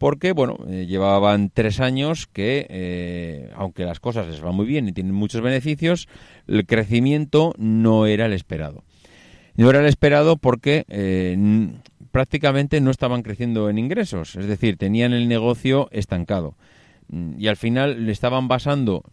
porque 0.00 0.32
bueno 0.32 0.56
eh, 0.66 0.86
llevaban 0.86 1.50
tres 1.50 1.78
años 1.78 2.26
que 2.26 2.66
eh, 2.70 3.50
aunque 3.54 3.84
las 3.84 4.00
cosas 4.00 4.26
les 4.28 4.40
van 4.40 4.54
muy 4.54 4.64
bien 4.64 4.88
y 4.88 4.92
tienen 4.92 5.12
muchos 5.12 5.42
beneficios 5.42 6.08
el 6.48 6.64
crecimiento 6.64 7.52
no 7.58 8.06
era 8.06 8.24
el 8.24 8.32
esperado. 8.32 8.82
No 9.56 9.68
era 9.68 9.80
el 9.80 9.86
esperado 9.86 10.38
porque 10.38 10.86
eh, 10.88 11.36
prácticamente 12.12 12.80
no 12.80 12.90
estaban 12.90 13.22
creciendo 13.22 13.68
en 13.68 13.78
ingresos 13.78 14.36
es 14.36 14.46
decir 14.46 14.78
tenían 14.78 15.12
el 15.12 15.28
negocio 15.28 15.88
estancado. 15.92 16.56
Y 17.36 17.48
al 17.48 17.56
final 17.56 18.06
le 18.06 18.12
estaban 18.12 18.48
basando 18.48 19.04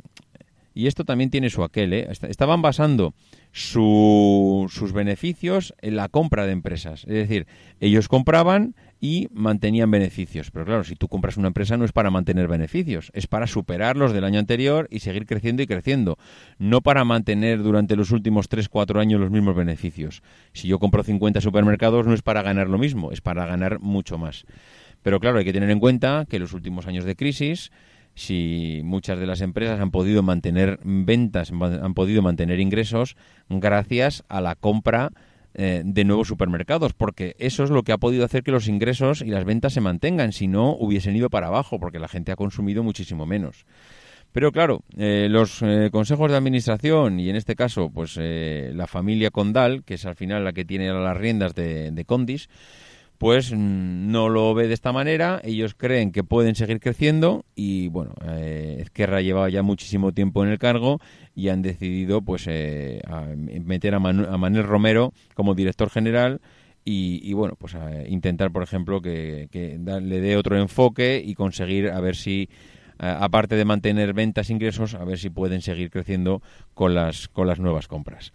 y 0.74 0.88
esto 0.88 1.04
también 1.04 1.32
tiene 1.32 1.50
su 1.50 1.64
aquel 1.64 1.92
estaban 1.92 2.62
basando 2.62 3.14
sus 3.52 4.94
beneficios 4.94 5.74
en 5.82 5.98
la 5.98 6.08
compra 6.08 6.46
de 6.46 6.54
empresas. 6.54 7.02
Es 7.02 7.14
decir 7.28 7.46
ellos 7.82 8.08
compraban 8.08 8.76
y 9.00 9.28
mantenían 9.32 9.91
beneficios. 9.91 10.52
Pero 10.52 10.66
claro, 10.66 10.84
si 10.84 10.95
tú 10.95 11.08
compras 11.08 11.38
una 11.38 11.48
empresa 11.48 11.78
no 11.78 11.86
es 11.86 11.91
para 11.91 12.10
mantener 12.10 12.48
beneficios, 12.48 13.12
es 13.14 13.28
para 13.28 13.48
superar 13.48 13.98
los 13.98 14.14
del 14.14 14.24
año 14.24 14.39
anterior 14.39 14.88
y 14.91 15.00
seguir 15.00 15.26
creciendo 15.26 15.62
y 15.62 15.68
creciendo, 15.68 16.18
no 16.58 16.82
para 16.82 17.04
mantener 17.04 17.62
durante 17.64 17.95
los 17.95 18.12
últimos 18.12 18.50
3, 18.50 18.70
4 18.70 19.00
años 19.00 19.20
los 19.20 19.32
mismos 19.32 19.56
beneficios. 19.56 20.22
Si 20.54 20.68
yo 20.68 20.80
compro 20.80 21.04
50 21.04 21.41
supermercados 21.41 22.06
no 22.06 22.14
es 22.14 22.22
para 22.22 22.41
ganar 22.41 22.70
lo 22.70 22.78
mismo, 22.78 23.12
es 23.12 23.22
para 23.22 23.45
ganar 23.45 23.80
mucho 23.80 24.18
más. 24.18 24.45
Pero 25.04 25.20
claro, 25.20 25.38
hay 25.38 25.45
que 25.45 25.54
tener 25.54 25.70
en 25.70 25.80
cuenta 25.80 26.26
que 26.28 26.38
en 26.38 26.41
los 26.43 26.54
últimos 26.54 26.88
años 26.88 27.06
de 27.06 27.16
crisis, 27.16 27.72
si 28.16 28.82
muchas 28.84 29.20
de 29.20 29.28
las 29.28 29.41
empresas 29.41 29.80
han 29.80 29.91
podido 29.91 30.24
mantener 30.24 30.80
ventas, 30.84 31.52
han 31.52 31.93
podido 31.93 32.22
mantener 32.24 32.60
ingresos 32.60 33.16
gracias 33.48 34.24
a 34.28 34.41
la 34.41 34.56
compra 34.56 35.12
eh, 35.60 35.82
de 35.84 36.05
nuevos 36.05 36.28
supermercados, 36.28 36.93
porque 36.93 37.36
eso 37.39 37.64
es 37.64 37.72
lo 37.72 37.84
que 37.84 37.91
ha 37.91 37.97
podido 37.97 38.24
hacer 38.24 38.43
que 38.43 38.51
los 38.51 38.68
ingresos 38.68 39.22
y 39.22 39.32
las 39.32 39.43
ventas 39.43 39.74
se 39.74 39.82
mantengan, 39.82 40.32
si 40.32 40.47
no 40.47 40.76
hubiesen 40.76 41.16
ido 41.16 41.32
para 41.32 41.47
abajo, 41.47 41.80
porque 41.80 41.97
la 41.97 42.08
gente 42.08 42.32
ha 42.32 42.36
consumido 42.36 42.84
muchísimo 42.84 43.26
menos. 43.26 43.66
Pero 44.32 44.51
claro, 44.51 44.84
eh, 44.97 45.28
los 45.30 45.64
eh, 45.64 45.89
consejos 45.91 46.30
de 46.30 46.38
administración 46.38 47.20
y 47.20 47.30
en 47.30 47.36
este 47.36 47.55
caso, 47.55 47.89
pues 47.89 48.18
la 48.18 48.86
familia 48.86 49.32
Condal, 49.32 49.84
que 49.84 49.95
es 49.95 50.05
al 50.05 50.16
final 50.16 50.43
la 50.43 50.53
que 50.53 50.64
tiene 50.64 50.93
las 50.93 51.18
riendas 51.18 51.55
de, 51.55 51.89
de 51.89 52.05
Condis, 52.05 52.49
pues 53.18 53.51
no 53.51 54.30
lo 54.30 54.53
ve 54.53 54.68
de 54.68 54.74
esta 54.74 54.91
manera, 54.91 55.41
ellos 55.43 55.74
creen 55.74 56.11
que 56.11 56.24
pueden 56.24 56.55
seguir 56.55 56.80
creciendo 56.80 57.45
y 57.55 57.88
bueno, 57.88 58.13
eh, 58.28 58.78
Esquerra 58.82 59.22
llevaba 59.22 59.49
ya 59.49 59.63
muchísimo 59.63 60.11
tiempo 60.11 60.43
en 60.43 60.51
el 60.51 60.59
cargo 60.59 60.99
y 61.36 61.49
han 61.49 61.63
decidido 61.63 62.22
pues 62.22 62.45
eh, 62.47 63.01
meter 63.63 63.95
a, 63.95 63.99
Manuel 63.99 64.63
Romero 64.63 65.13
como 65.34 65.55
director 65.55 65.89
general 65.89 66.41
y, 66.89 67.34
bueno, 67.34 67.55
pues 67.59 67.76
intentar, 68.07 68.49
por 68.49 68.63
ejemplo, 68.63 69.01
que, 69.01 69.49
le 69.51 70.22
dé 70.22 70.38
otro 70.38 70.57
enfoque 70.57 71.22
y 71.22 71.34
conseguir 71.34 71.89
a 71.89 71.99
ver 71.99 72.15
si, 72.15 72.47
aparte 72.97 73.57
de 73.57 73.65
mantener 73.65 74.13
ventas, 74.13 74.49
ingresos, 74.49 74.93
a 74.93 75.03
ver 75.03 75.20
si 75.20 75.30
pueden 75.30 75.61
seguir 75.61 75.89
creciendo 75.89 76.41
con 76.74 76.95
las, 76.95 77.28
con 77.28 77.45
las 77.45 77.59
nuevas 77.59 77.89
compras. 77.89 78.32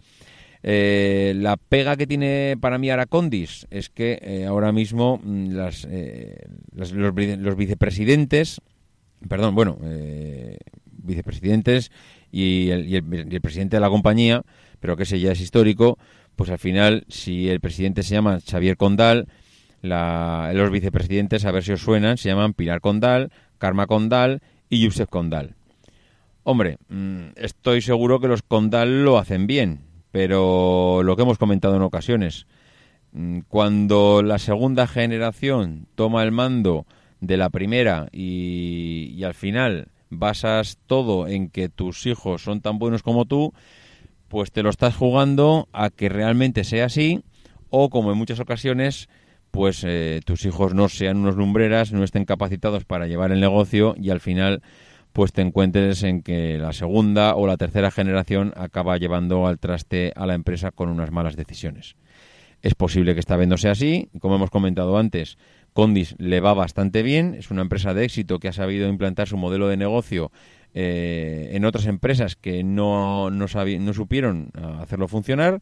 Eh, 0.65 1.33
la 1.35 1.57
pega 1.57 1.97
que 1.97 2.07
tiene 2.07 2.55
para 2.59 2.77
mí 2.77 2.89
Aracondis 2.89 3.67
es 3.69 3.89
que 3.89 4.17
eh, 4.21 4.45
ahora 4.45 4.71
mismo 4.71 5.19
mm, 5.21 5.49
las, 5.49 5.85
eh, 5.91 6.37
los, 6.71 7.57
vicepresidentes, 7.57 8.61
perdón, 9.27 9.55
bueno, 9.55 9.77
vicepresidentes 10.85 11.91
y 12.31 12.69
el, 12.69 13.41
presidente 13.41 13.75
de 13.75 13.81
la 13.81 13.89
compañía, 13.89 14.43
pero 14.79 14.95
que 14.95 15.03
ese 15.03 15.19
ya 15.19 15.33
es 15.33 15.41
histórico, 15.41 15.97
pues 16.37 16.49
al 16.49 16.59
final, 16.59 17.03
si 17.09 17.49
el 17.49 17.59
presidente 17.59 18.01
se 18.01 18.15
llama 18.15 18.39
Xavier 18.39 18.77
Condal, 18.77 19.27
los 19.81 20.71
vicepresidentes, 20.71 21.43
a 21.43 21.51
ver 21.51 21.63
si 21.63 21.73
os 21.73 21.81
suenan, 21.81 22.17
se 22.17 22.29
llaman 22.29 22.53
Pilar 22.53 22.79
Condal, 22.79 23.31
Karma 23.57 23.85
Condal 23.85 24.41
y 24.69 24.85
Josep 24.85 25.09
Condal. 25.09 25.55
Hombre, 26.43 26.77
mm, 26.89 27.33
estoy 27.35 27.81
seguro 27.81 28.19
que 28.19 28.27
los 28.27 28.41
Condal 28.41 29.03
lo 29.03 29.17
hacen 29.17 29.45
bien, 29.45 29.81
pero 30.13 31.01
lo 31.01 31.15
que 31.15 31.23
hemos 31.23 31.39
comentado 31.39 31.75
en 31.75 31.81
ocasiones, 31.81 32.45
mm, 33.13 33.39
cuando 33.47 34.21
la 34.21 34.37
segunda 34.37 34.85
generación 34.85 35.87
toma 35.95 36.21
el 36.21 36.31
mando 36.31 36.85
de 37.19 37.35
la 37.35 37.49
primera 37.49 38.09
y, 38.11 39.23
al 39.23 39.33
final 39.33 39.87
basas 40.11 40.77
todo 40.85 41.27
en 41.27 41.49
que 41.49 41.67
tus 41.67 42.05
hijos 42.05 42.43
son 42.43 42.61
tan 42.61 42.77
buenos 42.77 43.01
como 43.01 43.25
tú, 43.25 43.53
pues 44.27 44.51
te 44.51 44.61
lo 44.61 44.69
estás 44.69 44.95
jugando 44.95 45.67
a 45.73 45.89
que 45.89 46.09
realmente 46.09 46.63
sea 46.63 46.85
así 46.85 47.23
o 47.71 47.89
como 47.89 48.11
en 48.11 48.17
muchas 48.19 48.39
ocasiones 48.39 49.09
pues 49.49 49.83
eh, 49.83 50.21
tus 50.23 50.45
hijos 50.45 50.75
no 50.75 50.89
sean 50.89 51.17
unos 51.17 51.37
lumbreras, 51.37 51.91
no 51.91 52.03
estén 52.03 52.25
capacitados 52.25 52.85
para 52.85 53.07
llevar 53.07 53.31
el 53.31 53.39
negocio 53.39 53.95
y 53.97 54.11
al 54.11 54.19
final 54.19 54.61
pues 55.13 55.31
te 55.31 55.41
encuentres 55.41 56.01
en 56.03 56.23
que 56.23 56.57
la 56.57 56.73
segunda 56.73 57.35
o 57.35 57.45
la 57.45 57.57
tercera 57.57 57.91
generación 57.91 58.51
acaba 58.57 58.97
llevando 58.97 59.47
al 59.47 59.59
traste 59.59 60.11
a 60.15 60.25
la 60.25 60.33
empresa 60.33 60.71
con 60.71 60.89
unas 60.89 61.11
malas 61.11 61.35
decisiones. 61.35 61.95
Es 62.63 62.75
posible 62.75 63.13
que 63.13 63.19
esta 63.19 63.37
vez 63.37 63.47
no 63.47 63.57
sea 63.57 63.71
así, 63.71 64.09
como 64.19 64.35
hemos 64.35 64.49
comentado 64.49 64.97
antes, 64.97 65.37
Condis 65.73 66.15
le 66.17 66.39
va 66.39 66.53
bastante 66.53 67.03
bien, 67.03 67.35
es 67.35 67.51
una 67.51 67.61
empresa 67.61 67.93
de 67.93 68.05
éxito 68.05 68.39
que 68.39 68.47
ha 68.47 68.53
sabido 68.53 68.87
implantar 68.87 69.27
su 69.27 69.37
modelo 69.37 69.67
de 69.67 69.77
negocio 69.77 70.31
eh, 70.73 71.51
en 71.53 71.65
otras 71.65 71.85
empresas 71.85 72.35
que 72.35 72.63
no, 72.63 73.29
no, 73.29 73.47
supieron 73.47 74.49
ah, 74.55 74.79
hacerlo 74.81 75.07
funcionar. 75.07 75.61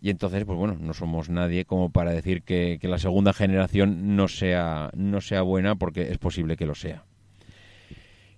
Y 0.00 0.10
entonces, 0.10 0.44
pues 0.44 0.58
bueno, 0.58 0.76
no 0.80 0.94
somos 0.94 1.30
nadie 1.30 1.64
como 1.64 1.90
para 1.90 2.10
decir 2.10 2.42
que, 2.42 2.78
que 2.80 2.88
la 2.88 2.98
segunda 2.98 3.32
generación 3.32 4.16
no 4.16 4.26
sea, 4.26 4.90
no 4.96 5.20
sea 5.20 5.42
buena, 5.42 5.76
porque 5.76 6.10
es 6.10 6.18
posible 6.18 6.56
que 6.56 6.66
lo 6.66 6.74
sea. 6.74 7.04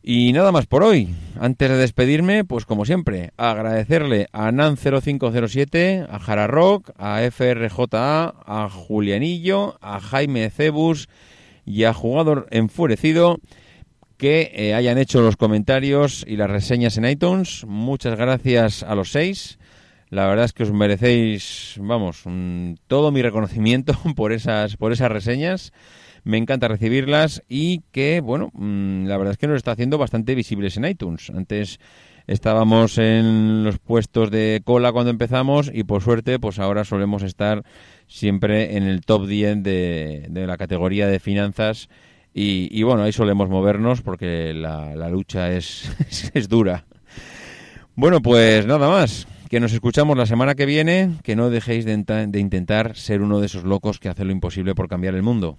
Y 0.07 0.35
nada 0.35 0.53
más 0.53 0.67
por 0.67 0.83
hoy. 0.83 1.15
Antes 1.41 1.71
de 1.71 1.79
despedirme, 1.79 2.45
pues 2.45 2.67
como 2.67 2.85
siempre, 2.85 3.31
agradecerle 3.39 4.29
a 4.33 4.51
Nan0507, 4.51 6.07
a 6.11 6.19
Jara 6.19 6.47
Rock, 6.47 6.91
a 6.99 7.23
FRJA, 7.23 8.35
a 8.45 8.69
Julianillo, 8.69 9.79
a 9.81 10.01
Jaime 10.01 10.51
Cebus 10.51 11.09
y 11.65 11.85
a 11.85 11.95
Jugador 11.95 12.49
Enfurecido 12.51 13.39
que 14.19 14.53
eh, 14.55 14.75
hayan 14.75 14.99
hecho 14.99 15.23
los 15.23 15.39
comentarios 15.39 16.23
y 16.29 16.37
las 16.37 16.51
reseñas 16.51 16.99
en 16.99 17.07
iTunes. 17.07 17.65
Muchas 17.67 18.19
gracias 18.19 18.83
a 18.83 18.95
los 18.95 19.11
seis. 19.11 19.59
La 20.11 20.27
verdad 20.27 20.45
es 20.45 20.53
que 20.53 20.65
os 20.65 20.73
merecéis, 20.73 21.77
vamos, 21.81 22.25
todo 22.89 23.11
mi 23.11 23.23
reconocimiento 23.23 23.95
por 24.17 24.35
esas, 24.35 24.77
por 24.77 24.93
esas 24.93 25.11
reseñas 25.11 25.73
me 26.25 26.39
encanta 26.39 26.69
recibirlas 26.69 27.43
y 27.49 27.83
que, 27.93 28.21
bueno, 28.21 28.51
mm, 28.55 29.07
la 29.07 29.17
verdad 29.17 29.33
es 29.33 29.39
que 29.39 29.47
nos 29.47 29.59
está 29.59 29.73
haciendo 29.73 29.99
bastante 29.99 30.35
visibles 30.35 30.77
en 30.77 30.87
iTunes. 30.87 31.31
Antes 31.31 31.79
estábamos 32.27 32.99
en 32.99 33.65
los 33.65 33.79
puestos 33.79 34.31
de 34.31 34.63
cola 34.65 34.93
cuando 34.93 35.11
empezamos 35.11 35.71
y 35.73 35.85
por 35.85 36.03
suerte 36.03 36.39
pues 36.39 36.59
ahora 36.59 36.85
solemos 36.85 37.23
estar 37.23 37.63
siempre 38.07 38.77
en 38.77 38.85
el 38.85 39.03
top 39.03 39.27
10 39.27 39.63
de, 39.63 40.29
la 40.33 40.57
categoría 40.57 41.07
de 41.07 41.21
finanzas 41.21 41.89
y, 42.37 42.83
bueno, 42.83 43.05
ahí 43.05 43.13
solemos 43.13 43.49
movernos 43.49 44.01
porque 44.03 44.53
la, 44.55 45.09
lucha 45.09 45.53
es, 45.57 45.95
es, 46.35 46.49
dura. 46.49 46.85
Bueno, 47.95 48.21
pues 48.21 48.67
nada 48.67 48.89
más. 48.89 49.29
Que 49.49 49.61
nos 49.61 49.73
escuchamos 49.73 50.17
la 50.17 50.27
semana 50.27 50.57
que 50.57 50.67
viene. 50.67 51.13
Que 51.23 51.37
no 51.37 51.49
dejéis 51.49 51.85
de, 51.85 51.97
de 51.97 52.41
intentar 52.41 52.97
ser 52.97 53.23
uno 53.23 53.39
de 53.39 53.47
esos 53.47 53.63
locos 53.63 54.01
que 54.01 54.09
hace 54.09 54.25
lo 54.25 54.33
imposible 54.33 54.75
por 54.75 54.89
cambiar 54.89 55.15
el 55.15 55.23
mundo. 55.23 55.59